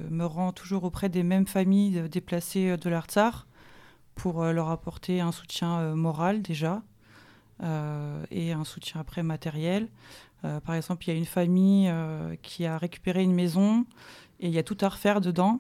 me 0.10 0.26
rends 0.26 0.52
toujours 0.52 0.84
auprès 0.84 1.10
des 1.10 1.24
mêmes 1.24 1.48
familles 1.48 2.10
déplacées 2.10 2.78
de 2.78 2.90
l'Artsar 2.90 3.48
pour 4.16 4.44
leur 4.44 4.70
apporter 4.70 5.22
un 5.22 5.32
soutien 5.32 5.96
moral 5.96 6.42
déjà 6.42 6.84
et 7.64 8.52
un 8.52 8.64
soutien 8.66 9.00
après 9.02 9.24
matériel. 9.24 9.88
par 10.42 10.76
exemple, 10.76 11.06
il 11.06 11.12
y 11.12 11.14
a 11.14 11.18
une 11.18 11.26
famille 11.26 11.92
qui 12.42 12.66
a 12.66 12.78
récupéré 12.78 13.24
une 13.24 13.34
maison 13.34 13.86
et 14.40 14.48
il 14.48 14.54
y 14.54 14.60
a 14.60 14.64
tout 14.64 14.78
à 14.82 14.90
refaire 14.90 15.22
dedans. 15.22 15.60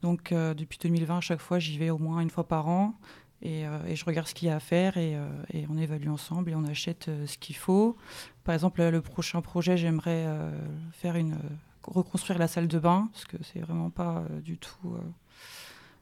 Donc, 0.00 0.32
depuis 0.32 0.78
2020, 0.80 1.18
à 1.18 1.20
chaque 1.20 1.40
fois, 1.40 1.58
j'y 1.58 1.78
vais 1.78 1.90
au 1.90 1.98
moins 1.98 2.20
une 2.20 2.30
fois 2.30 2.48
par 2.48 2.68
an. 2.68 2.94
Et, 3.42 3.64
je 3.92 4.04
regarde 4.04 4.26
ce 4.26 4.34
qu'il 4.34 4.48
y 4.48 4.50
a 4.50 4.56
à 4.56 4.60
faire 4.60 4.96
et, 4.96 5.18
et, 5.52 5.66
on 5.68 5.76
évalue 5.76 6.08
ensemble 6.08 6.50
et 6.50 6.54
on 6.54 6.64
achète 6.64 7.10
ce 7.26 7.38
qu'il 7.38 7.56
faut. 7.56 7.96
Par 8.44 8.54
exemple, 8.54 8.82
le 8.82 9.00
prochain 9.00 9.40
projet, 9.40 9.76
j'aimerais 9.76 10.24
euh, 10.26 10.50
faire 10.92 11.16
une 11.16 11.36
reconstruire 11.84 12.38
la 12.38 12.48
salle 12.48 12.68
de 12.68 12.78
bain, 12.78 13.08
parce 13.12 13.24
que 13.24 13.36
c'est 13.42 13.58
vraiment 13.60 13.90
pas 13.90 14.22
du 14.44 14.56
tout 14.56 14.96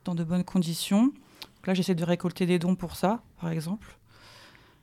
dans 0.05 0.15
de 0.15 0.25
bonnes 0.25 0.45
conditions. 0.45 1.05
Donc 1.05 1.67
là, 1.67 1.73
j'essaie 1.75 1.95
de 1.95 2.05
récolter 2.05 2.45
des 2.45 2.59
dons 2.59 2.75
pour 2.75 2.97
ça, 2.97 3.23
par 3.41 3.51
exemple. 3.51 3.97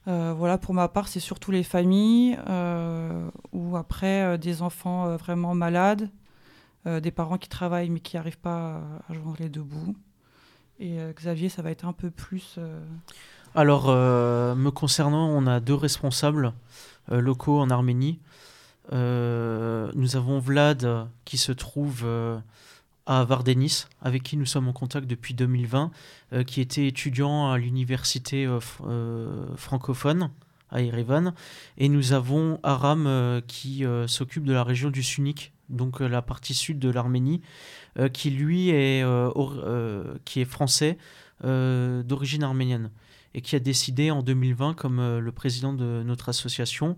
voilà, 0.08 0.58
pour 0.58 0.74
ma 0.74 0.88
part, 0.88 1.08
c'est 1.08 1.20
surtout 1.20 1.52
les 1.52 1.62
familles 1.62 2.36
ou 3.52 3.78
après 3.78 4.40
des 4.40 4.64
enfants 4.64 5.16
vraiment 5.18 5.54
malades, 5.54 6.10
des 6.88 7.12
parents 7.12 7.38
qui 7.38 7.48
travaillent 7.48 7.92
mais 7.92 8.00
qui 8.00 8.16
n'arrivent 8.16 8.40
pas 8.40 8.82
à 9.08 9.14
joindre 9.14 9.38
les 9.40 9.50
deux 9.50 9.62
bouts. 9.62 9.96
Et 10.80 10.98
Xavier, 11.14 11.50
ça 11.50 11.62
va 11.62 11.70
être 11.70 11.86
un 11.86 11.94
peu 11.94 12.10
plus. 12.10 12.58
Alors, 13.58 13.86
euh, 13.88 14.54
me 14.54 14.70
concernant, 14.70 15.30
on 15.30 15.48
a 15.48 15.60
deux 15.60 15.74
responsables 15.74 16.54
euh, 17.12 17.20
locaux 17.20 17.60
en 17.60 17.72
Arménie. 17.72 18.20
Euh, 18.94 19.90
nous 19.96 20.16
avons 20.16 20.38
Vlad 20.38 21.08
qui 21.26 21.40
se 21.40 21.52
trouve 21.52 22.06
à 23.08 23.24
Vardenis, 23.24 23.86
avec 24.04 24.22
qui 24.22 24.38
nous 24.38 24.46
sommes 24.46 24.68
en 24.68 24.74
contact 24.74 25.08
depuis 25.08 25.34
2020, 25.34 25.90
qui 26.46 26.62
était 26.62 26.86
étudiant 26.86 27.52
à 27.52 27.58
l'université 27.58 28.48
francophone 29.56 30.30
à 30.70 30.84
Erevan. 30.84 31.34
Et 31.80 31.90
nous 31.90 32.14
avons 32.14 32.60
Aram 32.62 33.42
qui 33.48 33.84
s'occupe 34.06 34.44
de 34.44 34.54
la 34.54 34.64
région 34.64 34.92
du 34.92 35.02
Sunik, 35.02 35.52
donc 35.70 36.00
la 36.00 36.22
partie 36.22 36.54
sud 36.54 36.78
de 36.78 36.92
l'Arménie, 36.92 37.42
qui 38.14 38.30
lui 38.30 38.70
est, 38.70 39.04
qui 40.26 40.42
est 40.42 40.46
français 40.46 41.00
d'origine 41.42 42.44
arménienne 42.44 42.92
et 43.34 43.42
qui 43.42 43.56
a 43.56 43.60
décidé 43.60 44.12
en 44.12 44.24
2020, 44.24 44.74
comme 44.74 45.00
euh, 45.00 45.20
le 45.20 45.32
président 45.32 45.74
de 45.74 46.04
notre 46.04 46.30
association, 46.30 46.98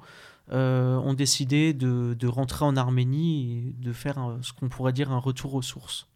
euh, 0.51 0.95
ont 0.97 1.13
décidé 1.13 1.73
de, 1.73 2.27
rentrer 2.27 2.65
en 2.65 2.75
Arménie 2.75 3.57
et 3.57 3.83
de 3.83 3.93
faire 3.93 4.37
ce 4.41 4.51
qu'on 4.53 4.69
pourrait 4.69 4.93
dire 4.93 5.11
un 5.11 5.19
retour 5.19 5.53
aux 5.53 5.61
sources. 5.61 6.07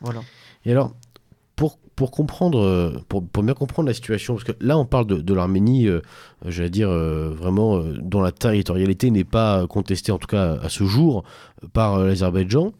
Voilà. 0.00 0.20
Et 0.64 0.70
alors, 0.70 0.94
pour, 1.56 1.78
pour 1.96 2.10
comprendre, 2.10 2.60
euh, 2.60 2.98
pour, 3.08 3.26
pour, 3.26 3.42
bien 3.42 3.54
comprendre 3.54 3.88
la 3.88 3.94
situation, 3.94 4.34
parce 4.34 4.44
que 4.44 4.52
là 4.60 4.78
on 4.78 4.86
parle 4.86 5.06
de, 5.06 5.34
l'Arménie, 5.34 5.88
j'allais 6.46 6.70
dire 6.70 6.88
vraiment 6.88 7.80
dont 7.80 8.22
la 8.22 8.32
territorialité 8.32 9.10
n'est 9.10 9.24
pas 9.24 9.66
contestée, 9.66 10.12
en 10.12 10.18
tout 10.18 10.28
cas 10.28 10.54
à 10.62 10.68
ce 10.68 10.84
jour, 10.84 11.24
par 11.72 11.98
l'Azerbaïdjan 11.98 12.72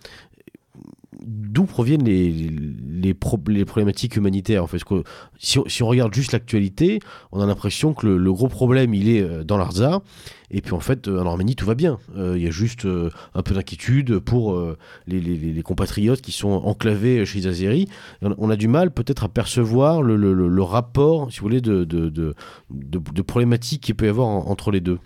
d'où 1.24 1.64
proviennent 1.64 2.04
les, 2.04 2.30
les, 2.30 3.14
problématiques 3.14 4.16
humanitaires 4.16 4.62
en 4.62 4.66
fait 4.66 4.82
que 4.84 5.02
si, 5.38 5.58
on, 5.58 5.86
regarde 5.86 6.14
juste 6.14 6.32
l'actualité, 6.32 7.00
on 7.32 7.40
a 7.40 7.46
l'impression 7.46 7.94
que 7.94 8.06
le, 8.06 8.32
gros 8.32 8.48
problème 8.48 8.94
il 8.94 9.08
est 9.08 9.22
euh, 9.22 9.44
dans 9.44 9.56
l'Arza 9.56 10.02
et 10.50 10.60
puis 10.60 10.72
en 10.72 10.80
fait 10.80 11.08
euh, 11.08 11.20
en 11.20 11.26
Arménie 11.26 11.56
tout 11.56 11.66
va 11.66 11.74
bien. 11.74 11.98
Euh, 12.16 12.34
il 12.36 12.42
y 12.42 12.46
a 12.46 12.50
juste 12.50 12.86
un 13.34 13.42
peu 13.42 13.54
d'inquiétude 13.54 14.18
pour 14.18 14.58
les, 15.06 15.62
compatriotes 15.62 16.20
qui 16.20 16.32
sont 16.32 16.50
enclavés 16.50 17.26
chez 17.26 17.40
les 17.40 17.46
Azeris. 17.46 17.88
On, 18.22 18.50
a 18.50 18.56
du 18.56 18.68
mal 18.68 18.90
peut-être 18.90 19.24
à 19.24 19.28
percevoir 19.28 20.02
le, 20.02 20.62
rapport, 20.62 21.32
si 21.32 21.40
vous 21.40 21.44
voulez, 21.44 21.60
de, 21.60 21.84
de, 21.84 22.10
de 22.70 23.22
problématiques 23.22 23.82
qu'il 23.82 23.94
peut 23.94 24.06
y 24.06 24.08
avoir 24.08 24.28
entre 24.28 24.70
les 24.70 24.80
deux 24.80 24.98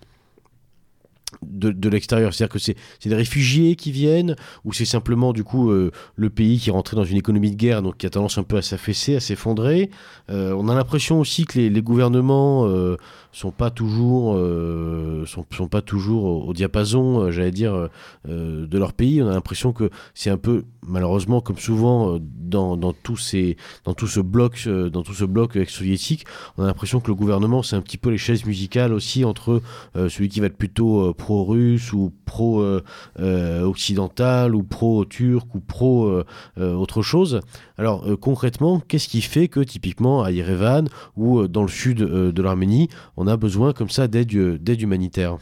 de, 1.43 1.89
l'extérieur 1.89 2.35
C'est-à-dire 2.35 2.53
que 2.53 2.59
c'est 2.59 2.77
des 3.05 3.15
réfugiés 3.15 3.77
qui 3.77 3.93
viennent 3.93 4.37
ou 4.65 4.73
c'est 4.73 4.85
simplement 4.85 5.33
du 5.33 5.45
coup 5.45 5.71
euh, 5.71 5.91
le 6.17 6.31
pays 6.31 6.59
qui 6.59 6.71
est 6.71 6.73
rentré 6.73 6.97
dans 6.97 7.05
une 7.05 7.17
économie 7.17 7.51
de 7.51 7.57
guerre 7.57 7.83
donc 7.83 7.99
qui 7.99 8.07
a 8.07 8.11
tendance 8.11 8.39
un 8.39 8.43
peu 8.43 8.57
à 8.57 8.63
s'affaisser, 8.63 9.17
à 9.17 9.21
s'effondrer. 9.21 9.91
Euh, 10.31 10.55
on 10.57 10.69
a 10.69 10.75
l'impression 10.75 11.21
aussi 11.21 11.45
que 11.45 11.59
les, 11.59 11.83
gouvernements 11.83 12.67
euh, 12.69 12.97
sont 13.33 13.51
pas 13.51 13.71
toujours 13.71 14.37
euh, 14.37 15.25
sont, 15.27 15.45
pas 15.69 15.83
toujours 15.83 16.47
au, 16.47 16.53
diapason, 16.53 17.31
j'allais 17.31 17.51
dire, 17.51 17.89
de 18.29 18.79
leur 18.79 18.93
pays. 18.93 19.23
On 19.23 19.29
a 19.29 19.33
l'impression 19.33 19.73
que 19.73 19.89
c'est 20.15 20.31
un 20.31 20.37
peu 20.37 20.65
malheureusement 20.87 21.41
comme 21.41 21.59
souvent 21.59 22.19
dans, 22.21 22.77
dans, 22.77 22.93
tous 22.93 23.17
ces 23.17 23.57
dans 23.85 23.95
tout 23.95 24.07
ce 24.07 24.21
bloc 24.21 24.69
dans 24.69 25.03
tout 25.03 25.15
ce 25.15 25.25
bloc 25.25 25.57
ex-soviétique, 25.57 26.27
on 26.59 26.65
a 26.65 26.67
l'impression 26.67 27.01
que 27.01 27.09
le 27.09 27.15
gouvernement 27.15 27.63
c'est 27.63 27.77
un 27.77 27.81
petit 27.81 27.99
peu 27.99 28.11
les 28.11 28.19
chaises 28.19 28.45
musicales 28.45 28.93
aussi 28.93 29.25
entre 29.25 29.63
celui 29.95 30.29
qui 30.29 30.41
va 30.41 30.47
être 30.47 30.59
plutôt 30.59 31.15
pro-russe 31.15 31.93
ou 31.93 32.13
pro-occidental 32.27 34.55
ou 34.55 34.63
pro-turc 34.63 35.55
ou 35.55 35.61
pro 35.61 36.23
autre 36.59 37.03
chose. 37.03 37.41
Alors 37.83 38.07
concrètement, 38.21 38.79
qu'est-ce 38.79 39.09
qui 39.09 39.23
fait 39.23 39.49
que 39.49 39.59
typiquement 39.59 40.23
à 40.23 40.31
Yerevan 40.31 40.89
ou 41.17 41.49
dans 41.49 41.63
le 41.63 41.69
sud 41.69 41.99
de 41.99 42.43
l'Arménie, 42.43 42.89
on 43.17 43.27
a 43.27 43.37
besoin 43.37 43.73
comme 43.73 43.91
ça 43.91 44.07
d'aide 44.07 44.81
humanitaire? 44.81 45.39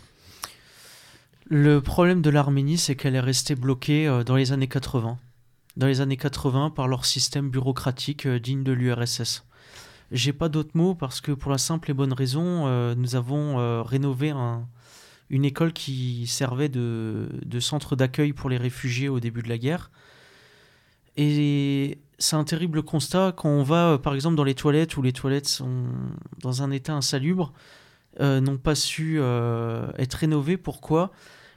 Le 1.45 1.83
problème 1.83 2.23
de 2.23 2.31
l'Arménie, 2.31 2.79
c'est 2.79 2.97
qu'elle 2.97 3.15
est 3.15 3.21
restée 3.21 3.57
bloquée 3.57 4.23
dans 4.25 4.37
les 4.37 4.53
années 4.53 4.69
80. 4.69 5.19
Dans 5.77 5.87
les 5.87 6.01
années 6.01 6.17
80 6.17 6.71
par 6.71 6.89
leur 6.89 7.05
système 7.05 7.51
bureaucratique 7.51 8.27
digne 8.27 8.63
de 8.63 8.73
l'URSS. 8.73 9.45
J'ai 10.11 10.33
pas 10.33 10.49
d'autres 10.49 10.75
mots 10.75 10.95
parce 10.95 11.21
que 11.21 11.33
pour 11.33 11.51
la 11.51 11.59
simple 11.59 11.91
et 11.91 11.95
bonne 11.95 12.15
raison, 12.15 12.95
nous 12.95 13.17
avons 13.17 13.83
rénové 13.85 14.31
un, 14.31 14.67
une 15.31 15.45
école 15.45 15.73
qui 15.73 16.27
servait 16.27 16.69
de, 16.69 17.29
centre 17.61 17.97
d'accueil 17.97 18.33
pour 18.33 18.51
les 18.51 18.57
réfugiés 18.57 19.09
au 19.09 19.21
début 19.21 19.43
de 19.43 19.49
la 19.49 19.59
guerre. 19.59 19.91
Et 21.17 21.99
c'est 22.21 22.37
un 22.37 22.45
terrible 22.45 22.83
constat 22.83 23.33
quand 23.37 23.49
on 23.49 23.63
va, 23.63 23.93
euh, 23.93 23.99
par 23.99 24.15
exemple, 24.15 24.37
dans 24.37 24.45
les 24.45 24.55
toilettes 24.55 24.97
où 24.97 25.03
les 25.03 25.13
toilettes 25.13 25.49
sont 25.49 25.87
dans 26.39 26.63
un 26.63 26.71
état 26.71 26.93
insalubre, 26.93 27.53
euh, 28.21 28.41
n'ont 28.41 28.59
pas 28.59 28.75
su 28.75 29.17
euh, 29.19 29.91
être 29.99 30.15
rénovées. 30.15 30.59
Pourquoi? 30.59 31.13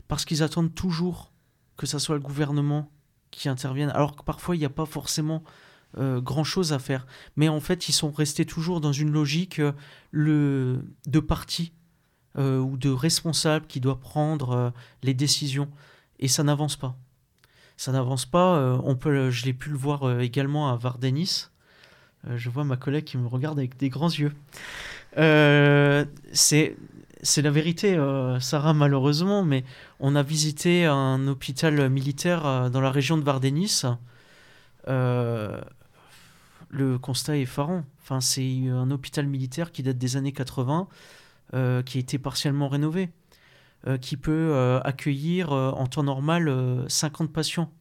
Parce 0.08 0.26
qu'ils 0.26 0.42
attendent 0.42 0.74
toujours 0.74 1.32
que 1.76 1.86
ce 1.86 2.00
soit 2.00 2.16
le 2.16 2.22
gouvernement 2.22 2.90
qui 3.30 3.50
intervienne, 3.50 3.90
alors 3.90 4.16
que 4.16 4.24
parfois 4.24 4.56
il 4.56 4.60
n'y 4.60 4.66
a 4.66 4.70
pas 4.70 4.86
forcément 4.86 5.44
grand 5.96 6.44
chose 6.44 6.74
à 6.74 6.80
faire. 6.80 7.06
Mais 7.36 7.50
en 7.50 7.60
fait, 7.60 7.88
ils 7.88 7.94
sont 7.94 8.10
restés 8.10 8.46
toujours 8.46 8.82
dans 8.82 8.92
une 8.92 9.12
logique 9.12 9.62
de 10.12 11.20
parti 11.28 11.72
ou 12.36 12.78
de 12.78 12.90
responsable 12.90 13.68
qui 13.68 13.80
doit 13.80 14.00
prendre 14.00 14.74
les 15.04 15.14
décisions. 15.14 15.70
Et 16.18 16.28
ça 16.28 16.42
n'avance 16.42 16.78
pas. 16.78 16.98
Ça 17.78 17.92
n'avance 17.92 18.26
pas. 18.26 18.58
Euh, 18.58 18.78
on 18.84 18.96
peut, 18.96 19.30
je 19.30 19.46
l'ai 19.46 19.54
pu 19.54 19.70
le 19.70 19.78
voir 19.78 20.20
également 20.22 20.70
à 20.72 20.76
Vardenis. 20.76 21.50
je 22.28 22.50
vois 22.50 22.64
ma 22.64 22.78
collègue 22.78 23.04
qui 23.06 23.18
me 23.18 23.28
regarde 23.28 23.60
avec 23.60 23.78
des 23.78 23.90
grands 23.90 24.10
yeux. 24.10 24.34
c'est 25.16 26.76
c'est 27.26 27.42
la 27.42 27.52
vérité, 27.52 27.98
Sarah, 28.42 28.74
malheureusement, 28.74 29.46
mais 29.46 29.64
on 30.02 30.14
a 30.14 30.24
visité 30.24 30.86
un 30.86 31.26
hôpital 31.28 31.90
militaire 31.90 32.70
dans 32.70 32.82
la 32.82 32.92
région 32.92 33.18
de 33.18 33.24
Vardenis. 33.24 33.84
le 34.88 35.62
constat 37.02 37.38
est 37.38 37.44
effarant. 37.44 37.86
Enfin, 38.02 38.20
c'est 38.20 38.68
un 38.68 38.92
hôpital 38.92 39.26
militaire 39.26 39.72
qui 39.72 39.84
date 39.84 39.98
des 39.98 40.18
années 40.18 40.34
80. 40.34 40.90
Euh, 41.54 41.84
qui 41.84 42.00
a 42.00 42.02
été 42.02 42.18
partiellement 42.18 42.68
rénové, 42.68 43.04
euh, 43.04 43.06
qui 44.02 44.18
peut 44.18 44.32
euh, 44.32 44.80
accueillir 44.82 45.52
en 45.52 45.86
temps 45.88 46.04
normal 46.04 46.86
50 46.88 47.32
patients. 47.32 47.72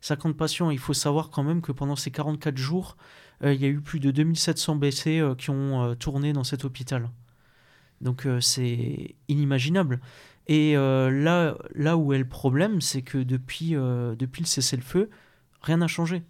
50 0.00 0.36
patients, 0.36 0.70
il 0.70 0.78
faut 0.78 0.94
savoir 0.94 1.30
quand 1.30 1.44
même 1.44 1.62
que 1.62 1.72
pendant 1.72 1.96
ces 1.96 2.10
44 2.10 2.56
jours, 2.56 2.96
il 3.44 3.54
y 3.54 3.64
a 3.64 3.68
eu 3.68 3.80
plus 3.80 4.00
de 4.00 4.10
2700 4.10 4.76
blessés 4.76 5.22
qui 5.38 5.50
ont 5.50 5.94
tourné 5.96 6.32
dans 6.32 6.44
cet 6.44 6.64
hôpital. 6.64 7.08
Donc 8.00 8.26
c'est 8.40 9.14
inimaginable. 9.28 10.00
Et 10.48 10.74
là, 10.74 11.56
là 11.74 11.96
où 11.96 12.12
est 12.12 12.18
le 12.18 12.28
problème, 12.28 12.80
c'est 12.80 13.02
que 13.02 13.18
depuis, 13.18 13.70
depuis 13.70 14.42
le 14.42 14.46
cessez-le-feu, 14.46 15.08
rien 15.62 15.76
n'a 15.76 15.86
changé. 15.86 16.24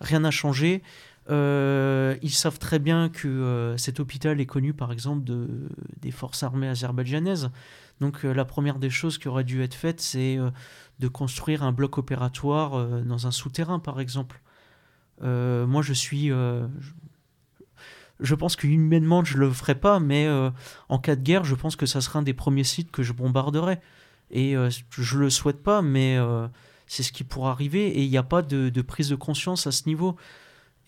Rien 0.00 0.20
n'a 0.20 0.30
changé. 0.30 0.82
Euh, 1.30 2.16
ils 2.22 2.32
savent 2.32 2.58
très 2.58 2.78
bien 2.78 3.10
que 3.10 3.28
euh, 3.28 3.76
cet 3.76 4.00
hôpital 4.00 4.40
est 4.40 4.46
connu 4.46 4.72
par 4.72 4.92
exemple 4.92 5.24
de, 5.24 5.68
des 6.00 6.10
forces 6.10 6.42
armées 6.42 6.68
azerbaïdjanaises. 6.68 7.50
Donc 8.00 8.24
euh, 8.24 8.32
la 8.32 8.44
première 8.46 8.78
des 8.78 8.88
choses 8.90 9.18
qui 9.18 9.28
aurait 9.28 9.44
dû 9.44 9.62
être 9.62 9.74
faite, 9.74 10.00
c'est 10.00 10.38
de 10.98 11.08
construire 11.08 11.62
un 11.62 11.72
bloc 11.72 11.98
opératoire 11.98 13.02
dans 13.02 13.26
un 13.26 13.30
souterrain 13.30 13.78
par 13.78 14.00
exemple. 14.00 14.40
moi 15.20 15.82
je 15.82 15.92
suis... 15.92 16.30
Je, 18.20 18.34
pense 18.34 18.56
qu'humainement 18.56 19.22
je 19.22 19.38
le 19.38 19.50
ferai 19.50 19.74
pas, 19.74 20.00
mais 20.00 20.28
en 20.88 20.98
cas 20.98 21.14
de 21.14 21.22
guerre, 21.22 21.44
je 21.44 21.54
pense 21.54 21.76
que 21.76 21.86
ça 21.86 22.00
sera 22.00 22.20
un 22.20 22.22
des 22.22 22.34
premiers 22.34 22.64
sites 22.64 22.90
que 22.90 23.02
je 23.02 23.12
bombarderai. 23.12 23.78
Et 24.30 24.54
je 24.90 25.18
le 25.18 25.30
souhaite 25.30 25.62
pas, 25.62 25.82
mais 25.82 26.18
c'est 26.86 27.02
ce 27.02 27.12
qui 27.12 27.22
pourra 27.22 27.50
arriver. 27.52 27.86
Et 27.88 28.02
il 28.02 28.10
n'y 28.10 28.18
a 28.18 28.22
pas 28.22 28.42
de, 28.42 28.82
prise 28.82 29.10
de 29.10 29.16
conscience 29.16 29.66
à 29.66 29.72
ce 29.72 29.88
niveau. 29.88 30.16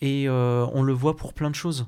Et 0.01 0.27
euh, 0.27 0.65
on 0.73 0.83
le 0.83 0.93
voit 0.93 1.15
pour 1.15 1.33
plein 1.33 1.49
de 1.49 1.55
choses. 1.55 1.87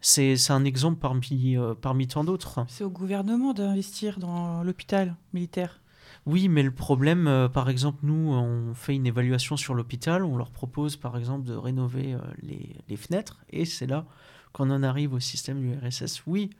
C'est 0.00 0.36
un 0.50 0.64
exemple 0.64 1.00
parmi, 1.00 1.56
euh, 1.56 1.74
parmi 1.74 2.06
tant 2.06 2.24
d'autres. 2.24 2.64
C'est 2.68 2.84
au 2.84 2.90
gouvernement 2.90 3.54
d'investir 3.54 4.18
dans 4.18 4.62
l'hôpital 4.62 5.16
militaire. 5.32 5.80
Oui, 6.26 6.48
mais 6.48 6.62
le 6.62 6.70
problème, 6.70 7.26
euh, 7.26 7.48
par 7.48 7.68
exemple, 7.68 8.00
nous, 8.02 8.32
on 8.32 8.74
fait 8.74 8.94
une 8.94 9.06
évaluation 9.06 9.56
sur 9.56 9.74
l'hôpital, 9.74 10.24
on 10.24 10.36
leur 10.36 10.50
propose, 10.50 10.96
par 10.96 11.16
exemple, 11.16 11.46
de 11.46 11.54
rénover 11.54 12.16
les, 12.42 12.76
les, 12.88 12.96
fenêtres, 12.96 13.44
et 13.50 13.64
c'est 13.64 13.86
là 13.86 14.06
qu'on 14.52 14.70
en 14.70 14.82
arrive 14.82 15.12
au 15.12 15.20
système 15.20 15.60
du 15.60 15.74
RSS. 15.74 16.22
Oui, 16.26 16.50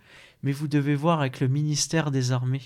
mais 0.42 0.52
vous 0.52 0.68
devez 0.68 0.94
voir 0.94 1.20
avec 1.20 1.40
le 1.40 1.48
ministère 1.48 2.10
des 2.10 2.32
Armées. 2.32 2.62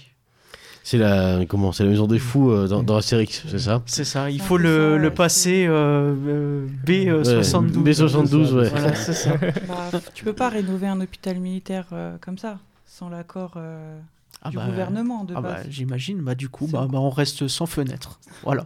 C'est 0.89 0.97
la 0.97 1.45
comment 1.45 1.71
c'est 1.71 1.85
la 1.85 1.91
maison 1.91 2.07
des 2.07 2.19
fous 2.19 2.51
euh, 2.51 2.67
dans, 2.67 2.83
dans 2.83 2.97
Astérix, 2.97 3.45
c'est 3.47 3.59
ça 3.59 3.83
C'est 3.85 4.05
ça, 4.05 4.31
il 4.31 4.41
faut 4.41 4.57
le, 4.57 4.93
ça, 4.95 4.97
le 4.97 5.09
ouais, 5.09 5.15
passer 5.15 5.67
euh, 5.67 6.15
euh, 6.27 6.67
B72. 6.87 7.77
Ouais, 7.77 7.93
B72, 7.93 8.53
ouais. 8.55 8.69
Voilà, 8.71 8.95
c'est 8.95 9.13
ça. 9.13 9.35
Bah, 9.69 10.01
tu 10.15 10.25
peux 10.25 10.33
pas 10.33 10.49
rénover 10.49 10.87
un 10.87 10.99
hôpital 11.03 11.39
militaire 11.41 11.85
euh, 11.93 12.17
comme 12.23 12.39
ça, 12.39 12.59
sans 12.87 13.11
l'accord 13.11 13.53
euh, 13.57 13.99
Ah 14.41 14.49
du 14.49 14.57
bah, 14.57 14.65
gouvernement 14.67 15.25
de 15.25 15.35
ah 15.37 15.43
bah, 15.43 15.55
base. 15.57 15.67
J'imagine, 15.69 16.23
bah, 16.23 16.35
du 16.35 16.49
coup, 16.49 16.67
bah, 16.67 16.87
bon. 16.87 16.93
bah, 16.93 16.99
on 17.01 17.11
reste 17.11 17.49
sans 17.49 17.67
fenêtre. 17.67 18.19
Voilà. 18.43 18.65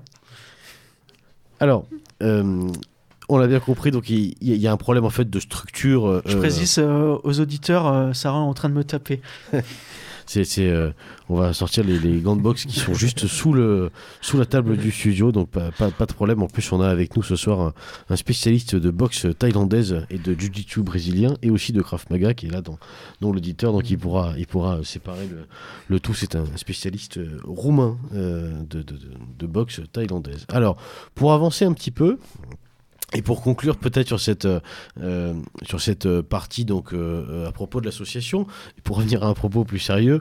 Alors, 1.58 1.86
euh, 2.22 2.68
on 3.28 3.36
l'a 3.36 3.48
bien 3.48 3.58
compris, 3.58 3.90
donc 3.90 4.10
il 4.10 4.36
y, 4.40 4.66
a 4.68 4.72
un 4.72 4.76
problème 4.76 5.04
en 5.04 5.10
fait 5.10 5.28
de 5.28 5.40
structure. 5.40 6.06
euh, 6.06 6.22
Je 6.24 6.36
précise 6.36 6.78
euh, 6.78 7.18
aux 7.24 7.40
auditeurs, 7.40 7.88
euh, 7.88 8.12
Sarah 8.12 8.38
est 8.38 8.42
en 8.42 8.54
train 8.54 8.68
de 8.68 8.74
me 8.74 8.84
taper. 8.84 9.20
C'est, 10.26 10.46
euh, 10.58 10.90
on 11.28 11.36
va 11.36 11.52
sortir 11.52 11.84
les, 11.84 11.98
les 11.98 12.20
gants 12.20 12.36
de 12.36 12.42
boxe 12.42 12.64
qui 12.64 12.78
sont 12.78 12.94
juste 12.94 13.26
sous, 13.26 13.52
le, 13.52 13.90
sous 14.20 14.38
la 14.38 14.46
table 14.46 14.76
du 14.76 14.90
studio, 14.90 15.32
donc 15.32 15.48
pas, 15.50 15.70
pas, 15.70 16.06
de 16.06 16.12
problème. 16.12 16.42
En 16.42 16.48
plus, 16.48 16.70
on 16.72 16.80
a 16.80 16.88
avec 16.88 17.16
nous 17.16 17.22
ce 17.22 17.36
soir 17.36 17.72
un, 18.08 18.16
spécialiste 18.16 18.76
de 18.76 18.90
boxe 18.90 19.26
thaïlandaise 19.38 20.06
et 20.10 20.18
de 20.18 20.38
jiu-jitsu 20.38 20.82
brésilien 20.82 21.34
et 21.42 21.50
aussi 21.50 21.72
de 21.72 21.82
Krav 21.82 22.04
Maga 22.10 22.34
qui 22.34 22.46
est 22.46 22.50
là 22.50 22.60
dans, 22.60 22.78
dans 23.20 23.32
l'auditeur, 23.32 23.72
donc 23.72 23.90
il 23.90 23.98
pourra, 23.98 24.34
il 24.36 24.46
pourra 24.46 24.82
séparer 24.84 25.26
le, 25.26 25.46
le 25.88 26.00
tout. 26.00 26.14
C'est 26.14 26.36
un 26.36 26.44
spécialiste 26.56 27.18
euh, 27.18 27.40
roumain 27.44 27.98
euh, 28.14 28.62
de, 28.68 28.82
de, 28.82 28.98
de 29.38 29.46
boxe 29.46 29.80
thaïlandaise. 29.92 30.46
Alors, 30.48 30.76
pour 31.14 31.32
avancer 31.32 31.64
un 31.64 31.72
petit 31.72 31.90
peu, 31.90 32.18
et 33.14 33.22
pour 33.22 33.42
conclure 33.42 33.76
peut-être 33.76 34.06
sur 34.06 34.20
cette, 34.20 34.44
euh, 34.44 34.60
euh, 35.00 35.34
sur 35.62 35.80
cette 35.80 36.06
euh, 36.06 36.22
partie 36.22 36.64
donc, 36.64 36.92
à 36.92 37.52
propos 37.52 37.80
de 37.80 37.86
l'association, 37.86 38.46
pour 38.84 38.96
revenir 38.96 39.22
à 39.22 39.26
un 39.26 39.34
propos 39.34 39.64
plus 39.64 39.78
sérieux, 39.78 40.20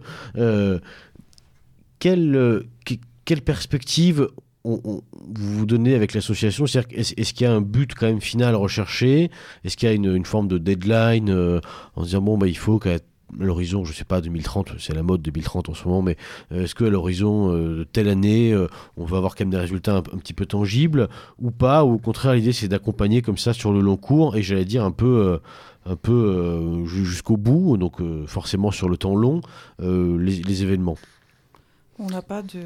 quelle, 2.00 2.64
que- 2.86 2.94
quelle 3.26 3.42
perspective 3.42 4.30
vous 4.64 5.04
vous 5.24 5.66
donnez 5.66 5.96
avec 5.96 6.14
l'association? 6.14 6.66
Est-ce 6.66 7.34
qu'il 7.34 7.46
y 7.46 7.50
a 7.50 7.54
un 7.54 7.62
but 7.62 7.94
quand 7.96 8.08
même 8.08 8.22
final 8.22 8.56
recherché? 8.56 9.32
Est-ce 9.64 9.78
qu'il 9.78 9.90
y 9.90 9.92
a 9.92 9.96
une, 9.96 10.26
forme 10.26 10.48
de 10.48 10.58
deadline 10.58 11.30
en 11.96 12.02
se 12.02 12.06
disant 12.06 12.22
bon 12.22 12.38
bah 12.38 12.48
il 12.48 12.58
faut 12.58 12.80
qu'à 12.80 13.00
l'horizon, 13.38 13.86
je 13.86 13.94
sais 13.94 14.04
pas 14.04 14.22
2030, 14.22 14.74
c'est 14.80 14.94
la 14.94 15.04
mode 15.04 15.22
2030 15.22 15.70
en 15.70 15.74
ce 15.74 15.88
moment, 15.88 16.02
mais 16.02 16.18
euh, 16.52 16.64
est-ce 16.64 16.76
que 16.76 16.86
à 16.86 16.90
l'horizon 16.90 17.52
euh, 17.52 17.80
de 17.80 17.84
telle 17.84 18.08
année, 18.08 18.52
euh, 18.52 18.68
on 18.98 19.06
va 19.06 19.18
avoir 19.18 19.36
quand 19.36 19.44
même 19.44 19.52
des 19.52 19.58
résultats 19.58 19.98
un, 19.98 20.02
petit 20.02 20.34
peu 20.34 20.46
tangibles 20.46 21.10
ou 21.40 21.52
pas 21.52 21.84
Ou 21.84 21.94
au 21.94 21.98
contraire 21.98 22.34
l'idée 22.34 22.54
c'est 22.54 22.68
d'accompagner 22.68 23.22
comme 23.22 23.38
ça 23.38 23.54
sur 23.54 23.72
le 23.72 23.82
long 23.82 23.98
cours 23.98 24.36
et 24.36 24.42
j'allais 24.44 24.66
dire 24.66 24.84
un 24.84 24.92
peu 24.92 25.40
peu 26.04 26.84
ju- 26.86 27.06
jusqu'au 27.06 27.38
bout, 27.38 27.78
donc 27.78 28.02
forcément 28.28 28.70
sur 28.72 28.88
le 28.88 28.98
temps 28.98 29.16
long, 29.16 29.42
les, 29.80 30.64
événements. 30.64 30.98
On 31.98 32.08
n'a 32.08 32.22
pas 32.22 32.42
de, 32.44 32.62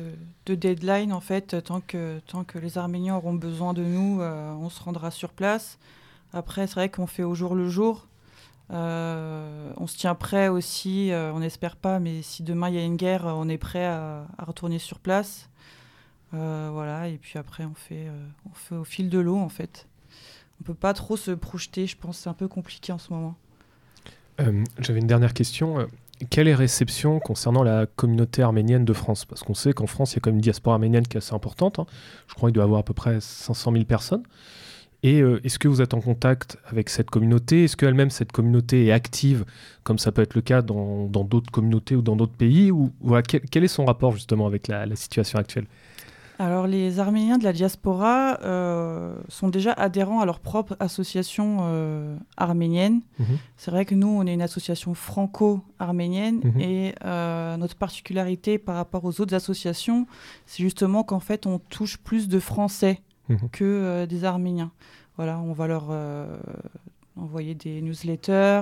de 0.46 0.56
deadline 0.56 1.14
en 1.14 1.22
fait. 1.22 1.64
Tant 1.64 1.82
que, 1.82 2.20
tant 2.28 2.44
que 2.44 2.60
les 2.60 2.78
Arméniens 2.78 3.16
auront 3.16 3.34
besoin 3.34 3.74
de 3.74 3.84
nous, 3.84 4.22
on 4.22 4.70
se 4.70 4.84
rendra 4.84 5.12
sur 5.12 5.30
place. 5.30 5.78
Après, 6.34 6.68
c'est 6.68 6.76
vrai 6.76 6.90
qu'on 6.90 7.08
fait 7.08 7.24
au 7.24 7.36
jour 7.36 7.56
le 7.56 7.70
jour. 7.70 8.08
Euh, 8.72 9.72
on 9.78 9.88
se 9.88 9.98
tient 9.98 10.16
prêt 10.16 10.48
aussi, 10.48 11.12
euh, 11.12 11.32
on 11.34 11.40
n'espère 11.40 11.76
pas, 11.76 12.00
mais 12.00 12.22
si 12.22 12.42
demain 12.44 12.70
il 12.70 12.76
y 12.76 12.80
a 12.80 12.84
une 12.84 12.96
guerre, 12.96 13.26
on 13.26 13.48
est 13.48 13.58
prêt 13.58 13.86
à, 13.86 14.26
retourner 14.40 14.80
sur 14.80 15.00
place. 15.00 15.50
Euh, 16.34 16.70
voilà, 16.74 17.08
et 17.08 17.18
puis 17.18 17.38
après, 17.38 17.66
on 17.66 17.76
fait, 17.76 18.08
euh, 18.08 18.80
au 18.80 18.84
fil 18.84 19.10
de 19.10 19.20
l'eau 19.20 19.38
en 19.38 19.50
fait. 19.50 19.88
On 20.60 20.64
peut 20.64 20.74
pas 20.74 20.94
trop 20.94 21.18
se 21.18 21.32
projeter, 21.32 21.86
je 21.86 21.98
pense, 21.98 22.18
c'est 22.18 22.30
un 22.30 22.34
peu 22.34 22.48
compliqué 22.48 22.92
en 22.92 22.98
ce 22.98 23.14
moment. 23.14 23.36
Euh, 24.42 24.64
J'avais 24.80 25.00
une 25.00 25.08
dernière 25.08 25.34
question. 25.34 25.80
Euh, 25.80 25.86
Quelle 26.30 26.48
est 26.48 26.56
réception 26.56 27.20
concernant 27.20 27.64
la 27.64 27.86
communauté 27.86 28.42
arménienne 28.42 28.86
de 28.86 28.94
France? 28.94 29.26
Parce 29.26 29.44
qu'on 29.44 29.54
sait 29.54 29.74
qu'en 29.74 29.88
France, 29.88 30.14
il 30.14 30.16
y 30.16 30.18
a 30.18 30.22
quand 30.22 30.30
même 30.30 30.38
une 30.38 30.42
diaspora 30.42 30.76
arménienne 30.76 31.08
qui 31.08 31.18
est 31.18 31.20
assez 31.20 31.34
importante. 31.36 31.80
hein. 31.80 31.86
Je 32.28 32.34
crois 32.36 32.50
qu'il 32.50 32.56
doit 32.56 32.64
y 32.64 32.66
avoir 32.66 32.80
à 32.80 32.84
peu 32.84 32.94
près 32.94 33.20
500 33.22 33.74
000 33.74 33.84
personnes. 33.86 34.24
Et 35.06 35.22
euh, 35.22 35.40
est-ce 35.44 35.60
que 35.60 35.68
vous 35.68 35.84
êtes 35.84 35.94
en 35.94 36.02
contact 36.02 36.58
avec 36.66 36.90
cette 36.90 37.12
communauté? 37.12 37.66
Est-ce 37.66 37.78
qu'elle-même, 37.78 38.10
cette 38.10 38.32
communauté 38.32 38.88
est 38.88 38.92
active, 38.92 39.46
comme 39.84 40.00
ça 40.00 40.12
peut 40.12 40.24
être 40.24 40.34
le 40.34 40.42
cas 40.42 40.64
dans 40.64 41.06
d'autres 41.08 41.52
communautés 41.52 41.96
ou 41.96 42.02
dans 42.02 42.16
d'autres 42.16 42.34
pays? 42.34 42.72
Ou, 42.72 42.92
voilà, 43.02 43.22
quel, 43.22 43.42
quel 43.42 43.64
est 43.64 43.68
son 43.68 43.86
rapport 43.86 44.14
justement 44.14 44.48
avec 44.48 44.68
la, 44.68 44.88
la 44.88 44.96
situation 44.96 45.38
actuelle? 45.38 45.68
Alors, 46.40 46.66
les 46.66 47.00
Arméniens 47.00 47.38
de 47.38 47.44
la 47.44 47.54
diaspora 47.54 48.40
euh, 48.42 49.16
sont 49.30 49.50
déjà 49.50 49.74
adhérents 49.74 50.22
à 50.22 50.26
leur 50.26 50.40
propre 50.40 50.76
association 50.80 51.60
euh, 51.62 52.18
arménienne. 52.36 53.02
Mhm. 53.20 53.38
C'est 53.58 53.70
vrai 53.70 53.86
que 53.86 53.94
nous, 53.94 54.08
on 54.08 54.26
est 54.26 54.34
une 54.34 54.42
association 54.42 54.96
franco-arménienne 54.96 56.42
Mhm. 56.44 56.60
et 56.60 56.96
euh, 57.06 57.58
notre 57.58 57.76
particularité 57.76 58.58
par 58.58 58.76
rapport 58.76 59.06
aux 59.06 59.22
autres 59.22 59.36
associations, 59.36 60.08
c'est 60.48 60.64
justement 60.64 61.04
qu'en 61.04 61.20
fait, 61.20 61.46
on 61.46 61.60
touche 61.60 61.98
plus 62.00 62.28
de 62.28 62.40
Français 62.40 63.02
Mhm. 63.30 63.50
que 63.52 63.64
euh, 63.64 64.06
des 64.06 64.24
Arméniens. 64.24 64.72
Voilà, 65.18 65.40
on 65.40 65.54
va 65.54 65.68
leur 65.68 65.88
euh, 65.90 66.38
envoyer 67.16 67.56
des 67.56 67.82
newsletters 67.82 68.62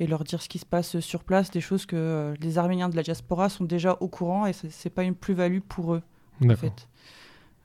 et 0.00 0.06
leur 0.06 0.24
dire 0.24 0.42
ce 0.42 0.48
qui 0.48 0.58
se 0.58 0.66
passe 0.66 0.98
sur 1.00 1.24
place, 1.24 1.50
des 1.50 1.60
choses 1.60 1.86
que 1.86 1.96
euh, 1.96 2.34
les 2.40 2.58
Arméniens 2.58 2.88
de 2.88 2.96
la 2.96 3.02
diaspora 3.02 3.48
sont 3.48 3.64
déjà 3.64 3.96
au 4.00 4.08
courant 4.08 4.46
et 4.46 4.52
c'est 4.52 4.70
c'est 4.70 4.90
pas 4.90 5.04
une 5.04 5.14
plus-value 5.14 5.60
pour 5.60 5.94
eux 5.94 6.02
en 6.42 6.46
D'accord. 6.46 6.60
fait. 6.60 6.88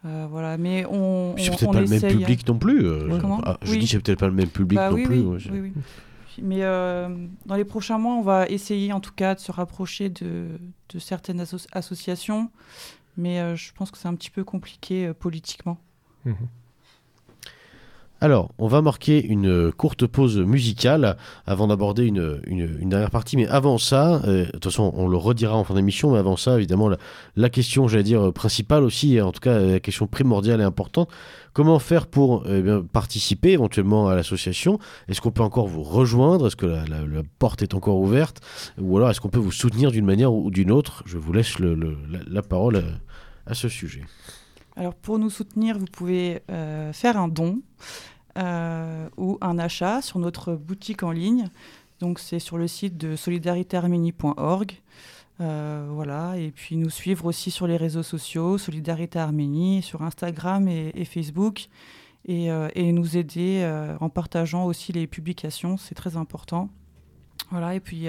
Euh, 0.06 0.28
voilà, 0.32 0.58
mais 0.58 0.86
on, 0.86 1.36
c'est 1.38 1.50
peut-être 1.50 1.72
pas 1.74 1.82
le 1.82 1.88
même 1.88 1.94
essaye- 1.98 2.18
public 2.18 2.48
non 2.48 2.58
plus. 2.58 2.86
euh, 2.86 3.20
je- 3.20 3.26
ah, 3.46 3.58
je 3.62 3.72
Oui. 3.72 3.78
dis 3.80 3.88
c'est 3.88 4.00
peut-être 4.00 4.20
pas 4.20 4.28
le 4.28 4.34
même 4.34 4.48
public 4.50 4.78
Bah 4.78 4.90
non 4.90 4.96
oui, 4.96 5.04
plus. 5.06 5.20
oui, 5.20 5.50
ouais. 5.60 5.72
Mais 6.42 6.64
euh, 6.64 7.10
dans 7.46 7.56
les 7.56 7.66
prochains 7.66 7.98
mois, 7.98 8.16
on 8.16 8.22
va 8.22 8.48
essayer 8.48 8.94
en 8.94 9.00
tout 9.02 9.12
cas 9.14 9.36
de 9.36 9.40
se 9.42 9.52
rapprocher 9.52 10.10
de, 10.10 10.48
de 10.90 11.00
certaines 11.00 11.42
asso- 11.42 11.68
associations, 11.74 12.50
mais 13.18 13.40
euh, 13.42 13.56
je 13.56 13.74
pense 13.74 13.92
que 13.92 13.98
c'est 13.98 14.08
un 14.08 14.16
petit 14.16 14.30
peu 14.32 14.44
compliqué 14.46 15.08
euh, 15.08 15.14
politiquement. 15.14 15.78
Mhm. 16.26 16.36
Alors, 18.24 18.52
on 18.60 18.68
va 18.68 18.84
marquer 18.84 19.26
une 19.26 19.72
courte 19.72 20.06
pause 20.06 20.38
musicale 20.38 21.18
avant 21.48 21.66
d'aborder 21.66 22.06
une, 22.06 22.40
dernière 22.88 23.10
partie. 23.10 23.36
Mais 23.36 23.48
avant 23.48 23.80
ça, 23.80 24.22
euh, 24.26 24.46
de 24.46 24.52
toute 24.52 24.66
façon, 24.66 24.94
on 24.96 25.08
le 25.08 25.18
redira 25.18 25.58
en 25.58 25.64
fin 25.64 25.74
d'émission, 25.74 26.12
mais 26.12 26.20
avant 26.20 26.38
ça, 26.38 26.58
évidemment, 26.58 26.92
la, 27.36 27.50
question, 27.50 27.88
j'allais 27.88 28.04
dire, 28.04 28.32
principale 28.32 28.84
aussi, 28.84 29.20
en 29.20 29.32
tout 29.32 29.40
cas, 29.40 29.58
la 29.58 29.80
question 29.80 30.06
primordiale 30.06 30.62
et 30.62 30.64
importante, 30.64 31.10
comment 31.54 31.80
faire 31.80 32.06
pour 32.06 32.44
euh, 32.46 32.84
eh 32.84 32.88
participer 32.90 33.54
éventuellement 33.54 34.08
à 34.08 34.14
l'association? 34.14 34.78
Est-ce 35.08 35.20
qu'on 35.20 35.32
peut 35.32 35.42
encore 35.42 35.68
vous 35.68 35.82
rejoindre? 35.82 36.46
Est-ce 36.46 36.56
que 36.56 36.68
la, 36.68 37.24
porte 37.40 37.64
est 37.64 37.74
encore 37.74 37.98
ouverte? 37.98 38.40
Ou 38.80 38.98
alors, 38.98 39.10
est-ce 39.10 39.20
qu'on 39.20 39.30
peut 39.30 39.40
vous 39.40 39.52
soutenir 39.52 39.90
d'une 39.90 40.06
manière 40.06 40.32
ou 40.32 40.52
d'une 40.52 40.70
autre? 40.70 41.02
Je 41.08 41.18
vous 41.18 41.34
laisse 41.34 41.58
la, 41.58 42.42
parole 42.44 42.84
à 43.48 43.56
ce 43.56 43.68
sujet. 43.68 44.04
Alors 44.76 44.96
pour 44.96 45.20
nous 45.20 45.30
soutenir, 45.30 45.78
vous 45.78 45.86
pouvez 45.86 46.42
euh, 46.50 46.94
faire 46.94 47.18
un 47.18 47.28
don 47.28 47.62
euh, 48.38 49.10
ou 49.18 49.38
un 49.42 49.60
achat 49.60 50.02
sur 50.02 50.20
notre 50.20 50.56
boutique 50.56 51.04
en 51.04 51.12
ligne. 51.12 51.50
Donc 52.00 52.20
c'est 52.20 52.40
sur 52.40 52.58
le 52.58 52.68
site 52.68 52.98
de 52.98 53.16
solidaritéarménie.org. 53.16 54.72
Euh, 55.40 55.88
voilà, 55.90 56.38
et 56.38 56.52
puis 56.52 56.78
nous 56.78 56.90
suivre 56.90 57.26
aussi 57.26 57.52
sur 57.52 57.66
les 57.66 57.76
réseaux 57.76 58.04
sociaux, 58.04 58.58
Solidarité 58.58 59.18
Arménie, 59.18 59.82
sur 59.82 60.04
Instagram 60.04 60.68
et, 60.68 61.06
Facebook, 61.06 61.68
et, 62.28 62.52
nous 62.92 63.18
aider 63.18 63.68
en 64.00 64.10
partageant 64.10 64.66
aussi 64.66 64.92
les 64.94 65.08
publications, 65.08 65.78
c'est 65.78 65.96
très 65.96 66.16
important. 66.16 66.70
Voilà, 67.50 67.74
et 67.74 67.80
puis 67.80 68.08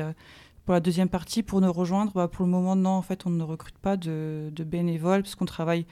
pour 0.67 0.75
la 0.75 0.81
deuxième 0.81 1.09
partie, 1.09 1.43
pour 1.43 1.63
nous 1.63 1.73
rejoindre, 1.73 2.13
bah, 2.13 2.29
pour 2.29 2.45
le 2.45 2.51
moment, 2.51 2.77
non, 2.77 2.91
en 2.91 3.03
fait, 3.03 3.25
on 3.25 3.31
ne 3.31 3.43
recrute 3.43 3.79
pas 3.79 3.97
de, 3.97 4.51
de 4.53 4.65
bénévoles, 4.65 5.23
parce 5.23 5.35
qu'on 5.35 5.47
travaille 5.47 5.87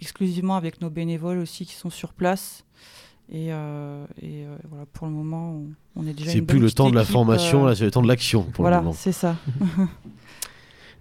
exclusivement 0.00 0.56
avec 0.56 0.80
nos 0.80 0.90
bénévoles 0.90 1.38
aussi 1.38 1.66
qui 1.66 1.74
sont 1.74 1.90
sur 1.90 2.12
place. 2.12 2.64
Et, 3.32 3.52
euh, 3.52 4.04
et, 4.22 4.44
euh, 4.44 4.56
voilà, 4.68 4.86
pour 4.92 5.06
le 5.08 5.12
moment, 5.12 5.50
on, 5.96 6.02
on 6.02 6.06
est 6.06 6.12
déjà. 6.12 6.30
C'est 6.30 6.42
plus 6.42 6.60
le 6.60 6.70
temps 6.70 6.90
de 6.90 6.94
la 6.94 7.02
équipe, 7.02 7.12
formation, 7.12 7.64
euh, 7.64 7.70
là, 7.70 7.74
c'est 7.74 7.84
le 7.84 7.90
temps 7.90 8.02
de 8.02 8.08
l'action 8.08 8.42
pour 8.44 8.62
voilà, 8.62 8.76
le 8.78 8.82
moment. 8.84 8.96
c'est 8.96 9.12
ça. 9.12 9.36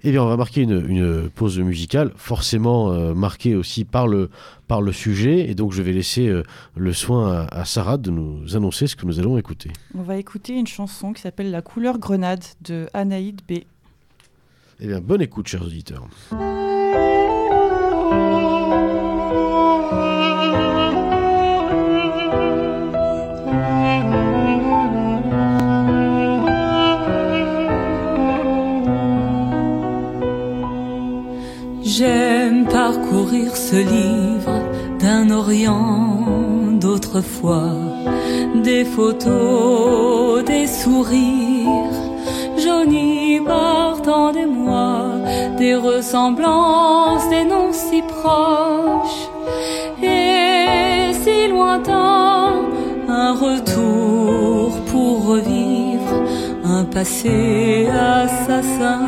Eh 0.07 0.11
bien, 0.11 0.21
on 0.21 0.27
va 0.27 0.37
marquer 0.37 0.61
une, 0.61 0.85
une 0.87 1.29
pause 1.31 1.57
musicale, 1.57 2.11
forcément 2.15 2.91
euh, 2.91 3.15
marquée 3.15 3.55
aussi 3.55 3.85
par 3.85 4.07
le, 4.07 4.29
par 4.67 4.83
le 4.83 4.91
sujet. 4.91 5.49
Et 5.49 5.55
donc, 5.55 5.71
je 5.71 5.81
vais 5.81 5.93
laisser 5.93 6.27
euh, 6.27 6.43
le 6.75 6.93
soin 6.93 7.47
à, 7.49 7.61
à 7.61 7.65
Sarah 7.65 7.97
de 7.97 8.11
nous 8.11 8.55
annoncer 8.55 8.85
ce 8.85 8.95
que 8.95 9.07
nous 9.07 9.19
allons 9.19 9.35
écouter. 9.39 9.71
On 9.97 10.03
va 10.03 10.17
écouter 10.17 10.53
une 10.53 10.67
chanson 10.67 11.11
qui 11.11 11.23
s'appelle 11.23 11.49
La 11.49 11.63
couleur 11.63 11.97
grenade 11.97 12.43
de 12.61 12.87
Anaïd 12.93 13.41
B. 13.49 13.61
Eh 14.79 14.87
bien, 14.87 14.99
bonne 15.01 15.23
écoute, 15.23 15.47
chers 15.47 15.63
auditeurs. 15.63 16.07
J'aime 31.97 32.65
parcourir 32.65 33.55
ce 33.55 33.77
livre 33.77 34.51
d'un 34.99 35.29
Orient 35.29 36.73
d'autrefois, 36.73 37.71
des 38.53 38.83
photos, 38.83 40.43
des 40.43 40.67
sourires 40.67 42.01
jaunis 42.57 43.39
par 43.39 44.01
tant 44.01 44.33
des 44.33 44.45
mois, 44.45 45.05
des 45.57 45.57
des 45.57 45.75
ressemblances, 45.75 47.29
des 47.29 47.45
noms 47.45 47.71
si 47.71 48.01
proches 48.01 49.29
et 50.03 51.13
si 51.23 51.47
lointains, 51.47 52.55
un 53.07 53.31
retour 53.35 54.81
pour 54.91 55.27
revivre 55.27 56.15
un 56.65 56.83
passé 56.83 57.87
assassin. 57.87 59.05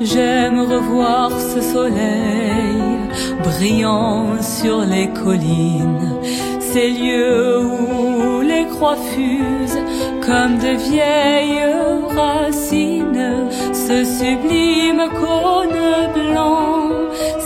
J'aime 0.00 0.60
revoir 0.60 1.30
ce 1.32 1.60
soleil 1.60 2.80
brillant 3.42 4.40
sur 4.40 4.82
les 4.82 5.08
collines, 5.08 6.14
ces 6.60 6.90
lieux 6.90 7.60
où 7.64 8.40
les 8.40 8.66
croix 8.66 8.96
fusent 8.96 9.82
comme 10.24 10.58
de 10.58 10.76
vieilles 10.88 11.64
racines, 12.14 13.48
ce 13.72 14.04
sublime 14.04 15.08
cône 15.20 16.12
blanc, 16.14 16.90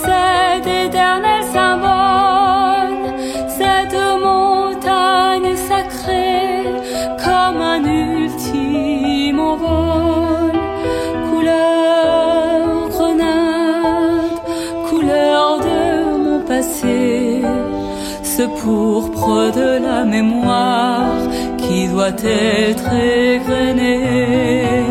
cet 0.05 0.67
éternel 0.67 1.43
symbole, 1.55 1.72
pourpre 18.47 19.53
de 19.55 19.83
la 19.83 20.05
mémoire 20.05 21.17
qui 21.59 21.89
doit 21.89 22.17
être 22.25 22.93
égrené. 22.93 24.83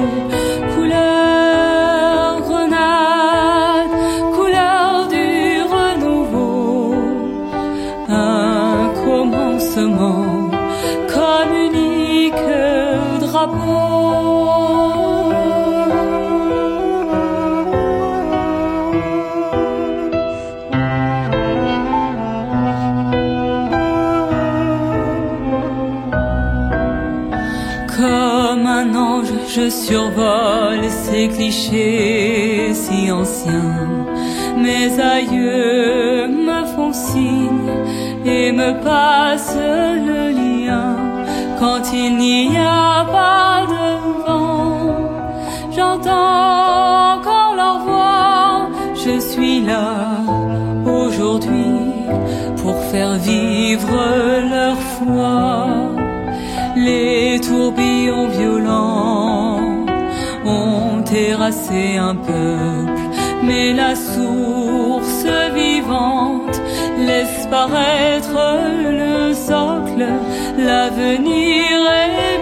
Comme 28.02 28.66
un 28.66 28.96
ange, 28.96 29.32
je 29.48 29.70
survole 29.70 30.90
ces 30.90 31.28
clichés 31.28 32.74
si 32.74 33.12
anciens. 33.12 33.90
Mes 34.58 35.00
aïeux 35.00 36.28
me 36.28 36.66
font 36.74 36.94
signe 36.94 37.70
et 38.26 38.52
me 38.54 38.72
passent 38.84 39.56
le 39.56 40.32
lien 40.42 40.96
quand 41.60 41.94
il 41.94 42.18
n'y 42.18 42.58
a 42.58 43.06
pas 43.06 43.68
de 43.76 43.88
vent. 44.26 44.96
J'entends 45.70 47.18
encore 47.18 47.54
leur 47.56 47.80
voix, 47.86 48.70
je 48.96 49.20
suis 49.20 49.62
là 49.62 50.24
aujourd'hui 50.88 51.78
pour 52.64 52.78
faire 52.92 53.14
vivre 53.18 53.94
leur 54.50 54.78
foi. 54.98 55.61
Les 56.84 57.40
tourbillons 57.40 58.28
violents 58.30 59.86
ont 60.46 61.04
terrassé 61.04 61.98
un 61.98 62.16
peuple, 62.16 63.02
mais 63.44 63.74
la 63.74 63.94
source 63.96 65.26
vivante 65.54 66.60
laisse 66.98 67.48
paraître 67.52 68.40
le 69.00 69.34
socle. 69.34 70.08
L'avenir 70.58 71.78
est 72.04 72.42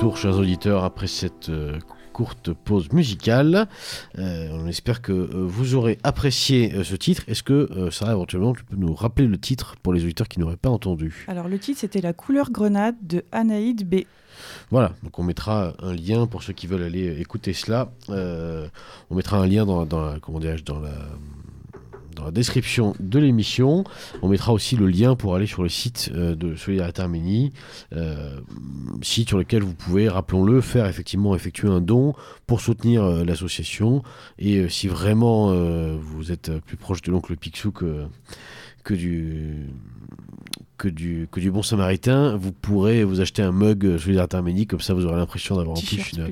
retour, 0.00 0.16
chers 0.16 0.38
auditeurs, 0.38 0.82
après 0.82 1.06
cette 1.06 1.50
euh, 1.50 1.78
courte 2.14 2.54
pause 2.54 2.90
musicale. 2.90 3.68
Euh, 4.18 4.48
on 4.52 4.66
espère 4.66 5.02
que 5.02 5.12
euh, 5.12 5.44
vous 5.46 5.74
aurez 5.74 5.98
apprécié 6.02 6.72
euh, 6.72 6.84
ce 6.84 6.96
titre. 6.96 7.22
Est-ce 7.28 7.42
que, 7.42 7.90
Sarah, 7.90 8.12
éventuellement, 8.12 8.54
tu 8.54 8.64
peux 8.64 8.76
nous 8.76 8.94
rappeler 8.94 9.26
le 9.26 9.36
titre 9.36 9.76
pour 9.82 9.92
les 9.92 10.02
auditeurs 10.04 10.26
qui 10.26 10.40
n'auraient 10.40 10.56
pas 10.56 10.70
entendu? 10.70 11.26
Alors 11.28 11.48
le 11.48 11.58
titre 11.58 11.80
c'était 11.80 12.00
La 12.00 12.14
couleur 12.14 12.50
grenade 12.50 12.96
de 13.02 13.24
Anaïd 13.30 13.86
B. 13.86 14.06
Voilà, 14.70 14.92
donc 15.02 15.18
on 15.18 15.22
mettra 15.22 15.74
un 15.82 15.92
lien 15.92 16.26
pour 16.26 16.42
ceux 16.42 16.54
qui 16.54 16.66
veulent 16.66 16.84
aller 16.84 17.20
écouter 17.20 17.52
cela. 17.52 17.92
On 18.08 19.14
mettra 19.14 19.36
un 19.36 19.46
lien 19.46 19.66
dans, 19.66 19.84
dans 19.84 20.00
la, 20.00 20.18
comment 20.18 20.38
dirais-je, 20.38 20.64
dans 20.64 20.80
la, 20.80 20.94
dans 22.14 22.24
la 22.24 22.30
description 22.30 22.94
de 22.98 23.18
l'émission. 23.18 23.84
On 24.22 24.28
mettra 24.28 24.52
aussi 24.52 24.76
le 24.76 24.86
lien 24.86 25.16
pour 25.16 25.34
aller 25.34 25.46
sur 25.46 25.62
le 25.62 25.68
site 25.68 26.10
euh, 26.14 26.34
de 26.34 26.56
Solidarité 26.56 27.02
Arménie, 27.02 27.52
euh, 27.92 28.40
site 29.02 29.28
sur 29.28 29.38
lequel 29.38 29.62
vous 29.62 29.74
pouvez, 29.74 30.08
rappelons-le, 30.08 30.60
faire 30.60 30.86
effectivement 30.86 31.34
effectuer 31.34 31.68
un 31.68 31.80
don 31.80 32.14
pour 32.46 32.60
soutenir 32.60 33.04
euh, 33.04 33.24
l'association. 33.24 34.02
Et 34.38 34.68
si 34.68 34.88
vraiment 34.88 35.30
vous 35.96 36.32
êtes 36.32 36.58
plus 36.60 36.76
proche 36.76 37.02
de 37.02 37.10
l'oncle 37.10 37.36
Picsou 37.36 37.72
que 37.72 38.94
du 38.94 39.68
que 40.80 40.88
du, 40.88 41.28
que 41.30 41.40
du 41.40 41.50
bon 41.50 41.62
samaritain, 41.62 42.36
vous 42.36 42.52
pourrez 42.52 43.04
vous 43.04 43.20
acheter 43.20 43.42
un 43.42 43.52
mug 43.52 43.84
euh, 43.84 43.98
Solidarité 43.98 44.36
Arménie, 44.38 44.66
comme 44.66 44.80
ça 44.80 44.94
vous 44.94 45.04
aurez 45.04 45.16
l'impression 45.16 45.56
d'avoir 45.56 45.76
en 45.76 45.80
plus 45.80 46.12
une, 46.12 46.22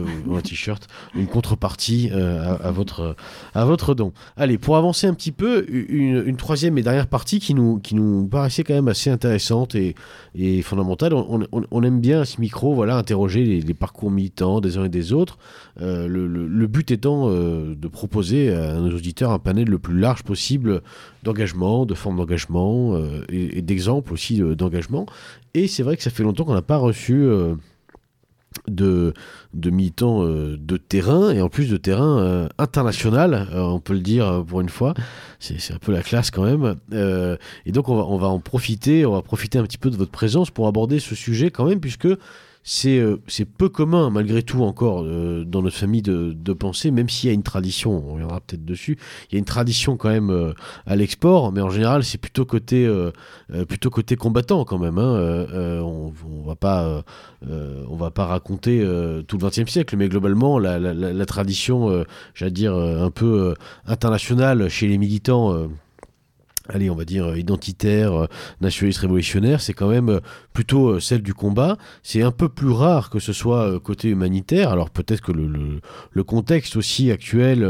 euh, 0.00 0.36
un 0.36 0.40
t-shirt, 0.40 0.86
une 1.14 1.26
contrepartie 1.26 2.08
euh, 2.12 2.42
à, 2.56 2.68
à 2.68 2.70
votre, 2.70 3.14
à 3.54 3.64
votre 3.66 3.94
don. 3.94 4.12
Allez, 4.38 4.56
pour 4.56 4.78
avancer 4.78 5.06
un 5.06 5.12
petit 5.12 5.30
peu, 5.32 5.66
une, 5.68 6.22
une 6.26 6.36
troisième 6.36 6.78
et 6.78 6.82
dernière 6.82 7.06
partie 7.06 7.38
qui 7.38 7.52
nous, 7.52 7.78
qui 7.80 7.94
nous 7.94 8.26
paraissait 8.26 8.64
quand 8.64 8.72
même 8.74 8.88
assez 8.88 9.10
intéressante 9.10 9.74
et, 9.74 9.94
et 10.34 10.62
fondamentale. 10.62 11.12
On, 11.12 11.40
on- 11.52 11.64
on 11.70 11.82
aime 11.82 12.00
bien 12.00 12.22
à 12.22 12.24
ce 12.24 12.40
micro 12.40 12.74
voilà, 12.74 12.96
interroger 12.96 13.44
les, 13.44 13.60
les 13.60 13.74
parcours 13.74 14.10
militants 14.10 14.60
des 14.62 14.78
uns 14.78 14.84
et 14.84 14.88
des 14.88 15.12
autres. 15.12 15.36
Euh, 15.82 16.08
le, 16.08 16.26
le- 16.26 16.46
le 16.48 16.66
but 16.66 16.90
étant 16.90 17.28
de 17.30 17.88
proposer 17.88 18.54
à 18.54 18.74
nos 18.80 18.90
auditeurs 18.96 19.32
un 19.32 19.38
panel 19.38 19.68
le 19.68 19.78
plus 19.78 19.98
large 19.98 20.22
possible 20.22 20.80
d'engagement, 21.22 21.86
de 21.86 21.94
formes 21.94 22.16
d'engagement 22.16 22.94
euh, 22.94 23.24
et, 23.28 23.58
et 23.58 23.62
d'exemples 23.62 24.12
aussi 24.12 24.42
euh, 24.42 24.54
d'engagement. 24.54 25.06
Et 25.54 25.66
c'est 25.66 25.82
vrai 25.82 25.96
que 25.96 26.02
ça 26.02 26.10
fait 26.10 26.22
longtemps 26.22 26.44
qu'on 26.44 26.54
n'a 26.54 26.62
pas 26.62 26.76
reçu 26.76 27.14
euh, 27.14 27.54
de, 28.66 29.14
de 29.54 29.70
militants 29.70 30.24
de 30.24 30.76
terrain 30.76 31.30
et 31.30 31.40
en 31.40 31.48
plus 31.48 31.68
de 31.68 31.76
terrain 31.76 32.48
international, 32.58 33.48
on 33.54 33.78
peut 33.78 33.92
le 33.92 34.00
dire 34.00 34.44
pour 34.46 34.60
une 34.60 34.68
fois. 34.68 34.94
C'est 35.38 35.72
un 35.72 35.78
peu 35.78 35.92
la 35.92 36.02
classe 36.02 36.30
quand 36.30 36.44
même. 36.44 36.76
Et 37.66 37.72
donc 37.72 37.88
on 37.88 37.96
va, 37.96 38.04
on 38.04 38.16
va 38.16 38.26
en 38.26 38.40
profiter, 38.40 39.06
on 39.06 39.12
va 39.12 39.22
profiter 39.22 39.58
un 39.58 39.62
petit 39.62 39.78
peu 39.78 39.90
de 39.90 39.96
votre 39.96 40.10
présence 40.10 40.50
pour 40.50 40.66
aborder 40.66 40.98
ce 40.98 41.14
sujet 41.14 41.50
quand 41.50 41.66
même, 41.66 41.78
puisque 41.78 42.08
c'est 42.70 42.98
euh, 42.98 43.16
c'est 43.28 43.46
peu 43.46 43.70
commun 43.70 44.10
malgré 44.10 44.42
tout 44.42 44.62
encore 44.62 45.02
euh, 45.02 45.42
dans 45.42 45.62
notre 45.62 45.76
famille 45.78 46.02
de, 46.02 46.34
de 46.34 46.52
penser, 46.52 46.90
même 46.90 47.08
s'il 47.08 47.28
y 47.28 47.30
a 47.30 47.34
une 47.34 47.42
tradition, 47.42 47.92
on 48.06 48.12
reviendra 48.12 48.40
peut-être 48.42 48.66
dessus, 48.66 48.98
il 49.30 49.34
y 49.34 49.36
a 49.36 49.38
une 49.38 49.46
tradition 49.46 49.96
quand 49.96 50.10
même 50.10 50.28
euh, 50.28 50.52
à 50.84 50.94
l'export, 50.94 51.50
mais 51.50 51.62
en 51.62 51.70
général 51.70 52.04
c'est 52.04 52.18
plutôt 52.18 52.44
côté 52.44 52.86
plutôt 53.68 53.88
côté 53.88 54.16
combattant 54.16 54.66
quand 54.66 54.78
même. 54.78 54.98
Hein. 54.98 55.46
On, 55.82 56.12
on 56.30 56.46
va 56.46 56.56
pas 56.56 57.02
va 57.40 58.10
pas 58.10 58.26
raconter 58.26 58.80
tout 59.26 59.38
le 59.38 59.48
XXe 59.48 59.70
siècle, 59.70 59.96
mais 59.96 60.08
globalement 60.10 60.58
la, 60.58 60.78
la- 60.78 61.26
tradition, 61.26 62.04
j'allais 62.34 62.50
dire 62.52 62.74
un 62.74 63.10
peu 63.10 63.54
internationale 63.86 64.68
chez 64.68 64.88
les 64.88 64.98
militants. 64.98 65.68
Euh, 66.68 66.74
allez, 66.74 66.90
on 66.90 66.94
va 66.94 67.04
dire, 67.04 67.36
identitaire, 67.36 68.12
euh, 68.12 68.26
nationaliste 68.60 69.00
révolutionnaire, 69.00 69.60
c'est 69.60 69.72
quand 69.72 69.88
même 69.88 70.08
euh, 70.08 70.20
plutôt 70.52 70.88
euh, 70.88 71.00
celle 71.00 71.22
du 71.22 71.34
combat. 71.34 71.76
C'est 72.02 72.22
un 72.22 72.30
peu 72.30 72.48
plus 72.48 72.70
rare 72.70 73.10
que 73.10 73.18
ce 73.18 73.32
soit 73.32 73.78
côté 73.80 74.08
humanitaire. 74.08 74.70
Alors 74.70 74.90
peut-être 74.90 75.20
que 75.20 75.32
le, 75.32 76.24
contexte 76.24 76.76
aussi 76.76 77.10
actuel 77.10 77.66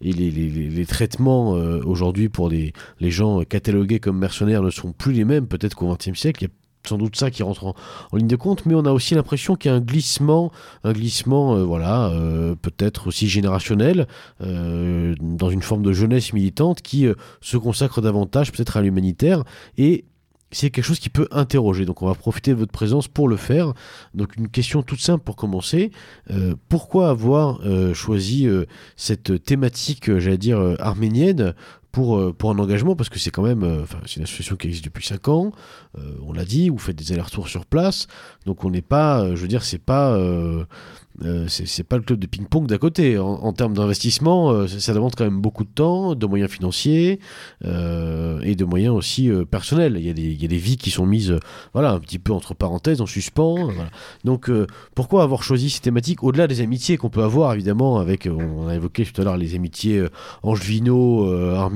et 0.00 0.12
les, 0.12 0.86
traitements 0.86 1.52
aujourd'hui 1.52 2.28
pour 2.28 2.48
les, 2.48 2.72
les 2.98 3.10
gens 3.12 3.44
catalogués 3.44 4.00
comme 4.00 4.18
mercenaires 4.18 4.62
ne 4.62 4.70
sont 4.70 4.92
plus 4.92 5.12
les 5.12 5.24
mêmes. 5.24 5.46
Peut-être 5.46 5.76
qu'au 5.76 5.94
XXe 5.94 6.18
siècle, 6.18 6.42
il 6.42 6.46
y 6.46 6.50
a 6.50 6.61
sans 6.86 6.98
doute 6.98 7.16
ça 7.16 7.30
qui 7.30 7.42
rentre 7.42 7.64
en, 7.66 7.74
ligne 8.16 8.28
de 8.28 8.36
compte, 8.36 8.66
mais 8.66 8.74
on 8.74 8.84
a 8.84 8.92
aussi 8.92 9.14
l'impression 9.14 9.56
qu'il 9.56 9.70
y 9.70 9.74
a 9.74 9.76
un 9.76 9.80
glissement, 9.80 10.52
un 10.84 10.92
glissement, 10.92 11.54
euh, 11.54 11.62
voilà, 11.62 12.08
euh, 12.08 12.54
peut-être 12.54 13.06
aussi 13.08 13.28
générationnel, 13.28 14.06
euh, 14.40 15.14
dans 15.20 15.50
une 15.50 15.62
forme 15.62 15.82
de 15.82 15.92
jeunesse 15.92 16.32
militante 16.32 16.82
qui 16.82 17.06
se 17.40 17.56
consacre 17.56 18.00
davantage 18.00 18.52
peut-être 18.52 18.76
à 18.76 18.82
l'humanitaire 18.82 19.44
et 19.76 20.04
c'est 20.50 20.70
quelque 20.70 20.84
chose 20.84 20.98
qui 20.98 21.08
peut 21.08 21.28
interroger. 21.30 21.86
Donc 21.86 22.02
on 22.02 22.06
va 22.06 22.14
profiter 22.14 22.50
de 22.50 22.56
votre 22.56 22.72
présence 22.72 23.08
pour 23.08 23.26
le 23.26 23.36
faire. 23.36 23.72
Donc 24.12 24.36
une 24.36 24.48
question 24.48 24.82
toute 24.82 25.00
simple 25.00 25.24
pour 25.24 25.34
commencer. 25.34 25.90
pourquoi 26.68 27.08
avoir 27.08 27.60
choisi 27.94 28.46
cette 28.94 29.42
thématique, 29.44 30.18
j'allais 30.18 30.36
dire, 30.36 30.60
arménienne 30.78 31.54
pour, 31.92 32.16
euh, 32.16 32.32
pour 32.32 32.50
un 32.50 32.58
engagement, 32.58 32.96
parce 32.96 33.10
que 33.10 33.18
c'est 33.18 33.30
quand 33.30 33.42
même 33.42 33.62
euh, 33.62 33.84
c'est 34.06 34.16
une 34.16 34.22
association 34.22 34.56
qui 34.56 34.66
existe 34.66 34.84
depuis 34.84 35.06
5 35.06 35.28
ans, 35.28 35.52
euh, 35.98 36.00
on 36.26 36.32
l'a 36.32 36.46
dit, 36.46 36.70
vous 36.70 36.78
faites 36.78 36.96
des 36.96 37.12
allers-retours 37.12 37.48
sur 37.48 37.66
place, 37.66 38.06
donc 38.46 38.64
on 38.64 38.70
n'est 38.70 38.82
pas, 38.82 39.34
je 39.34 39.40
veux 39.40 39.48
dire, 39.48 39.62
c'est 39.62 39.78
pas 39.78 40.18
c'est 41.46 41.84
pas 41.84 41.98
le 41.98 42.02
club 42.02 42.18
de 42.18 42.26
ping-pong 42.26 42.66
d'à 42.66 42.78
côté. 42.78 43.18
En, 43.18 43.52
termes 43.52 43.74
d'investissement, 43.74 44.66
ça, 44.66 44.94
demande 44.94 45.14
quand 45.14 45.24
même 45.24 45.40
beaucoup 45.40 45.62
de 45.62 45.68
temps, 45.68 46.14
de 46.14 46.26
moyens 46.26 46.50
financiers 46.50 47.20
et 47.62 48.54
de 48.56 48.64
moyens 48.64 48.94
aussi 48.94 49.30
personnels. 49.50 49.96
Il 49.98 50.06
y, 50.06 50.10
a 50.10 50.14
des, 50.14 50.22
il 50.22 50.40
y, 50.40 50.44
a 50.46 50.48
des, 50.48 50.56
vies 50.56 50.78
qui 50.78 50.90
sont 50.90 51.04
mises 51.04 51.36
voilà, 51.74 51.92
un 51.92 52.00
petit 52.00 52.18
peu 52.18 52.32
entre 52.32 52.54
parenthèses, 52.54 53.02
en 53.02 53.06
suspens. 53.06 53.68
Donc 54.24 54.50
pourquoi 54.94 55.22
avoir 55.22 55.42
choisi 55.42 55.68
ces 55.68 55.80
thématiques 55.80 56.24
au-delà 56.24 56.46
des 56.46 56.62
amitiés 56.62 56.96
qu'on 56.96 57.10
peut 57.10 57.22
avoir 57.22 57.52
évidemment 57.52 57.98
avec, 57.98 58.26
on 58.26 58.66
a 58.68 58.74
évoqué 58.74 59.04
tout 59.04 59.20
à 59.20 59.24
l'heure 59.24 59.36
les 59.36 59.54
amitiés 59.54 60.02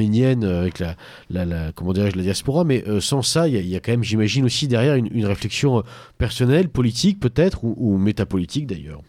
angevino-arméniennes 0.06 0.44
avec 0.44 0.78
la, 0.78 0.96
la, 1.44 1.72
comment 1.72 1.92
la 1.92 2.10
diaspora, 2.10 2.64
mais 2.64 2.84
sans 3.00 3.22
ça, 3.22 3.48
il 3.48 3.66
y, 3.66 3.76
a, 3.76 3.80
quand 3.80 3.92
même, 3.92 4.04
j'imagine 4.04 4.44
aussi 4.44 4.68
derrière 4.68 4.94
une, 4.94 5.26
réflexion 5.26 5.82
personnelle, 6.18 6.68
politique 6.68 7.20
peut-être, 7.20 7.64
ou, 7.64 7.98
métapolitique 7.98 8.66
d'ailleurs. 8.66 9.00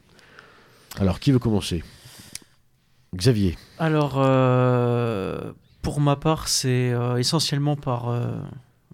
Alors, 0.99 1.19
qui 1.19 1.31
veut 1.31 1.39
commencer? 1.39 1.83
Xavier. 3.15 3.57
Alors, 3.79 4.15
euh, 4.17 5.53
pour 5.81 6.01
ma 6.01 6.15
part, 6.15 6.47
c'est 6.47 6.91
euh, 6.91 7.17
essentiellement 7.17 7.75
par, 7.75 8.09
euh, 8.09 8.37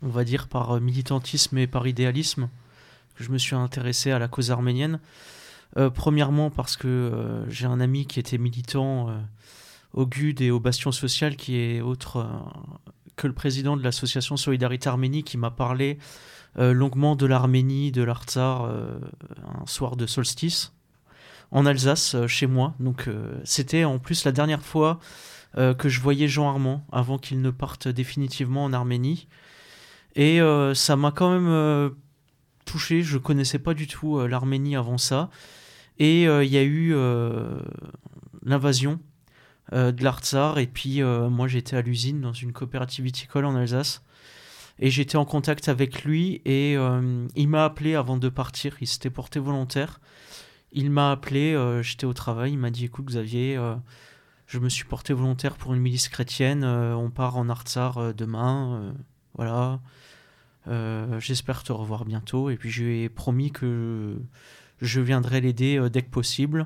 on 0.02 0.10
va 0.10 0.24
dire, 0.24 0.48
par 0.48 0.80
militantisme 0.80 1.58
et 1.58 1.68
par 1.68 1.88
idéalisme 1.88 2.50
que 3.16 3.24
je 3.24 3.32
me 3.32 3.38
suis 3.38 3.56
intéressé 3.56 4.12
à 4.12 4.20
la 4.20 4.28
cause 4.28 4.50
arménienne. 4.50 5.00
premièrement, 5.94 6.50
parce 6.50 6.78
que 6.78 7.46
j'ai 7.48 7.68
un 7.68 7.80
ami 7.80 8.08
qui 8.08 8.20
était 8.20 8.40
militant 8.40 9.10
au 9.94 10.06
GUD 10.06 10.42
et 10.42 10.52
au 10.52 10.60
Bastion 10.60 10.92
Social, 10.92 11.36
qui 11.36 11.58
est 11.58 11.82
autre 11.82 12.28
que 13.16 13.28
le 13.28 13.34
président 13.34 13.78
de 13.78 13.84
l'association 13.84 14.38
Solidarité 14.38 14.90
Arménie, 14.90 15.24
qui 15.24 15.38
m'a 15.38 15.52
parlé 15.52 15.98
longuement 16.58 17.16
de 17.16 17.26
l'Arménie, 17.26 17.92
de 17.92 18.04
l'Artsar, 18.04 18.66
un 18.66 19.66
soir 19.66 19.96
de 19.96 20.06
solstice 20.06 20.74
en 21.54 21.68
Alsace, 21.68 22.16
euh, 22.16 22.28
chez 22.28 22.48
moi. 22.48 22.74
Donc 22.80 23.08
euh, 23.08 23.40
c'était 23.46 23.86
en 23.86 24.00
plus 24.00 24.26
la 24.26 24.32
dernière 24.32 24.64
fois 24.64 25.00
euh, 25.58 25.74
que 25.74 25.88
je 25.88 26.02
voyais 26.02 26.28
Jean 26.28 26.50
Armand 26.50 26.86
avant 26.92 27.20
qu'il 27.20 27.42
ne 27.42 27.52
parte 27.52 27.88
définitivement 27.88 28.66
en 28.66 28.74
Arménie. 28.74 29.28
Et 30.16 30.40
ça 30.76 30.96
m'a 30.96 31.10
quand 31.10 31.32
même 31.32 31.92
touché. 32.66 33.02
Je 33.02 33.18
connaissais 33.18 33.58
pas 33.58 33.74
du 33.74 33.88
tout 33.88 34.20
l'Arménie 34.28 34.76
avant 34.76 35.00
ça. 35.00 35.32
Et 35.98 36.26
il 36.26 36.50
y 36.50 36.58
a 36.58 36.64
eu 36.64 36.94
l'invasion 38.44 39.00
de 39.72 40.04
l'Artsar. 40.04 40.58
Et 40.60 40.68
puis 40.68 41.02
moi 41.02 41.48
j'étais 41.48 41.76
à 41.76 41.82
l'usine 41.82 42.22
dans 42.22 42.34
une 42.34 42.52
coopérative 42.52 43.06
viticole 43.06 43.46
en 43.46 43.56
Alsace. 43.56 44.04
Et 44.80 44.90
j'étais 44.90 45.18
en 45.18 45.26
contact 45.26 45.70
avec 45.70 46.04
lui 46.04 46.42
et 46.46 46.74
il 47.36 47.48
m'a 47.48 47.66
appelé 47.66 47.96
avant 47.96 48.18
de 48.18 48.30
partir. 48.30 48.76
Il 48.82 48.88
s'était 48.88 49.10
porté 49.10 49.40
volontaire. 49.40 50.00
Il 50.74 50.90
m'a 50.90 51.12
appelé, 51.12 51.54
euh, 51.54 51.84
j'étais 51.84 52.06
au 52.06 52.14
travail, 52.14 52.54
il 52.54 52.58
m'a 52.58 52.72
dit 52.72 52.86
écoute 52.86 53.06
Xavier, 53.06 53.56
euh, 53.56 53.76
je 54.48 54.58
me 54.58 54.70
suis 54.70 54.86
porté 54.86 55.14
volontaire 55.14 55.56
pour 55.56 55.76
une 55.76 55.80
milice 55.80 56.10
chrétienne, 56.10 56.64
euh, 56.64 56.96
on 56.96 57.12
part 57.12 57.38
en 57.38 57.48
Artsar 57.48 58.14
demain, 58.16 58.94
voilà. 59.36 59.80
J'espère 61.20 61.64
te 61.64 61.72
revoir 61.72 62.06
bientôt. 62.06 62.50
Et 62.50 62.58
puis 62.58 62.72
je 62.72 62.84
lui 62.84 63.02
ai 63.04 63.10
promis 63.10 63.52
que 63.52 64.18
je 64.82 65.02
viendrai 65.02 65.42
l'aider 65.42 65.88
dès 65.92 66.02
que 66.02 66.10
possible. 66.10 66.66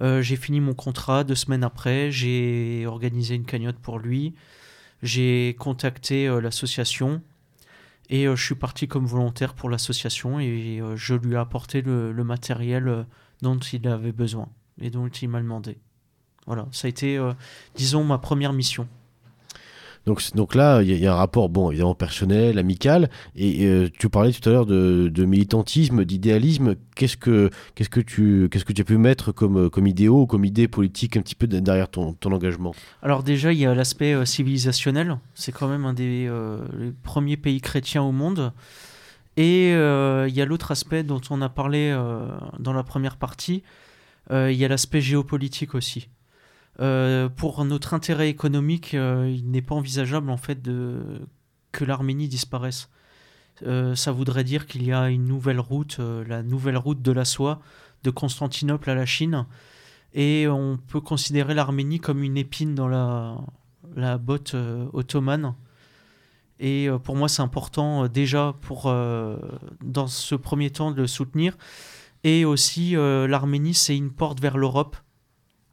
J'ai 0.00 0.36
fini 0.36 0.60
mon 0.60 0.74
contrat 0.74 1.24
deux 1.24 1.34
semaines 1.34 1.64
après, 1.64 2.10
j'ai 2.10 2.86
organisé 2.86 3.34
une 3.34 3.44
cagnotte 3.44 3.78
pour 3.78 3.98
lui, 3.98 4.34
j'ai 5.02 5.56
contacté 5.58 6.28
l'association 6.40 7.22
et 8.10 8.24
je 8.24 8.42
suis 8.42 8.54
parti 8.54 8.88
comme 8.88 9.06
volontaire 9.06 9.54
pour 9.54 9.70
l'association 9.70 10.38
et 10.40 10.82
je 10.96 11.14
lui 11.14 11.34
ai 11.34 11.36
apporté 11.36 11.82
le, 11.82 12.12
le 12.12 12.24
matériel 12.24 13.06
dont 13.42 13.58
il 13.58 13.88
avait 13.88 14.12
besoin 14.12 14.48
et 14.80 14.90
dont 14.90 15.08
il 15.08 15.28
m'a 15.28 15.40
demandé. 15.40 15.78
Voilà, 16.46 16.68
ça 16.70 16.86
a 16.86 16.88
été, 16.88 17.18
euh, 17.18 17.32
disons, 17.74 18.04
ma 18.04 18.18
première 18.18 18.52
mission. 18.52 18.88
Donc, 20.06 20.54
là, 20.54 20.82
il 20.82 20.96
y, 20.96 21.06
a 21.06 21.12
un 21.12 21.16
rapport, 21.16 21.48
bon, 21.48 21.70
évidemment 21.70 21.94
personnel, 21.96 22.58
amical. 22.58 23.10
Et 23.34 23.66
euh, 23.66 23.88
tu 23.98 24.08
parlais 24.08 24.32
tout 24.32 24.48
à 24.48 24.52
l'heure 24.52 24.66
de, 24.66 25.24
militantisme, 25.24 26.04
d'idéalisme. 26.04 26.76
Qu'est-ce 26.94 27.16
que, 27.16 27.50
tu, 28.00 28.48
qu'est-ce 28.50 28.64
que 28.64 28.72
tu 28.72 28.82
as 28.82 28.84
pu 28.84 28.98
mettre 28.98 29.32
comme, 29.32 29.68
comme 29.68 29.86
idéaux, 29.86 30.26
comme 30.26 30.44
idée 30.44 30.68
politique 30.68 31.16
un 31.16 31.22
petit 31.22 31.34
peu 31.34 31.48
derrière 31.48 31.88
ton, 31.88 32.16
engagement? 32.24 32.74
Alors 33.02 33.24
déjà, 33.24 33.52
il 33.52 33.58
y 33.58 33.66
a 33.66 33.74
l'aspect 33.74 34.14
euh, 34.14 34.24
civilisationnel. 34.24 35.18
C'est 35.34 35.52
quand 35.52 35.68
même 35.68 35.84
un 35.84 35.94
des 35.94 36.30
premiers 37.02 37.36
pays 37.36 37.60
chrétiens 37.60 38.02
au 38.02 38.12
monde. 38.12 38.52
Et 39.36 39.72
euh, 39.74 40.26
il 40.28 40.34
y 40.34 40.40
a 40.40 40.46
l'autre 40.46 40.70
aspect 40.70 41.02
dont 41.02 41.20
on 41.30 41.42
a 41.42 41.48
parlé 41.48 41.90
euh, 41.92 42.26
dans 42.58 42.72
la 42.72 42.82
première 42.82 43.16
partie, 43.16 43.62
euh, 44.30 44.50
il 44.50 44.58
y 44.58 44.64
a 44.64 44.68
l'aspect 44.68 45.00
géopolitique 45.00 45.74
aussi. 45.74 46.08
Pour 46.78 47.64
notre 47.64 47.94
intérêt 47.94 48.28
économique, 48.28 48.92
il 48.92 49.50
n'est 49.50 49.62
pas 49.62 49.74
envisageable 49.74 50.30
en 50.30 50.36
fait 50.36 50.60
de, 50.60 51.00
que 51.72 51.84
l'Arménie 51.84 52.28
disparaisse. 52.28 52.90
ça 53.62 54.12
voudrait 54.12 54.44
dire 54.44 54.66
qu'il 54.66 54.84
y 54.84 54.92
a 54.92 55.08
une 55.08 55.24
nouvelle 55.24 55.60
route, 55.60 55.98
la 55.98 56.42
nouvelle 56.42 56.76
route 56.76 57.00
de 57.00 57.12
la 57.12 57.24
soie, 57.24 57.60
de 58.02 58.10
Constantinople 58.10 58.90
à 58.90 58.94
la 58.94 59.06
Chine, 59.06 59.46
et 60.12 60.46
on 60.48 60.78
peut 60.78 61.00
considérer 61.00 61.54
l'Arménie 61.54 61.98
comme 61.98 62.22
une 62.22 62.36
épine 62.36 62.74
dans 62.74 62.88
la, 62.88 63.38
la 63.94 64.18
botte 64.18 64.54
ottomane 64.92 65.54
et 66.58 66.88
euh, 66.88 66.98
pour 66.98 67.16
moi, 67.16 67.28
c'est 67.28 67.42
important 67.42 68.04
euh, 68.04 68.08
déjà 68.08 68.54
pour, 68.62 68.84
euh, 68.86 69.36
dans 69.82 70.06
ce 70.06 70.34
premier 70.34 70.70
temps, 70.70 70.90
de 70.90 71.02
le 71.02 71.06
soutenir. 71.06 71.56
Et 72.24 72.44
aussi, 72.44 72.96
l'Arménie, 72.96 73.74
c'est 73.74 73.96
une 73.96 74.10
porte 74.10 74.40
vers 74.40 74.58
l'Europe 74.58 74.96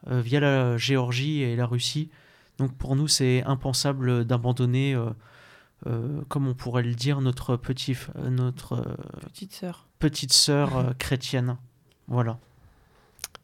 via 0.07 0.39
la 0.39 0.77
Géorgie 0.77 1.41
et 1.41 1.55
la 1.55 1.65
Russie. 1.65 2.09
Donc 2.57 2.75
pour 2.75 2.95
nous, 2.95 3.07
c'est 3.07 3.43
impensable 3.43 4.25
d'abandonner, 4.25 4.97
comme 6.27 6.47
on 6.47 6.53
pourrait 6.53 6.83
le 6.83 6.93
dire, 6.93 7.21
notre, 7.21 7.55
petit, 7.55 7.95
notre 8.29 8.83
petite 9.25 9.53
sœur, 9.53 9.87
petite 9.99 10.33
sœur 10.33 10.93
chrétienne. 10.99 11.57
Voilà. 12.07 12.37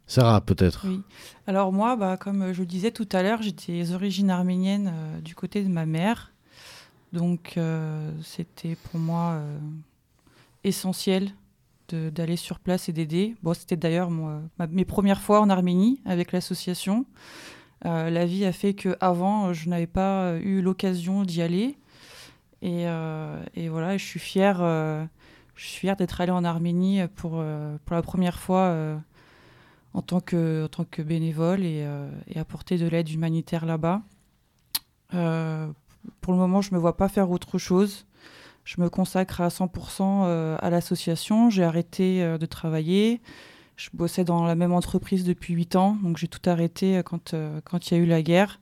Sarah, 0.05 0.41
peut-être. 0.41 0.87
Oui. 0.87 1.01
Alors 1.47 1.71
moi, 1.71 1.95
bah, 1.95 2.17
comme 2.17 2.51
je 2.53 2.59
le 2.59 2.65
disais 2.65 2.91
tout 2.91 3.07
à 3.11 3.23
l'heure, 3.23 3.41
j'ai 3.41 3.51
des 3.51 3.93
origines 3.93 4.29
arméniennes 4.29 4.93
du 5.23 5.35
côté 5.35 5.63
de 5.63 5.69
ma 5.69 5.85
mère. 5.85 6.31
Donc 7.13 7.53
euh, 7.57 8.11
c'était 8.23 8.75
pour 8.75 8.99
moi 8.99 9.31
euh, 9.33 9.57
essentiel 10.63 11.31
d'aller 11.95 12.35
sur 12.35 12.59
place 12.59 12.89
et 12.89 12.93
d'aider. 12.93 13.35
Bon, 13.43 13.53
c'était 13.53 13.77
d'ailleurs 13.77 14.09
mes 14.69 14.85
premières 14.85 15.21
fois 15.21 15.41
en 15.41 15.49
Arménie 15.49 16.01
avec 16.05 16.31
l'association. 16.31 17.05
Euh, 17.85 18.09
la 18.09 18.25
vie 18.25 18.45
a 18.45 18.51
fait 18.51 18.73
que 18.73 18.97
avant, 18.99 19.53
je 19.53 19.69
n'avais 19.69 19.87
pas 19.87 20.35
eu 20.37 20.61
l'occasion 20.61 21.23
d'y 21.23 21.41
aller. 21.41 21.77
Et, 22.61 22.85
voilà, 23.69 23.97
je 23.97 24.05
suis 24.05 24.19
fière, 24.19 24.57
fière 25.55 25.95
d'être 25.95 26.21
allée 26.21 26.31
en 26.31 26.43
Arménie 26.43 27.01
pour, 27.15 27.43
pour 27.85 27.95
la 27.95 28.01
première 28.01 28.39
fois 28.39 28.75
en 29.93 30.01
tant 30.01 30.19
que, 30.19 30.65
en 30.65 30.67
tant 30.67 30.83
que 30.83 31.01
bénévole 31.01 31.63
et, 31.63 31.87
et 32.27 32.39
apporter 32.39 32.77
de 32.77 32.87
l'aide 32.87 33.09
humanitaire 33.09 33.65
là-bas 33.65 34.01
pour 36.21 36.33
le 36.33 36.39
moment, 36.39 36.61
je 36.61 36.71
ne 36.71 36.75
me 36.75 36.79
vois 36.79 36.97
pas 36.97 37.09
faire 37.09 37.31
autre 37.31 37.57
chose. 37.57 38.05
Je 38.69 38.79
me 38.79 38.87
consacre 38.87 39.41
à 39.41 39.47
100% 39.47 40.01
euh, 40.03 40.55
à 40.59 40.69
l'association. 40.69 41.49
J'ai 41.49 41.63
arrêté 41.63 42.21
euh, 42.21 42.37
de 42.37 42.45
travailler. 42.45 43.19
Je 43.77 43.89
bossais 43.95 44.23
dans 44.23 44.45
la 44.45 44.53
même 44.53 44.73
entreprise 44.73 45.23
depuis 45.23 45.55
8 45.55 45.75
ans, 45.75 45.97
donc 46.03 46.17
j'ai 46.17 46.27
tout 46.27 46.47
arrêté 46.47 46.97
euh, 46.97 47.01
quand, 47.01 47.33
il 47.33 47.97
y 47.97 47.99
a 47.99 47.99
eu 47.99 48.05
la 48.05 48.21
guerre. 48.21 48.59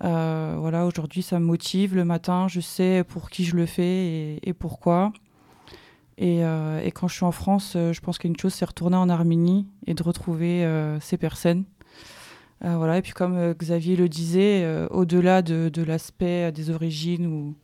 voilà, 0.00 0.86
aujourd'hui, 0.86 1.20
ça 1.20 1.38
me 1.40 1.44
motive. 1.44 1.94
Le 1.94 2.06
matin, 2.06 2.48
je 2.48 2.60
sais 2.60 3.04
pour 3.06 3.28
qui 3.28 3.44
je 3.44 3.54
le 3.54 3.66
fais 3.66 4.38
et, 4.42 4.52
pourquoi. 4.54 5.12
Et, 6.16 6.40
quand 6.94 7.06
je 7.06 7.14
suis 7.14 7.26
en 7.26 7.32
France, 7.32 7.72
je 7.74 8.00
pense 8.00 8.16
qu'une 8.16 8.38
chose, 8.38 8.54
c'est 8.54 8.64
retourner 8.64 8.96
en 8.96 9.10
Arménie 9.10 9.66
et 9.86 9.92
de 9.92 10.02
retrouver 10.02 10.66
ces 11.02 11.18
personnes. 11.18 11.64
voilà, 12.62 12.96
et 12.96 13.02
puis 13.02 13.12
comme 13.12 13.52
Xavier 13.52 13.94
le 13.94 14.08
disait, 14.08 14.86
au-delà 14.88 15.42
de, 15.42 15.68
de 15.68 15.82
l'aspect 15.82 16.50
des 16.50 16.70
origines 16.70 17.26
ou, 17.26 17.54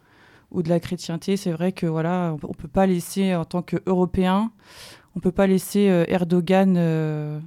ou 0.55 0.63
de 0.63 0.69
la 0.69 0.81
chrétienté, 0.81 1.37
c'est 1.37 1.51
vrai 1.51 1.73
que 1.73 1.85
voilà, 1.85 2.35
on 2.43 2.55
peut 2.55 2.69
pas 2.69 2.87
laisser 2.87 3.35
en 3.35 3.45
tant 3.45 3.61
qu'Européen, 3.61 4.53
on 5.17 5.21
peut 5.21 5.33
pas 5.33 5.47
laisser 5.47 5.89
euh, 5.89 6.05
Erdogan 6.09 6.75
euh, 6.77 7.41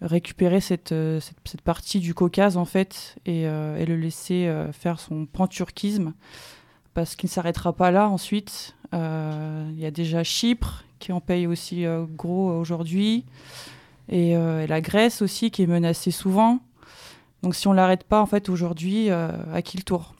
récupérer 0.00 0.60
cette, 0.60 0.92
euh, 0.92 1.20
cette, 1.20 1.36
cette, 1.44 1.62
partie 1.62 2.00
du 2.00 2.14
Caucase 2.14 2.56
en 2.56 2.64
fait 2.64 3.16
et, 3.26 3.42
et 3.42 3.86
le 3.86 3.96
laisser 3.96 4.52
faire 4.72 5.00
son 5.00 5.26
panturquisme 5.26 6.12
parce 6.94 7.14
qu'il 7.14 7.28
ne 7.28 7.32
s'arrêtera 7.32 7.72
pas 7.72 7.90
là 7.90 8.08
ensuite. 8.08 8.74
Il 8.92 9.78
y 9.78 9.86
a 9.86 9.90
déjà 9.90 10.24
Chypre 10.24 10.84
qui 10.98 11.12
en 11.12 11.20
paye 11.20 11.46
aussi 11.46 11.84
gros 12.14 12.50
aujourd'hui 12.50 13.24
et, 14.08 14.30
et, 14.30 14.66
la 14.66 14.80
Grèce 14.80 15.22
aussi 15.22 15.50
qui 15.50 15.62
est 15.62 15.66
menacée 15.66 16.10
souvent. 16.10 16.60
Donc 17.42 17.54
si 17.54 17.68
on 17.68 17.72
l'arrête 17.72 18.04
pas 18.04 18.20
en 18.20 18.26
fait 18.26 18.48
aujourd'hui, 18.48 19.10
à 19.10 19.62
qui 19.62 19.76
le 19.76 19.82
tour? 19.82 20.15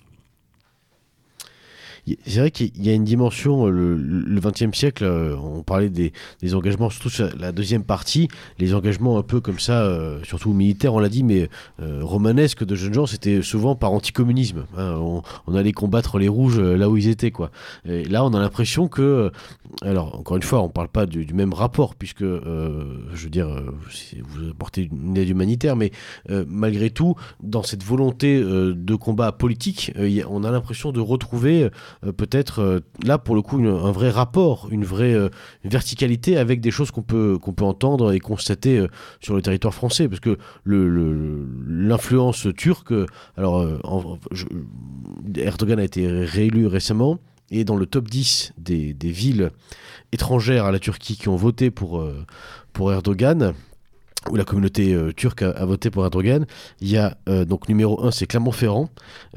C'est 2.26 2.38
vrai 2.38 2.50
qu'il 2.50 2.84
y 2.84 2.90
a 2.90 2.92
une 2.92 3.04
dimension, 3.04 3.66
euh, 3.66 3.70
le 3.70 4.40
XXe 4.40 4.76
siècle, 4.76 5.04
euh, 5.04 5.36
on 5.36 5.62
parlait 5.62 5.90
des, 5.90 6.12
engagements, 6.54 6.88
surtout 6.90 7.11
sur 7.11 7.28
la 7.36 7.50
deuxième 7.52 7.82
partie, 7.82 8.28
les 8.59 8.74
engagements 8.74 9.18
un 9.18 9.22
peu 9.22 9.40
comme 9.40 9.59
ça, 9.59 9.82
euh, 9.82 10.20
surtout 10.22 10.52
militaires, 10.52 10.94
on 10.94 11.00
l'a 11.00 11.09
dit, 11.09 11.24
mais 11.24 11.48
romanesques 11.78 12.64
de 12.64 12.74
jeunes 12.74 12.94
gens, 12.94 13.07
c'était 13.07 13.42
souvent 13.42 13.74
par 13.74 13.92
anticommunisme. 13.92 14.66
Hein, 14.76 14.94
on, 15.46 15.54
allait 15.54 15.72
combattre 15.72 16.18
les 16.18 16.28
rouges 16.28 16.61
là 16.61 16.90
où 16.90 16.96
ils 16.96 17.09
étaient. 17.09 17.30
Quoi. 17.30 17.50
Là, 17.84 18.24
on 18.24 18.34
a 18.34 18.40
l'impression 18.40 18.88
que, 18.88 19.30
alors 19.82 20.18
encore 20.18 20.36
une 20.36 20.42
fois, 20.42 20.61
on 20.61 20.66
ne 20.66 20.72
parle 20.72 20.88
pas 20.88 21.07
du, 21.07 21.26
même 21.32 21.54
rapport, 21.54 21.94
puisque, 21.94 22.22
je 22.22 23.22
veux 23.24 23.30
dire, 23.30 23.48
vous 24.28 24.50
apportez 24.50 24.88
une 24.92 25.16
aide 25.16 25.28
humanitaire, 25.28 25.76
mais 25.76 25.92
malgré 26.46 26.90
tout, 26.90 27.14
dans 27.42 27.62
cette 27.62 27.82
volonté 27.82 28.40
de 28.40 28.94
combat 28.94 29.32
politique, 29.32 29.92
on 30.28 30.44
a 30.44 30.50
l'impression 30.50 30.92
de 30.92 31.00
retrouver 31.00 31.57
euh, 31.64 31.70
peut-être 32.16 32.61
euh, 32.61 32.80
là 33.05 33.18
pour 33.18 33.34
le 33.34 33.42
coup 33.42 33.59
un 33.59 33.92
vrai 33.92 34.11
rapport, 34.11 34.68
une 34.70 34.84
vraie 34.84 35.14
euh, 35.14 35.28
verticalité 35.64 36.36
avec 36.36 36.61
des 36.61 36.70
choses 36.70 36.90
qu'on 36.90 37.03
peut, 37.03 37.38
peut 37.38 37.64
entendre 37.64 38.12
et 38.12 38.20
constater 38.20 38.84
sur 39.20 39.34
le 39.34 39.42
territoire 39.42 39.74
français. 39.74 40.09
Parce 40.09 40.20
que 40.20 40.38
l'influence 40.66 42.49
turque, 42.57 42.92
alors 43.36 43.66
Erdogan 45.36 45.78
a 45.78 45.84
été 45.84 46.07
réélu 46.07 46.66
récemment 46.66 47.18
et 47.51 47.64
dans 47.64 47.76
le 47.76 47.86
top 47.86 48.09
10 48.09 48.55
des, 48.59 48.92
des, 48.92 49.11
villes 49.11 49.51
étrangères 50.12 50.64
à 50.64 50.72
la 50.72 50.78
Turquie 50.78 51.16
qui 51.16 51.28
ont 51.28 51.36
voté 51.36 51.70
pour, 51.70 52.05
pour 52.72 52.92
Erdogan, 52.92 53.55
où 54.31 54.37
la 54.37 54.45
communauté 54.45 54.95
euh, 54.95 55.12
turque 55.12 55.43
a, 55.43 55.64
voté 55.64 55.91
pour 55.91 56.05
Erdogan. 56.05 56.47
Il 56.81 56.91
y 56.91 56.97
a 56.97 57.16
euh, 57.29 57.45
donc 57.45 57.68
numéro 57.68 58.05
1, 58.05 58.11
c'est 58.11 58.27
Clermont-Ferrand. 58.27 58.89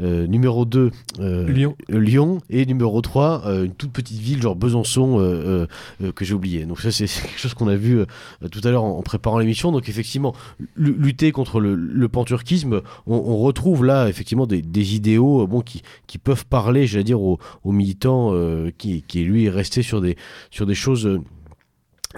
Euh, 0.01 0.27
numéro 0.27 0.65
2, 0.65 0.91
Lyon. 1.19 1.75
Lyon. 1.89 2.39
Et 2.49 2.65
numéro 2.65 3.01
3, 3.01 3.43
une 3.63 3.73
toute 3.73 3.91
petite 3.91 4.19
ville, 4.19 4.41
genre 4.41 4.55
Besançon, 4.55 5.67
que 6.15 6.25
j'ai 6.25 6.33
oublié. 6.33 6.65
Donc 6.65 6.79
ça, 6.81 6.91
c'est 6.91 7.05
quelque 7.21 7.39
chose 7.39 7.53
qu'on 7.53 7.67
a 7.67 7.75
vu 7.75 8.03
tout 8.51 8.61
à 8.63 8.71
l'heure 8.71 8.83
en, 8.83 9.01
préparant 9.01 9.39
l'émission. 9.39 9.71
Donc 9.71 9.89
effectivement, 9.89 10.33
lutter 10.75 11.31
contre 11.31 11.59
le, 11.59 12.09
panturquisme, 12.09 12.81
on, 13.05 13.37
retrouve 13.37 13.85
là 13.85 14.09
effectivement 14.09 14.47
des, 14.47 14.95
idéaux 14.95 15.45
bon, 15.47 15.61
qui, 15.61 15.81
qui, 16.07 16.17
peuvent 16.17 16.45
parler, 16.45 16.87
j'allais 16.87 17.03
dire, 17.03 17.21
aux, 17.21 17.39
militants 17.65 18.33
qui, 18.77 19.03
qui, 19.03 19.23
lui, 19.23 19.45
est 19.45 19.49
resté 19.49 19.81
sur 19.81 20.01
des, 20.01 20.17
sur 20.51 20.65
des 20.65 20.75
choses 20.75 21.19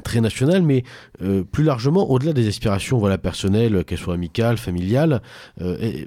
très 0.04 0.22
national, 0.22 0.62
mais 0.62 0.84
euh, 1.22 1.44
plus 1.44 1.64
largement, 1.64 2.10
au-delà 2.10 2.34
des 2.34 2.48
aspirations 2.48 2.98
voilà, 2.98 3.18
personnelles, 3.18 3.84
qu'elles 3.84 3.98
soient 3.98 4.14
amicales, 4.14 4.58
familiales, 4.58 5.22
euh, 5.60 6.06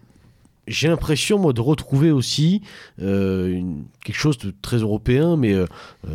j'ai 0.67 0.89
l'impression, 0.89 1.39
moi, 1.39 1.53
de 1.53 1.61
retrouver 1.61 2.11
aussi 2.11 2.63
euh, 3.03 3.61
quelque 4.03 4.17
chose 4.17 4.39
de 4.39 4.55
très 4.63 4.79
européen, 4.79 5.37
mais 5.37 5.55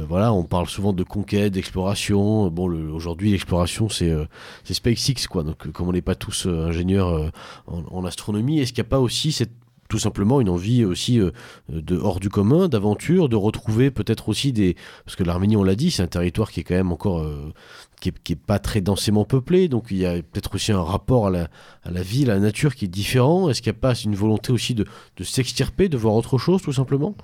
voilà, 0.07 0.33
on 0.33 0.43
parle 0.43 0.67
souvent 0.67 0.91
de 0.91 1.03
conquête, 1.03 1.53
d'exploration. 1.53 2.49
Bon, 2.49 2.63
aujourd'hui, 2.91 3.29
l'exploration, 3.29 3.89
c'est 3.89 4.11
SpaceX, 4.63 5.27
quoi. 5.29 5.43
Donc, 5.43 5.71
comme 5.71 5.87
on 5.87 5.93
n'est 5.93 6.01
pas 6.01 6.15
tous 6.15 6.47
ingénieurs 6.47 7.31
en, 7.67 8.05
astronomie, 8.05 8.59
est-ce 8.59 8.73
qu'il 8.73 8.81
n'y 8.81 8.87
a 8.87 8.89
pas 8.89 8.99
aussi 8.99 9.31
cette 9.31 9.51
tout 9.89 9.99
simplement 9.99 10.39
une 10.39 10.49
envie 10.49 10.85
aussi 10.85 11.19
euh, 11.19 11.31
de 11.67 11.97
hors 11.97 12.19
du 12.19 12.29
commun, 12.29 12.69
d'aventure, 12.69 13.27
de 13.27 13.35
retrouver 13.35 13.89
peut-être 13.91 14.29
aussi 14.29 14.53
des... 14.53 14.75
Parce 15.03 15.15
que 15.15 15.23
l'Arménie, 15.23 15.57
on 15.57 15.63
l'a 15.63 15.75
dit, 15.75 15.91
c'est 15.91 16.03
un 16.03 16.07
territoire 16.07 16.51
qui 16.51 16.61
est 16.61 16.63
quand 16.63 16.75
même 16.75 16.93
encore... 16.93 17.19
Euh, 17.19 17.51
qui, 17.99 18.09
est, 18.09 18.35
pas 18.35 18.59
très 18.59 18.79
densément 18.79 19.25
peuplé, 19.25 19.67
donc 19.67 19.87
il 19.89 19.97
y 19.97 20.05
a 20.05 20.13
peut-être 20.13 20.55
aussi 20.55 20.71
un 20.71 20.81
rapport 20.81 21.27
à 21.27 21.29
la, 21.31 21.49
à 21.83 21.91
la 21.91 22.01
vie, 22.01 22.23
à 22.23 22.27
la 22.27 22.39
nature 22.39 22.75
qui 22.75 22.85
est 22.85 22.89
différent. 22.89 23.49
Est-ce 23.49 23.61
qu'il 23.61 23.73
n'y 23.73 23.77
a 23.77 23.81
pas 23.81 23.93
une 23.93 24.15
volonté 24.15 24.53
aussi 24.53 24.73
de, 24.73 24.85
de 25.17 25.23
s'extirper, 25.25 25.89
de 25.89 25.97
voir 25.97 26.13
autre 26.13 26.37
chose, 26.37 26.61
tout 26.61 26.71
simplement? 26.71 27.15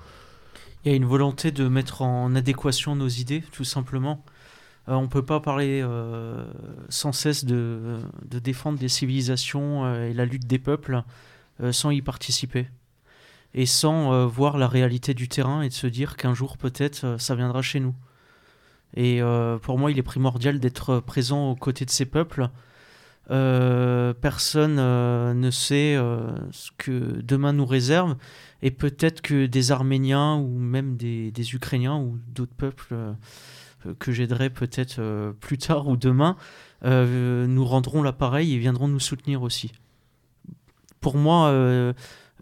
Il 0.84 0.90
y 0.90 0.92
a 0.92 0.96
une 0.96 1.06
volonté 1.06 1.50
de 1.50 1.66
mettre 1.66 2.02
en 2.02 2.34
adéquation 2.34 2.94
nos 2.94 3.08
idées, 3.08 3.42
tout 3.52 3.64
simplement. 3.64 4.22
Euh, 4.88 4.94
on 4.94 5.02
ne 5.02 5.06
peut 5.06 5.24
pas 5.24 5.40
parler 5.40 5.82
sans 6.90 7.12
cesse 7.12 7.46
de, 7.46 8.00
de, 8.28 8.38
défendre 8.38 8.78
des 8.78 8.88
civilisations 8.88 9.90
et 10.02 10.12
la 10.12 10.26
lutte 10.26 10.46
des 10.46 10.58
peuples 10.58 11.02
sans 11.72 11.90
y 11.90 12.02
participer 12.02 12.66
et 13.56 13.66
sans 13.66 14.12
euh, 14.12 14.26
voir 14.26 14.58
la 14.58 14.68
réalité 14.68 15.14
du 15.14 15.28
terrain 15.28 15.62
et 15.62 15.68
de 15.70 15.74
se 15.74 15.86
dire 15.86 16.16
qu'un 16.16 16.34
jour 16.34 16.58
peut-être 16.58 17.04
euh, 17.04 17.18
ça 17.18 17.34
viendra 17.34 17.62
chez 17.62 17.80
nous. 17.80 17.94
Et 18.94 19.20
pour 19.62 19.78
moi, 19.78 19.90
il 19.90 19.98
est 19.98 20.02
primordial 20.02 20.58
d'être 20.58 21.00
présent 21.00 21.50
aux 21.50 21.56
côtés 21.56 21.84
de 21.84 21.90
ces 21.90 22.06
peuples. 22.06 22.48
personne 23.28 24.76
ne 24.76 25.50
sait 25.50 25.96
ce 26.50 26.70
que 26.78 27.20
demain 27.20 27.52
nous 27.52 27.66
réserve, 27.66 28.16
et 28.62 28.70
peut-être 28.70 29.20
que 29.20 29.44
des 29.44 29.70
Arméniens 29.70 30.36
ou 30.36 30.48
même 30.58 30.96
des, 30.96 31.30
des 31.30 31.54
Ukrainiens 31.54 31.98
ou 31.98 32.18
d'autres 32.28 32.54
peuples 32.56 32.94
que 33.98 34.12
j'aiderai 34.12 34.48
peut-être 34.48 35.34
plus 35.40 35.58
tard 35.58 35.88
ou 35.88 35.98
demain 35.98 36.36
nous 36.82 37.64
rendront 37.66 38.02
l'appareil 38.02 38.54
et 38.54 38.58
viendront 38.58 38.88
nous 38.88 39.00
soutenir 39.00 39.42
aussi 39.42 39.72
pour 41.06 41.18
moi, 41.18 41.50
euh, 41.50 41.92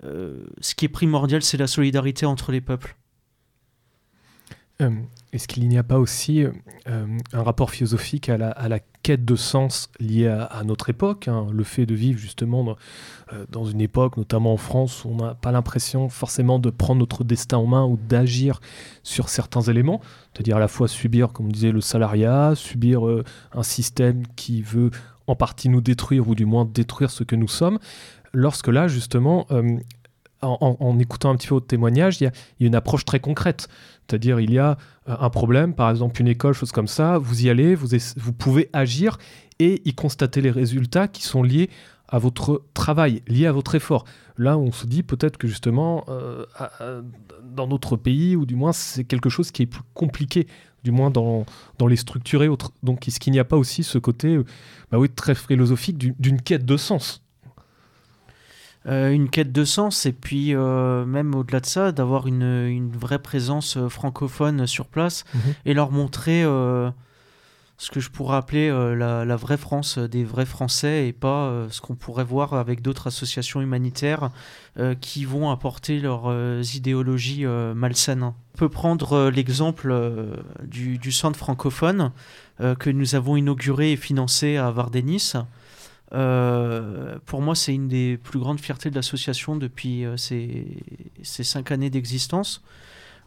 euh, 0.05 0.43
ce 0.63 0.75
qui 0.75 0.87
est 0.87 0.89
primordial, 0.89 1.43
c'est 1.43 1.59
la 1.59 1.67
solidarité 1.67 2.25
entre 2.25 2.51
les 2.51 2.63
peuples. 2.63 2.97
Euh, 4.81 4.91
est-ce 5.35 5.47
qu'il 5.47 5.69
n'y 5.69 5.77
a 5.77 5.83
pas 5.83 5.99
aussi 5.99 6.47
un 6.87 7.43
rapport 7.43 7.71
philosophique 7.71 8.31
à 8.31 8.39
la, 8.39 8.79
quête 9.03 9.27
de 9.27 9.37
sens 9.37 9.91
liée 10.01 10.29
à, 10.29 10.63
notre 10.65 10.89
époque 10.89 11.29
hein, 11.29 11.47
Le 11.53 11.63
fait 11.63 11.85
de 11.85 11.95
vivre 11.95 12.19
justement 12.19 12.75
dans, 13.51 13.65
une 13.67 13.83
époque, 13.83 14.17
notamment 14.17 14.55
en 14.55 14.57
France, 14.57 15.05
où 15.05 15.11
on 15.11 15.17
n'a 15.17 15.35
pas 15.35 15.53
l'impression 15.53 16.09
forcément 16.09 16.59
de 16.59 16.71
prendre 16.71 17.01
notre 17.01 17.23
destin 17.23 17.59
en 17.59 17.67
main 17.67 17.85
ou 17.85 17.99
d'agir 17.99 18.63
sur 19.03 19.29
certains 19.29 19.61
éléments, 19.61 20.01
c'est-à-dire 20.33 20.57
à 20.57 20.61
la 20.61 20.69
fois 20.69 20.89
subir, 20.89 21.35
comme 21.35 21.49
on 21.49 21.51
disait, 21.51 21.71
le 21.71 21.83
salariat, 21.83 22.55
subir 22.55 23.03
un 23.53 23.63
système 23.63 24.27
qui 24.37 24.63
veut 24.63 24.91
en 25.27 25.37
partie 25.37 25.69
nous 25.69 25.83
détruire 25.83 26.29
ou 26.29 26.35
du 26.35 26.47
moins 26.47 26.65
détruire 26.65 27.11
ce 27.11 27.25
que 27.25 27.37
nous 27.37 27.49
sommes, 27.49 27.79
lorsque 28.35 28.69
là, 28.69 28.89
justement, 28.89 29.47
euh, 29.51 29.79
en, 30.43 30.99
écoutant 30.99 31.31
un 31.31 31.37
petit 31.37 31.49
peu 31.49 31.55
votre 31.55 31.67
témoignage, 31.67 32.21
il 32.21 32.25
y, 32.25 32.27
a 32.27 32.33
une 32.61 32.75
approche 32.75 33.05
très 33.05 33.21
concrète. 33.21 33.69
C'est-à-dire, 34.07 34.41
il 34.41 34.53
y 34.53 34.59
a 34.59 34.77
euh, 35.09 35.17
un 35.19 35.31
problème, 35.31 35.75
par 35.75 35.91
exemple 35.91 36.21
une 36.21 36.29
école, 36.29 36.53
chose 36.53 36.73
comme 36.73 36.89
ça, 36.89 37.19
vous 37.19 37.47
y 37.47 37.51
allez, 37.51 37.75
vous, 37.75 38.33
pouvez 38.33 38.69
agir 38.73 39.19
et 39.59 39.81
y 39.85 39.95
constater 39.95 40.41
les 40.41 40.51
résultats 40.51 41.09
qui 41.09 41.23
sont 41.23 41.43
liés 41.43 41.71
à 42.09 42.19
votre 42.19 42.63
travail, 42.75 43.23
liés 43.27 43.47
à 43.47 43.53
votre 43.53 43.75
effort. 43.75 44.05
Là, 44.37 44.59
on 44.59 44.73
se 44.73 44.87
dit 44.87 45.03
peut-être 45.03 45.39
que 45.39 45.49
justement, 45.49 46.05
euh, 46.09 46.45
dans 47.43 47.67
notre 47.67 47.97
pays, 47.97 48.37
ou 48.37 48.45
du 48.45 48.57
moins, 48.57 48.73
c'est 48.73 49.05
quelque 49.05 49.31
chose 49.31 49.51
qui 49.51 49.63
est 49.63 49.67
plus 49.67 49.83
compliqué, 49.95 50.47
du 50.83 50.91
moins 50.91 51.11
dans, 51.11 51.47
les 51.89 51.97
structurés. 51.97 52.49
Donc, 52.83 53.09
est-ce 53.09 53.19
qu'il 53.19 53.33
n'y 53.33 53.39
a 53.39 53.45
pas 53.45 53.57
aussi 53.57 53.83
ce 53.83 53.97
côté 53.97 54.39
bah 54.91 54.99
très 55.17 55.35
philosophique 55.35 55.97
d'une 55.97 56.43
quête 56.43 56.67
de 56.67 56.77
sens? 56.77 57.24
Euh, 58.87 59.11
une 59.13 59.31
quête 59.31 59.51
de 59.51 59.65
sens 59.65 60.05
et 60.05 60.13
puis 60.13 60.55
euh, 60.55 61.07
même 61.07 61.35
au-delà 61.35 61.61
de 61.61 61.67
ça, 61.67 61.91
d'avoir 61.91 62.27
une, 62.27 62.43
une, 62.43 62.91
vraie 62.91 63.19
présence 63.19 63.79
euh, 63.79 63.89
francophone 63.89 64.67
sur 64.67 64.85
place 64.85 65.25
mhm. 65.33 65.41
et 65.65 65.73
leur 65.73 65.91
montrer 65.91 66.43
ce 67.77 67.91
que 67.91 67.99
je 67.99 68.11
pourrais 68.11 68.37
appeler 68.37 68.69
la, 68.69 69.25
la, 69.25 69.37
vraie 69.37 69.57
France 69.57 69.99
des 69.99 70.23
vrais 70.23 70.47
Français 70.47 71.09
et 71.09 71.13
pas 71.13 71.67
ce 71.71 71.81
qu'on 71.81 71.97
pourrait 71.97 72.25
voir 72.25 72.55
avec 72.55 72.83
d'autres 72.83 73.09
associations 73.09 73.61
humanitaires 73.61 74.31
qui 75.01 75.25
vont 75.25 75.51
apporter 75.51 75.99
leurs 75.99 76.33
idéologies 76.77 77.45
malsaines. 77.75 78.23
On 78.23 78.35
peut 78.57 78.69
prendre 78.69 79.29
l'exemple 79.29 79.93
du, 80.63 80.99
du, 80.99 81.11
centre 81.11 81.39
francophone 81.39 82.13
que 82.61 82.91
nous 82.91 83.17
avons 83.17 83.37
inauguré 83.37 83.93
et 83.93 83.97
financé 83.97 84.57
à 84.57 84.71
Vardenis. 84.71 85.33
Pour 86.11 87.43
moi, 87.43 87.55
c'est 87.55 87.75
une 87.75 87.89
des 87.89 88.19
plus 88.23 88.39
grandes 88.39 88.61
fiertés 88.61 88.91
de 88.91 88.95
l'association 88.95 89.57
depuis 89.57 90.05
ces, 90.17 90.67
ces, 91.23 91.45
cinq 91.45 91.73
années 91.73 91.91
d'existence. 91.91 92.63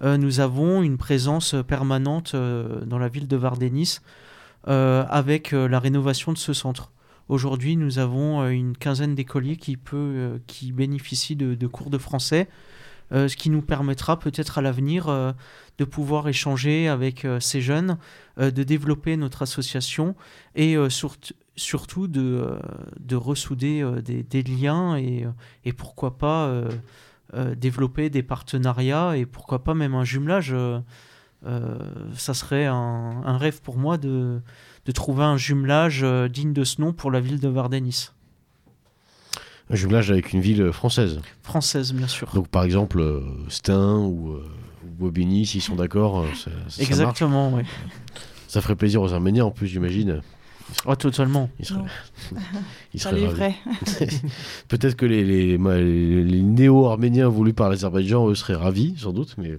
nous 0.02 0.40
avons 0.40 0.82
une 0.82 0.98
présence 0.98 1.56
permanente 1.68 2.34
dans 2.34 3.00
la 3.00 3.10
ville 3.10 3.28
de 3.28 3.36
Vardenis 3.36 4.00
avec 4.66 5.52
la 5.52 5.80
rénovation 5.80 6.32
de 6.32 6.38
ce 6.38 6.54
centre. 6.54 6.92
Aujourd'hui, 7.30 7.76
nous 7.76 8.00
avons 8.00 8.42
euh, 8.42 8.50
une 8.50 8.78
quinzaine 8.78 9.14
d'écoliers 9.14 9.58
qui, 9.58 9.78
euh, 9.94 10.38
qui 10.48 10.72
bénéficient 10.72 11.36
de, 11.36 11.68
cours 11.68 11.90
de 11.90 11.98
français, 11.98 12.48
euh, 13.12 13.28
ce 13.28 13.36
qui 13.36 13.50
nous 13.50 13.62
permettra 13.62 14.18
peut-être 14.18 14.58
à 14.58 14.62
l'avenir 14.62 15.08
de 15.78 15.86
pouvoir 15.86 16.28
échanger 16.30 16.88
avec 16.88 17.28
ces 17.40 17.62
jeunes, 17.62 17.98
de 18.38 18.64
développer 18.64 19.18
notre 19.18 19.42
association 19.42 20.16
et 20.56 20.76
surtout 20.90 21.34
de, 22.08 22.60
de 23.00 23.16
ressouder 23.16 23.86
des, 24.04 24.44
liens 24.44 24.98
et, 24.98 25.26
et, 25.66 25.74
pourquoi 25.74 26.18
pas 26.18 26.64
développer 27.56 28.10
des 28.10 28.24
partenariats 28.24 29.18
et 29.18 29.26
pourquoi 29.26 29.64
pas 29.64 29.74
même 29.74 29.96
un 29.96 30.04
jumelage. 30.04 30.56
ça 31.44 32.34
serait 32.34 32.66
un, 32.66 33.22
un, 33.26 33.38
rêve 33.38 33.62
pour 33.62 33.78
moi 33.78 33.98
de, 33.98 34.42
de 34.88 34.92
trouver 34.94 35.26
un 35.26 35.38
jumelage 35.38 36.00
euh, 36.02 36.30
digne 36.30 36.54
de 36.54 36.64
ce 36.64 36.82
nom 36.82 36.94
pour 36.94 37.12
la 37.12 37.20
ville 37.20 37.40
de 37.40 37.50
Vardenis. 37.50 38.12
Un 39.70 39.76
jumelage 39.76 40.10
avec 40.10 40.32
une 40.32 40.40
ville 40.40 40.72
française. 40.72 41.20
Française, 41.44 41.94
bien 41.94 42.08
sûr. 42.08 42.32
Donc 42.34 42.48
par 42.48 42.64
exemple, 42.64 43.02
euh, 43.02 43.22
Stein 43.50 43.98
ou, 43.98 44.32
euh, 44.32 44.46
Bobigny, 44.98 45.46
s'ils 45.46 45.62
sont 45.62 45.76
d'accord. 45.76 46.26
Exactement, 46.80 47.54
oui. 47.54 47.64
Ça 48.48 48.62
ferait 48.62 48.78
plaisir 48.78 49.02
aux 49.02 49.14
Arméniens 49.14 49.44
en 49.44 49.52
plus, 49.52 49.68
j'imagine. 49.68 50.22
Oh, 50.86 50.96
totalement. 50.96 51.50
Ils 51.60 51.66
seraient, 53.00 53.26
vrai. 53.26 53.56
Peut-être 54.68 54.96
que 54.96 55.06
les, 55.06 55.24
les, 55.24 55.58
les 55.58 56.42
néo-arméniens 56.42 57.30
voulus 57.30 57.54
par 57.54 57.70
l'Azerbaïdjan, 57.70 58.30
eux, 58.30 58.36
seraient 58.36 58.56
ravis, 58.56 58.96
sans 58.98 59.14
doute, 59.14 59.36
mais 59.38 59.58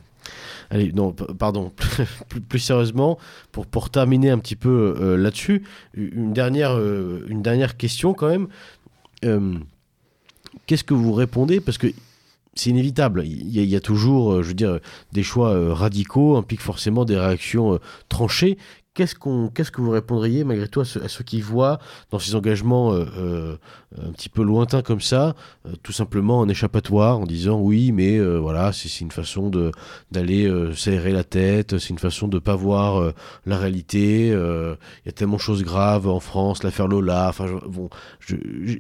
Allez, 0.71 0.93
non, 0.93 1.13
pardon, 1.13 1.73
plus, 2.49 2.59
sérieusement, 2.59 3.19
pour, 3.53 3.67
pour 3.67 3.89
terminer 3.89 4.31
un 4.31 4.39
petit 4.39 4.57
peu 4.57 4.95
euh, 5.01 5.17
là-dessus, 5.17 5.63
une 5.95 6.35
dernière, 6.35 6.73
euh, 6.73 7.25
une 7.29 7.41
dernière 7.41 7.77
question 7.77 8.13
quand 8.13 8.29
même. 8.29 8.49
Euh, 9.25 9.55
qu'est-ce 10.67 10.85
que 10.85 10.95
vous 10.95 11.15
répondez? 11.15 11.61
Parce 11.61 11.79
que 11.79 11.87
c'est 12.55 12.71
inévitable. 12.71 13.25
Il 13.25 13.49
y, 13.49 13.77
a, 13.77 13.81
toujours, 13.81 14.43
je 14.43 14.49
veux 14.49 14.55
dire, 14.55 14.81
des 15.13 15.23
choix 15.23 15.75
radicaux 15.75 16.37
impliquent 16.37 16.61
forcément 16.61 17.05
des 17.05 17.17
réactions 17.17 17.79
tranchées. 18.09 18.59
Qu'est-ce, 18.99 19.15
que 19.15 19.81
vous 19.81 19.91
répondriez 19.91 20.43
malgré 20.43 20.67
tout 20.67 20.81
à, 20.81 20.85
ceux, 20.85 21.23
qui 21.23 21.41
voient 21.41 21.79
dans 22.11 22.19
ces 22.19 22.35
engagements 22.35 22.93
euh, 22.93 23.05
euh, 23.17 23.57
un 23.97 24.13
petit 24.13 24.29
peu 24.29 24.43
lointains 24.43 24.83
comme 24.83 25.01
ça, 25.01 25.35
euh, 25.67 25.73
tout 25.83 25.93
simplement 25.93 26.43
un 26.43 26.49
échappatoire 26.49 27.19
en 27.19 27.25
disant 27.25 27.59
oui, 27.61 27.93
mais 27.93 28.19
voilà, 28.19 28.73
c'est, 28.73 29.01
une 29.01 29.11
façon 29.11 29.51
d'aller 30.11 30.51
s'aérer 30.75 31.13
la 31.13 31.25
tête, 31.25 31.79
c'est 31.79 31.91
une 31.91 31.99
façon 31.99 32.29
de 32.29 32.37
ne 32.37 32.41
pas 32.41 32.57
voir 32.57 33.13
la 33.47 33.59
réalité. 33.59 34.29
Il 34.29 34.77
y 35.07 35.09
a 35.09 35.13
tellement 35.13 35.37
de 35.37 35.41
choses 35.41 35.63
graves 35.63 36.09
en 36.09 36.21
France, 36.21 36.63
l'affaire 36.63 36.89
Lola. 36.89 37.33
Bon, 37.67 37.89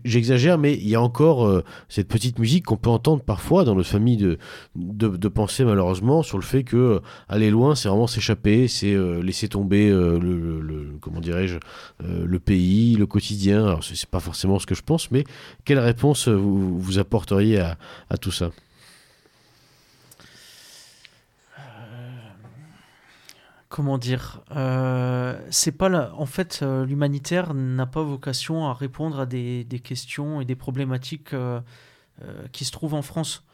j'exagère, 0.05 0.59
mais 0.59 0.75
il 0.75 0.89
y 0.89 0.95
a 0.95 1.01
encore 1.01 1.63
cette 1.89 2.09
petite 2.09 2.39
musique 2.39 2.67
qu'on 2.67 2.77
peut 2.77 2.91
entendre 2.91 3.23
parfois 3.23 3.65
dans 3.65 3.75
notre 3.75 3.89
famille 3.89 4.17
de, 4.17 4.39
de, 4.75 5.29
penser 5.29 5.65
malheureusement 5.65 6.23
sur 6.23 6.39
le 6.39 6.45
fait 6.45 6.65
que 6.65 7.01
aller 7.29 7.51
loin, 7.51 7.75
c'est 7.75 7.89
vraiment 7.89 8.07
s'échapper, 8.07 8.69
c'est 8.69 8.97
laisser 9.23 9.49
tomber 9.49 9.91
le, 9.91 10.99
comment 11.01 11.21
dirais-je, 11.21 11.59
euh, 12.05 12.25
le 12.27 12.39
pays, 12.39 12.97
le 12.97 13.07
quotidien. 13.07 13.65
Alors, 13.67 13.85
c'est 13.85 14.09
pas 14.09 14.21
forcément 14.21 14.59
ce 14.59 14.67
que 14.67 14.75
je 14.75 14.83
pense, 14.83 14.98
mais 15.11 15.25
quelle 15.65 15.79
réponse 15.79 16.29
vous, 16.29 16.79
vous 16.79 16.99
apporteriez 16.99 17.61
à, 17.61 18.17
tout 18.21 18.31
ça? 18.31 18.51
Euh, 21.59 21.63
comment 23.69 23.99
dire? 23.99 24.43
Euh, 24.55 25.39
c'est 25.51 25.73
pas 25.73 26.13
en 26.13 26.27
fait 26.27 26.63
l'humanitaire 26.63 27.55
n'a 27.55 27.87
pas 27.87 28.03
vocation 28.03 28.67
à 28.67 28.75
répondre 28.75 29.21
à 29.21 29.27
des, 29.27 29.65
questions 29.83 30.41
et 30.41 30.45
des 30.45 30.57
problématiques 30.57 31.35
qui 32.53 32.65
se 32.65 32.73
trouvent 32.73 32.95
en 32.95 33.03
France. 33.03 33.45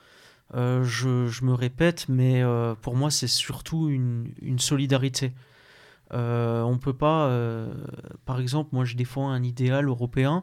Je, 0.54 1.44
me 1.44 1.52
répète 1.52 2.06
mais 2.08 2.42
pour 2.80 2.96
moi 2.96 3.10
c'est 3.10 3.26
surtout 3.28 3.88
une 3.88 4.58
solidarité. 4.58 5.32
Euh, 6.12 6.62
on 6.62 6.78
peut 6.78 6.92
pas, 6.92 7.28
euh, 7.28 7.72
par 8.24 8.40
exemple, 8.40 8.70
moi 8.72 8.84
je 8.84 8.96
défends 8.96 9.30
un 9.30 9.42
idéal 9.42 9.88
européen. 9.88 10.42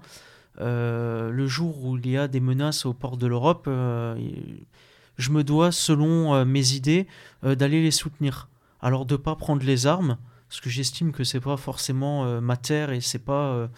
Euh, 0.62 1.32
le 1.32 1.48
jour 1.48 1.84
où 1.84 1.98
il 1.98 2.10
y 2.10 2.18
a 2.18 2.28
des 2.28 2.40
menaces 2.40 2.86
aux 2.86 2.94
portes 2.94 3.20
de 3.20 3.28
l'Europe, 3.28 3.68
je 3.68 5.30
me 5.32 5.44
dois, 5.44 5.72
selon 5.72 6.46
mes 6.46 6.74
idées, 6.74 7.08
d'aller 7.44 7.82
les 7.82 7.92
soutenir. 7.92 8.48
Alors 8.82 9.06
de 9.06 9.16
pas 9.16 9.36
prendre 9.36 9.64
les 9.64 9.86
armes, 9.86 10.18
parce 10.50 10.62
que 10.62 10.70
j'estime 10.70 11.12
que 11.12 11.24
c'est 11.24 11.40
pas 11.40 11.58
forcément 11.58 12.42
ma 12.42 12.58
terre 12.58 12.92
et 12.92 13.02
c'est 13.02 13.20
pas 13.20 13.70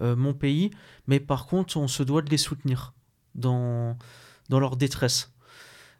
mon 0.00 0.34
pays, 0.34 0.70
mais 1.06 1.20
par 1.20 1.46
contre 1.46 1.76
on 1.76 1.88
se 1.88 2.02
doit 2.02 2.22
de 2.22 2.30
les 2.30 2.38
soutenir 2.38 2.94
dans, 3.34 3.96
dans 4.48 4.60
leur 4.60 4.76
détresse. 4.76 5.32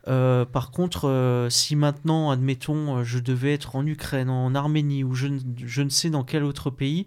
Euh, 0.08 0.44
par 0.44 0.70
contre, 0.70 1.08
euh, 1.08 1.50
si 1.50 1.74
maintenant, 1.74 2.30
admettons, 2.30 2.98
euh, 2.98 3.04
je 3.04 3.18
devais 3.18 3.52
être 3.52 3.74
en 3.74 3.84
Ukraine, 3.84 4.30
en 4.30 4.54
Arménie, 4.54 5.02
ou 5.02 5.14
je, 5.14 5.26
ne 5.26 5.88
sais 5.88 6.10
dans 6.10 6.22
quel 6.22 6.44
autre 6.44 6.70
pays, 6.70 7.06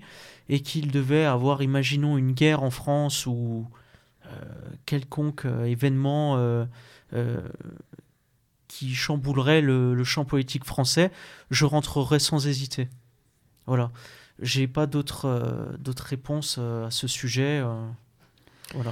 et 0.50 0.62
qu'il 0.62 0.92
devait 0.92 1.26
avoir, 1.26 1.62
imaginons, 1.62 2.18
une 2.18 2.34
guerre 2.34 2.64
en 2.64 2.72
France 2.72 3.26
ou 3.26 3.68
quelconque 4.86 5.46
événement 5.66 6.68
qui 8.68 8.94
chamboulerait 8.94 9.62
le, 9.62 10.04
champ 10.04 10.26
politique 10.26 10.66
français, 10.66 11.12
je 11.50 11.66
rentrerais 11.66 12.20
sans 12.20 12.48
hésiter. 12.48 12.90
Voilà. 13.66 13.92
J'ai 14.42 14.68
pas 14.68 14.86
d'autres 14.86 15.28
réponses 16.06 16.58
à 16.58 16.92
ce 16.92 17.08
sujet. 17.08 17.64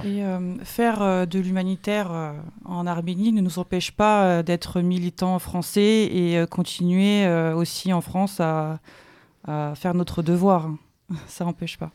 Et 0.04 0.24
euh, 0.24 0.56
faire 0.64 1.02
euh, 1.02 1.26
de 1.26 1.38
l'humanitaire 1.38 2.10
euh, 2.10 2.32
en 2.64 2.86
Arménie 2.86 3.32
ne 3.32 3.40
nous 3.40 3.58
empêche 3.60 3.92
pas 3.92 4.42
d'être 4.42 4.80
militants 4.80 5.38
français 5.38 6.04
et 6.04 6.44
continuer 6.50 7.28
aussi 7.54 7.92
en 7.92 8.00
France 8.00 8.40
à, 8.40 8.80
à, 9.46 9.74
faire 9.76 9.94
notre 9.94 10.22
devoir. 10.22 10.70
Ça 11.26 11.44
n'empêche 11.44 11.78
pas. 11.78 11.90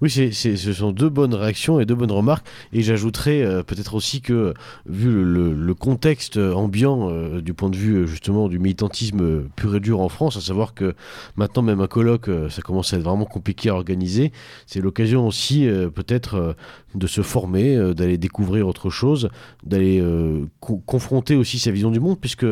Oui, 0.00 0.10
c'est, 0.10 0.32
ce 0.32 0.72
sont 0.72 0.92
deux 0.92 1.08
bonnes 1.08 1.34
réactions 1.34 1.80
et 1.80 1.86
deux 1.86 1.94
bonnes 1.94 2.12
remarques. 2.12 2.46
Et 2.72 2.82
j'ajouterais 2.82 3.42
euh, 3.42 3.62
peut-être 3.62 3.94
aussi 3.94 4.20
que, 4.20 4.54
vu 4.86 5.24
le, 5.24 5.74
contexte 5.74 6.36
ambiant 6.38 7.10
euh, 7.10 7.40
du 7.40 7.52
point 7.52 7.68
de 7.68 7.76
vue 7.76 7.96
euh, 7.96 8.06
justement 8.06 8.48
du 8.48 8.58
militantisme 8.58 9.42
pur 9.56 9.76
et 9.76 9.80
dur 9.80 10.00
en 10.00 10.08
France, 10.08 10.36
à 10.36 10.40
savoir 10.40 10.74
que 10.74 10.94
maintenant 11.36 11.62
même 11.62 11.80
un 11.80 11.86
colloque, 11.86 12.30
ça 12.48 12.62
commence 12.62 12.92
à 12.92 12.96
être 12.96 13.02
vraiment 13.02 13.24
compliqué 13.24 13.68
à 13.68 13.74
organiser, 13.74 14.32
c'est 14.66 14.80
l'occasion 14.80 15.26
aussi 15.26 15.68
peut-être 15.94 16.56
de 16.94 17.06
se 17.06 17.20
former, 17.20 17.94
d'aller 17.94 18.16
découvrir 18.16 18.66
autre 18.66 18.90
chose, 18.90 19.28
d'aller 19.64 20.02
confronter 20.60 21.36
aussi 21.36 21.58
sa 21.58 21.70
vision 21.70 21.90
du 21.90 22.00
monde, 22.00 22.18
puisque 22.18 22.46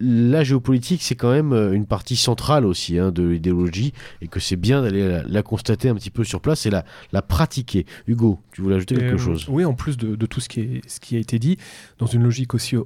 la 0.00 0.44
géopolitique, 0.44 1.02
c'est 1.02 1.14
quand 1.14 1.30
même 1.30 1.52
une 1.72 1.86
partie 1.86 2.16
centrale 2.16 2.66
aussi 2.66 2.98
hein, 2.98 3.12
de 3.12 3.22
l'idéologie, 3.22 3.92
et 4.22 4.28
que 4.28 4.40
c'est 4.40 4.56
bien 4.56 4.82
d'aller 4.82 5.06
la, 5.06 5.22
la 5.22 5.42
constater 5.42 5.88
un 5.88 5.94
petit 5.94 6.10
peu 6.10 6.24
sur 6.24 6.40
place 6.46 6.66
et 6.66 6.70
la, 6.70 6.84
la 7.12 7.22
pratiquer. 7.22 7.86
Hugo, 8.06 8.40
tu 8.52 8.62
voulais 8.62 8.76
ajouter 8.76 8.94
quelque 8.94 9.14
euh, 9.14 9.18
chose? 9.18 9.46
Oui, 9.48 9.64
en 9.64 9.74
plus 9.74 9.96
de, 9.96 10.26
tout 10.26 10.40
ce 10.40 10.48
qui, 10.48 10.60
est, 10.60 10.88
ce 10.88 11.00
qui 11.00 11.16
a 11.16 11.18
été 11.18 11.38
dit, 11.38 11.58
dans 11.98 12.06
une 12.06 12.22
logique 12.22 12.54
aussi 12.54 12.76
euh, 12.76 12.84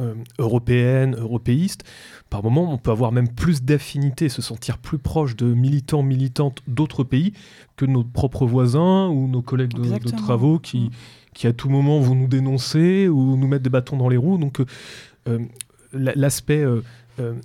euh, 0.00 0.14
européenne, 0.38 1.14
européiste, 1.16 1.84
par 2.30 2.42
moment, 2.42 2.72
on 2.72 2.78
peut 2.78 2.90
avoir 2.90 3.12
même 3.12 3.28
plus 3.28 3.62
d'affinité, 3.62 4.28
se 4.28 4.42
sentir 4.42 4.78
plus 4.78 4.98
proche 4.98 5.36
de 5.36 5.46
militants, 5.46 6.02
militantes 6.02 6.62
d'autres 6.66 7.04
pays 7.04 7.32
que 7.76 7.86
nos 7.86 8.04
propres 8.04 8.46
voisins 8.46 9.08
ou 9.08 9.28
nos 9.28 9.42
collègues 9.42 9.74
de, 9.74 10.10
travaux 10.10 10.58
qui, 10.58 10.86
mm. 10.86 10.90
qui, 11.34 11.46
à 11.46 11.52
tout 11.52 11.68
moment, 11.68 12.00
vont 12.00 12.14
nous 12.14 12.26
dénoncer 12.26 13.08
ou 13.08 13.36
nous 13.36 13.46
mettre 13.46 13.62
des 13.62 13.70
bâtons 13.70 13.96
dans 13.96 14.08
les 14.08 14.16
roues. 14.16 14.38
Donc, 14.38 14.60
l'aspect 15.92 16.62
euh, 16.62 16.82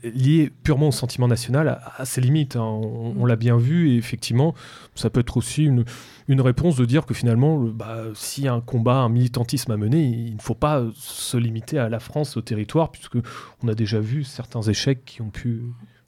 lié 0.04 0.52
purement 0.64 0.90
au 0.90 0.92
sentiment 0.92 1.28
national 1.28 1.82
à, 1.98 2.06
ses 2.06 2.22
limites. 2.22 2.56
Hein. 2.56 2.64
On, 2.64 3.26
l'a 3.26 3.36
bien 3.36 3.58
vu 3.58 3.92
et 3.92 3.98
effectivement, 3.98 4.54
ça 4.96 5.10
peut 5.10 5.20
être 5.22 5.38
aussi 5.38 5.64
une, 5.64 5.86
une 6.28 6.42
réponse 6.42 6.76
de 6.76 6.86
dire 6.86 7.06
que 7.06 7.14
finalement, 7.14 7.58
bah, 7.60 8.04
s'il 8.16 8.46
y 8.46 8.48
a 8.48 8.54
un 8.54 8.62
combat, 8.62 8.98
un 8.98 9.10
militantisme 9.10 9.72
à 9.72 9.78
mener, 9.78 10.04
il 10.04 10.36
ne 10.36 10.42
faut 10.42 10.56
pas 10.56 10.84
se 10.96 11.38
limiter 11.38 11.80
à 11.80 11.90
la 11.90 12.00
France, 12.00 12.38
au 12.38 12.42
territoire, 12.42 12.92
puisque 12.92 13.18
on 13.64 13.68
a 13.68 13.76
déjà 13.76 14.00
vu 14.00 14.24
certains 14.24 14.62
échecs 14.62 15.06
qui 15.06 15.22
ont 15.22 15.30
pu, 15.30 15.64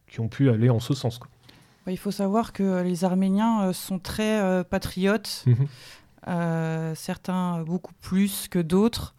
qui 0.08 0.20
ont 0.20 0.28
pu 0.28 0.50
aller 0.50 0.70
en 0.70 0.80
ce 0.80 0.94
sens. 0.94 1.20
Bah, 1.86 1.92
il 1.92 1.98
faut 1.98 2.12
savoir 2.12 2.54
que 2.54 2.82
les 2.82 3.04
Arméniens 3.04 3.64
euh, 3.64 3.74
sont 3.74 4.00
très 4.00 4.42
euh, 4.42 4.64
patriotes, 4.64 5.46
mhm. 5.46 6.96
certains 6.96 7.64
beaucoup 7.64 7.94
plus 8.02 8.48
que 8.48 8.60
d'autres. 8.60 9.16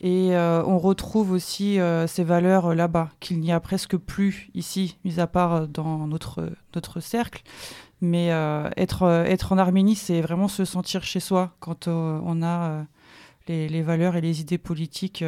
Et 0.00 0.30
on 0.36 0.78
retrouve 0.78 1.32
aussi 1.32 1.78
ces 2.06 2.22
valeurs 2.24 2.74
là-bas, 2.74 3.08
qu'il 3.18 3.40
n'y 3.40 3.50
a 3.50 3.58
presque 3.58 3.96
plus 3.96 4.48
ici, 4.54 4.96
mis 5.04 5.18
à 5.18 5.26
part 5.26 5.66
dans 5.66 6.06
notre, 6.06 6.52
notre 6.74 7.00
cercle. 7.00 7.42
Mais 8.00 8.28
être, 8.76 9.24
être 9.26 9.52
en 9.52 9.58
Arménie, 9.58 9.96
c'est 9.96 10.20
vraiment 10.20 10.46
se 10.46 10.64
sentir 10.64 11.02
chez 11.02 11.18
soi 11.18 11.52
quand 11.58 11.88
on 11.88 12.42
a 12.42 12.84
les, 13.48 13.68
les, 13.68 13.82
valeurs 13.82 14.14
et 14.14 14.20
les 14.20 14.40
idées 14.40 14.58
politiques 14.58 15.24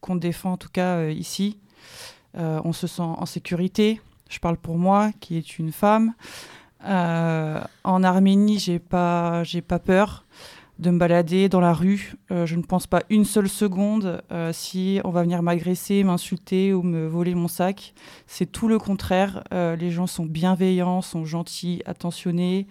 qu'on 0.00 0.14
défend, 0.14 0.52
en 0.52 0.56
tout 0.58 0.70
cas 0.72 1.08
ici. 1.08 1.58
on 2.34 2.72
se 2.72 2.86
sent 2.86 3.02
en 3.02 3.26
sécurité, 3.26 4.00
je 4.28 4.38
parle 4.38 4.56
pour 4.56 4.78
moi, 4.78 5.10
qui 5.20 5.36
est 5.36 5.58
une 5.58 5.72
femme. 5.72 6.14
Euh, 6.84 7.60
en 7.82 8.04
Arménie, 8.04 8.58
j'ai 8.58 8.78
pas, 8.78 9.42
pas 9.66 9.78
peur 9.78 10.24
de 10.78 10.90
me 10.90 10.98
balader 10.98 11.48
dans 11.48 11.60
la 11.60 11.72
rue. 11.72 12.14
Euh, 12.30 12.46
je 12.46 12.56
ne 12.56 12.62
pense 12.62 12.86
pas 12.86 13.02
une 13.10 13.24
seule 13.24 13.48
seconde 13.48 14.22
euh, 14.30 14.52
si 14.52 15.00
on 15.04 15.10
va 15.10 15.22
venir 15.22 15.42
m'agresser, 15.42 16.04
m'insulter 16.04 16.72
ou 16.72 16.82
me 16.82 17.06
voler 17.06 17.34
mon 17.34 17.48
sac. 17.48 17.94
C'est 18.26 18.50
tout 18.50 18.68
le 18.68 18.78
contraire. 18.78 19.42
les 19.52 19.90
gens 19.90 20.06
sont 20.06 20.26
bienveillants, 20.26 21.02
sont 21.02 21.24
gentils, 21.24 21.82
attentionnés. 21.86 22.66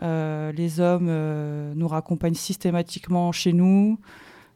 les 0.00 0.80
hommes 0.80 1.10
nous 1.74 1.88
raccompagnent 1.88 2.34
systématiquement 2.34 3.32
chez 3.32 3.52
nous. 3.52 3.98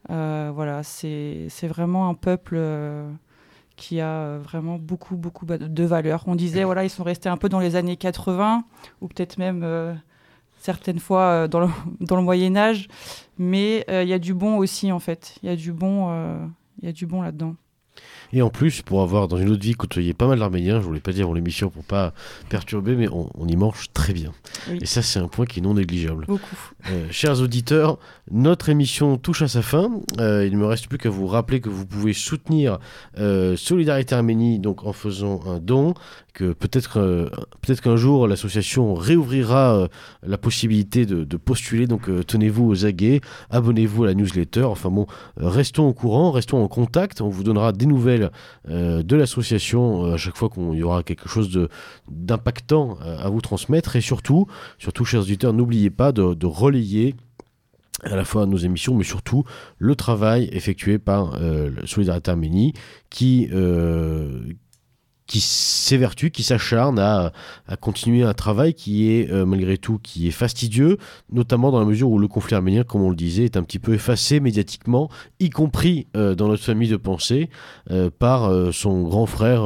voilà, 0.08 0.82
c'est, 0.82 1.46
c'est 1.48 1.68
vraiment 1.68 2.08
un 2.08 2.14
peuple 2.14 2.56
qui 3.78 4.00
a 4.00 4.08
euh, 4.08 4.40
vraiment 4.42 4.76
beaucoup, 4.76 5.16
beaucoup 5.16 5.46
de 5.46 5.84
valeurs. 5.84 6.24
On 6.26 6.34
disait, 6.34 6.64
voilà, 6.64 6.84
ils 6.84 6.90
sont 6.90 7.04
restés 7.04 7.30
un 7.30 7.38
peu 7.38 7.48
dans 7.48 7.60
les 7.60 7.76
années 7.76 7.96
80, 7.96 8.64
ou 9.00 9.08
peut-être 9.08 9.38
même 9.38 9.62
euh, 9.64 9.94
certaines 10.58 10.98
fois 10.98 11.22
euh, 11.22 11.48
dans, 11.48 11.60
le, 11.60 11.68
dans 12.00 12.16
le 12.16 12.22
Moyen 12.22 12.56
Âge, 12.56 12.88
mais 13.38 13.84
il 13.88 14.08
y 14.08 14.12
a 14.12 14.18
du 14.18 14.34
bon 14.34 14.56
aussi, 14.56 14.90
en 14.90 14.98
fait. 14.98 15.36
Il 15.42 15.48
y 15.48 15.52
a 15.52 15.56
du 15.56 15.72
bon, 15.72 16.12
il 16.82 16.86
y 16.86 16.88
a 16.88 16.92
du 16.92 17.06
bon 17.06 17.22
là-dedans. 17.22 17.54
Et 18.32 18.42
en 18.42 18.50
plus, 18.50 18.82
pour 18.82 19.02
avoir 19.02 19.28
dans 19.28 19.38
une 19.38 19.48
autre 19.48 19.62
vie 19.62 19.72
côtoyé 19.72 20.12
pas 20.12 20.26
mal 20.26 20.38
d'Arméniens, 20.38 20.80
je 20.80 20.86
voulais 20.86 21.00
pas 21.00 21.12
dire 21.12 21.24
avant 21.24 21.34
l'émission 21.34 21.70
pour 21.70 21.84
pas 21.84 22.12
perturber, 22.48 22.94
mais 22.94 23.08
on, 23.08 23.46
y 23.46 23.56
mange 23.56 23.86
très 23.94 24.12
bien. 24.12 24.32
Et 24.80 24.86
ça, 24.86 25.02
c'est 25.02 25.18
un 25.18 25.28
point 25.28 25.46
qui 25.46 25.60
est 25.60 25.62
non 25.62 25.74
négligeable. 25.74 26.26
Beaucoup. 26.26 26.56
chers 27.10 27.40
auditeurs, 27.40 27.98
notre 28.30 28.68
émission 28.68 29.16
touche 29.16 29.42
à 29.42 29.48
sa 29.48 29.62
fin. 29.62 29.90
Euh, 30.20 30.46
il 30.46 30.52
ne 30.52 30.58
me 30.58 30.66
reste 30.66 30.88
plus 30.88 30.98
qu'à 30.98 31.10
vous 31.10 31.26
rappeler 31.26 31.60
que 31.60 31.70
vous 31.70 31.86
pouvez 31.86 32.12
soutenir 32.12 32.78
euh, 33.18 33.56
Solidarité 33.56 34.14
Arménie 34.14 34.58
donc 34.58 34.84
en 34.84 34.92
faisant 34.92 35.40
un 35.46 35.58
don. 35.58 35.94
Que 36.38 36.52
peut-être 36.52 37.00
euh, 37.00 37.28
peut-être 37.62 37.80
qu'un 37.80 37.96
jour 37.96 38.28
l'association 38.28 38.94
réouvrira 38.94 39.88
la 40.22 40.38
possibilité 40.38 41.04
de, 41.04 41.36
postuler. 41.36 41.86
Donc 41.88 42.08
tenez-vous 42.26 42.64
aux 42.64 42.84
aguets, 42.84 43.20
abonnez-vous 43.50 44.04
à 44.04 44.06
la 44.06 44.14
newsletter. 44.14 44.62
Enfin 44.62 44.90
bon, 44.90 45.06
restons 45.36 45.88
au 45.88 45.92
courant, 45.92 46.30
restons 46.30 46.62
en 46.62 46.68
contact. 46.68 47.20
On 47.20 47.28
vous 47.28 47.42
donnera 47.42 47.72
des 47.72 47.86
nouvelles 47.86 48.30
de 48.68 49.16
l'association 49.16 50.12
à 50.12 50.16
chaque 50.16 50.36
fois 50.36 50.48
qu'il 50.48 50.74
y 50.74 50.82
aura 50.82 51.02
quelque 51.02 51.28
chose 51.28 51.68
d'impactant 52.08 52.98
à 53.00 53.28
vous 53.28 53.40
transmettre. 53.40 53.96
Et 53.96 54.00
surtout, 54.00 54.46
surtout 54.78 55.04
chers 55.04 55.22
auditeurs, 55.22 55.52
n'oubliez 55.52 55.90
pas 55.90 56.12
de, 56.12 56.46
relayer 56.46 57.14
à 58.04 58.14
la 58.14 58.24
fois 58.24 58.46
nos 58.46 58.56
émissions, 58.56 58.94
mais 58.94 59.04
surtout 59.04 59.44
le 59.78 59.96
travail 59.96 60.48
effectué 60.52 60.98
par 60.98 61.34
euh, 61.34 61.70
Solidarité 61.84 62.30
Arménie, 62.30 62.72
qui, 63.10 63.48
euh, 63.52 64.44
qui 65.28 65.40
s'évertue, 65.40 66.32
qui 66.32 66.42
s'acharne 66.42 66.98
à, 66.98 67.32
continuer 67.80 68.24
un 68.24 68.34
travail 68.34 68.74
qui 68.74 69.12
est 69.12 69.30
euh, 69.30 69.46
malgré 69.46 69.78
tout 69.78 70.00
qui 70.02 70.26
est 70.26 70.32
fastidieux, 70.32 70.98
notamment 71.30 71.70
dans 71.70 71.78
la 71.78 71.84
mesure 71.84 72.10
où 72.10 72.18
le 72.18 72.26
conflit 72.26 72.56
arménien, 72.56 72.82
comme 72.82 73.02
on 73.02 73.10
le 73.10 73.16
disait, 73.16 73.44
est 73.44 73.56
un 73.56 73.62
petit 73.62 73.78
peu 73.78 73.94
effacé 73.94 74.40
médiatiquement, 74.40 75.08
y 75.38 75.50
compris 75.50 76.08
euh, 76.16 76.34
dans 76.34 76.48
notre 76.48 76.64
famille 76.64 76.88
de 76.88 76.96
pensée, 76.96 77.50
euh, 77.90 78.10
par 78.10 78.50
son 78.72 79.02
grand 79.02 79.26
frère 79.26 79.64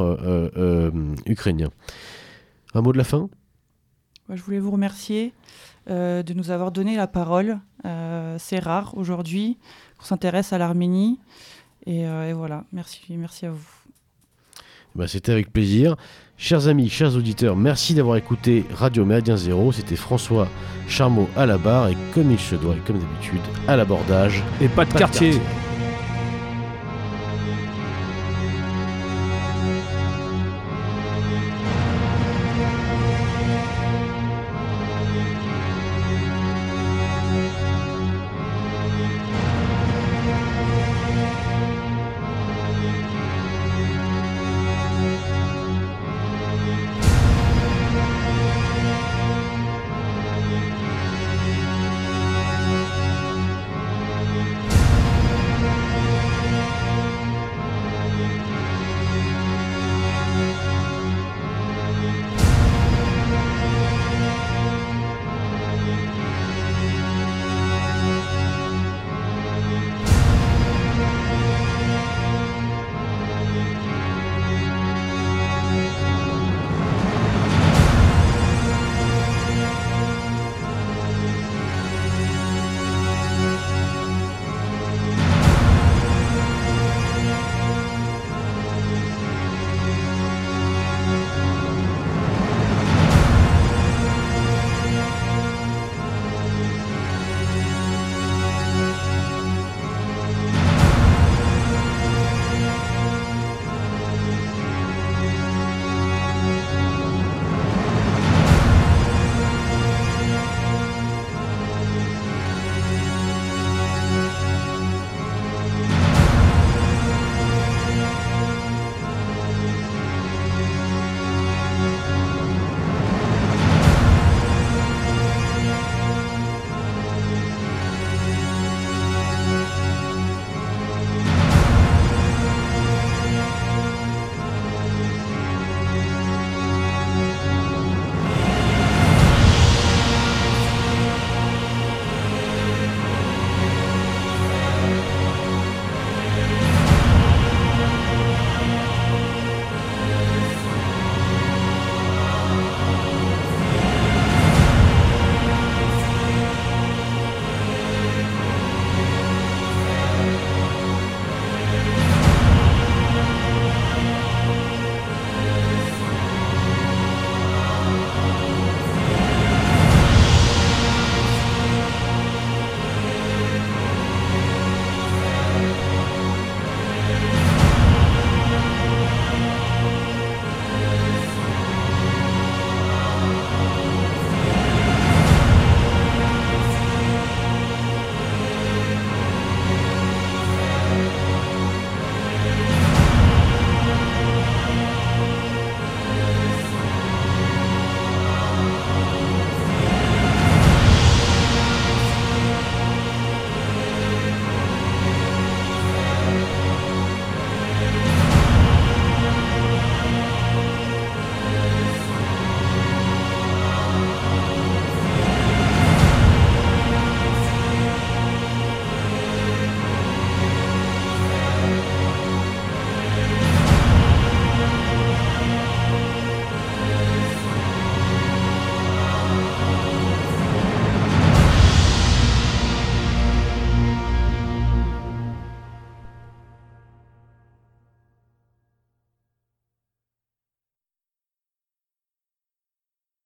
ukrainien. 1.25 1.69
Un 2.73 2.81
mot 2.81 2.91
de 2.91 2.97
la 2.97 3.03
fin? 3.03 3.29
Je 4.29 4.41
voulais 4.41 4.59
vous 4.59 4.71
remercier. 4.71 5.33
De 5.87 6.33
nous 6.33 6.51
avoir 6.51 6.71
donné 6.71 6.95
la 6.95 7.07
parole. 7.07 7.59
C'est 8.37 8.59
rare 8.59 8.97
aujourd'hui 8.97 9.57
qu'on 9.97 10.05
s'intéresse 10.05 10.53
à 10.53 10.57
l'Arménie. 10.57 11.19
Et, 11.85 12.07
euh, 12.07 12.33
voilà, 12.35 12.63
merci, 12.71 13.01
merci 13.09 13.45
à 13.45 13.51
vous. 13.51 13.82
Bah, 14.95 15.07
C'était 15.07 15.31
avec 15.31 15.51
plaisir. 15.51 15.95
Chers 16.37 16.67
amis, 16.67 16.89
chers 16.89 17.15
auditeurs, 17.15 17.55
merci 17.55 17.93
d'avoir 17.93 18.17
écouté 18.17 18.65
Radio 18.73 19.05
Méridien 19.05 19.37
Zéro. 19.37 19.71
C'était 19.71 19.95
François 19.95 20.47
Charmot 20.87 21.29
à 21.35 21.45
la 21.45 21.57
barre 21.57 21.89
et 21.89 21.97
comme 22.13 22.31
il 22.31 22.39
se 22.39 22.55
doit, 22.55 22.75
comme 22.85 22.99
d'habitude, 22.99 23.41
à 23.67 23.75
l'abordage. 23.75 24.43
Et 24.61 24.67
pas 24.67 24.85
de, 24.85 24.93
quartier. 24.93 25.31